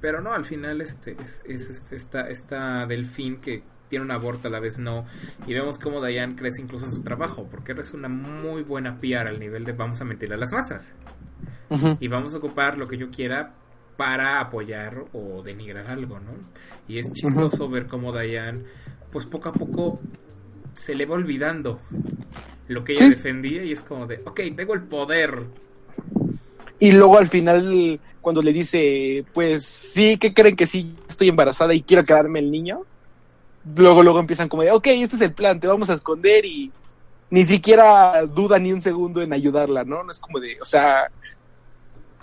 [0.00, 4.48] pero no, al final este es, es este esta esta delfín que tiene un aborto
[4.48, 5.04] a la vez no
[5.46, 9.28] y vemos cómo Diane crece incluso en su trabajo, porque es una muy buena PR
[9.28, 10.92] al nivel de vamos a mentirle a las masas
[12.00, 13.54] Y vamos a ocupar lo que yo quiera
[13.96, 16.32] para apoyar o denigrar algo, ¿no?
[16.88, 18.62] Y es chistoso ver cómo Diane,
[19.10, 20.00] pues poco a poco
[20.74, 21.80] se le va olvidando
[22.68, 23.10] lo que ella Sí.
[23.10, 25.44] defendía y es como de, ok, tengo el poder.
[26.78, 30.94] Y luego al final, cuando le dice, pues sí, ¿qué creen que sí?
[31.08, 32.82] Estoy embarazada y quiero quedarme el niño.
[33.76, 36.72] Luego, luego empiezan como de, ok, este es el plan, te vamos a esconder y
[37.30, 40.02] ni siquiera duda ni un segundo en ayudarla, ¿no?
[40.02, 41.04] No es como de, o sea,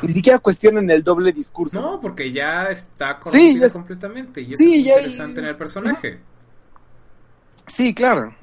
[0.01, 1.79] ni siquiera cuestionan el doble discurso.
[1.81, 5.45] No, porque ya está Sí, corrompida ya es- completamente y sí, es ya- interesante en
[5.47, 6.19] el personaje.
[7.67, 8.33] Sí, claro.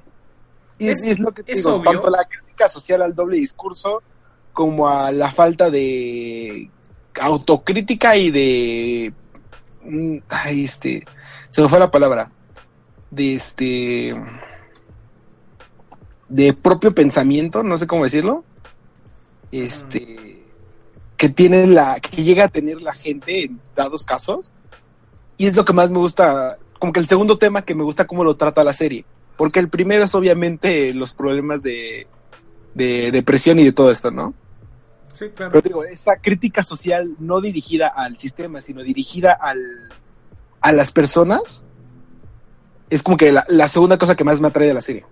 [0.78, 1.90] Y es, lo que te es digo, obvio.
[1.92, 4.02] tanto la crítica social al doble discurso
[4.52, 6.70] como a la falta de
[7.20, 9.12] autocrítica y de
[9.84, 11.04] mm, ay, este,
[11.48, 12.30] se me fue la palabra,
[13.10, 14.14] de este
[16.28, 18.44] de propio pensamiento, no sé cómo decirlo.
[19.52, 20.35] Este
[21.16, 24.52] que tiene la que llega a tener la gente en dados casos.
[25.38, 28.06] Y es lo que más me gusta, como que el segundo tema que me gusta
[28.06, 29.05] cómo lo trata la serie.
[29.36, 32.06] Porque el primero es obviamente los problemas de,
[32.74, 34.34] de depresión y de todo esto, ¿no?
[35.12, 35.52] Sí, claro.
[35.52, 39.60] Pero digo, esa crítica social no dirigida al sistema, sino dirigida al,
[40.60, 41.64] a las personas,
[42.90, 45.05] es como que la, la segunda cosa que más me atrae de la serie.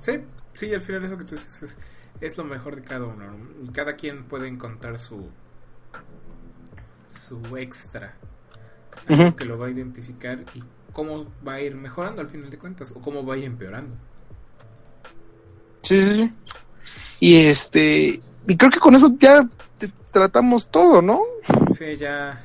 [0.00, 0.12] Sí,
[0.52, 1.78] sí, al final eso que tú dices es,
[2.20, 3.30] es lo mejor de cada uno.
[3.30, 3.64] ¿no?
[3.64, 5.28] Y cada quien puede encontrar su
[7.08, 8.14] su extra
[9.36, 10.62] que lo va a identificar y
[10.92, 13.96] cómo va a ir mejorando al final de cuentas o cómo va a ir empeorando.
[15.82, 16.32] Sí, sí, sí.
[17.20, 21.20] Y este, y creo que con eso ya te- tratamos todo, ¿no?
[21.74, 22.44] Sí, ya.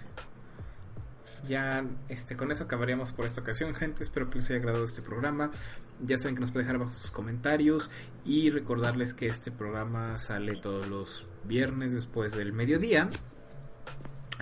[1.47, 4.01] Ya, este, con eso acabaríamos por esta ocasión, gente.
[4.01, 5.51] Espero que les haya agradado este programa.
[6.01, 7.91] Ya saben que nos pueden dejar abajo sus comentarios.
[8.25, 13.09] Y recordarles que este programa sale todos los viernes después del mediodía.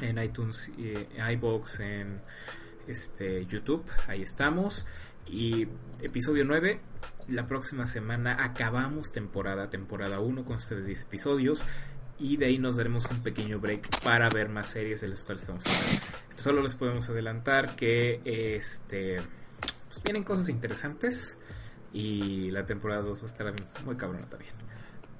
[0.01, 2.21] En iTunes, eh, iBox, en
[2.87, 3.83] este, YouTube.
[4.07, 4.85] Ahí estamos.
[5.27, 5.67] Y
[6.01, 6.79] episodio 9.
[7.29, 11.65] La próxima semana acabamos temporada, temporada 1, consta de 10 episodios.
[12.19, 15.43] Y de ahí nos daremos un pequeño break para ver más series de las cuales
[15.43, 16.01] estamos hablando.
[16.35, 19.21] Solo les podemos adelantar que este
[19.87, 21.37] pues vienen cosas interesantes
[21.93, 23.53] y la temporada 2 va a estar
[23.85, 24.51] muy cabrona también.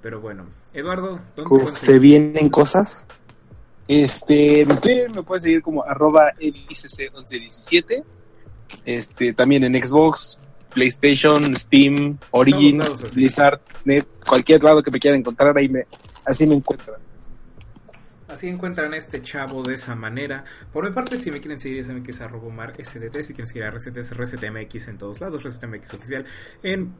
[0.02, 3.08] Pero bueno, Eduardo, ¿dónde Uf, se vienen cosas.
[3.86, 8.04] Este, en Twitter me puedes seguir como arroba edicc1117.
[8.84, 10.38] Este, también en Xbox,
[10.74, 12.82] PlayStation, Steam, Origin.
[13.14, 15.86] Blizzard, Net, cualquier lado que me quieran encontrar, ahí me,
[16.24, 17.03] así me encuentran.
[18.34, 20.42] Así encuentran a este chavo de esa manera.
[20.72, 23.22] Por mi parte, si me quieren seguir, ya saben que es arroba mar SDT.
[23.22, 26.26] Si quieren seguir a RCTs, RCTMX en todos lados, RCTMX oficial
[26.64, 26.92] en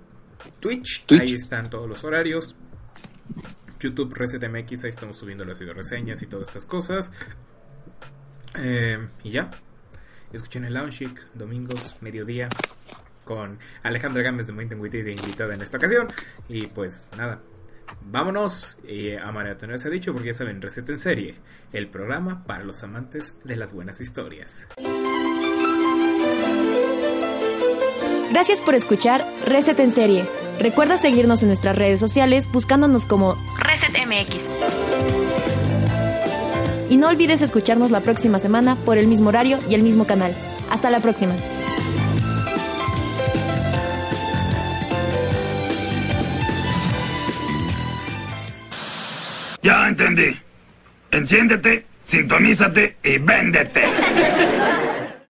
[0.61, 1.05] Twitch.
[1.07, 1.21] Twitch.
[1.21, 2.55] Ahí están todos los horarios.
[3.81, 7.13] YouTube, RCTMX, ahí estamos subiendo las video reseñas y todas estas cosas.
[8.55, 9.51] Eh, y ya.
[10.33, 12.49] Escuchen el Lounge Chic, domingos, mediodía,
[13.25, 16.13] con Alejandra Gámez de Mountain Witty de invitada en esta ocasión.
[16.49, 17.41] Y pues nada,
[18.03, 21.35] vámonos eh, a maratonear se ha dicho, porque ya saben, Receta en Serie,
[21.73, 24.69] el programa para los amantes de las buenas historias.
[28.31, 30.27] Gracias por escuchar Reset en Serie.
[30.59, 34.45] Recuerda seguirnos en nuestras redes sociales buscándonos como ResetMX.
[36.91, 40.35] Y no olvides escucharnos la próxima semana por el mismo horario y el mismo canal.
[40.69, 41.35] Hasta la próxima.
[49.65, 50.39] Ya entendí.
[51.11, 53.83] Enciéndete, sintonízate y véndete.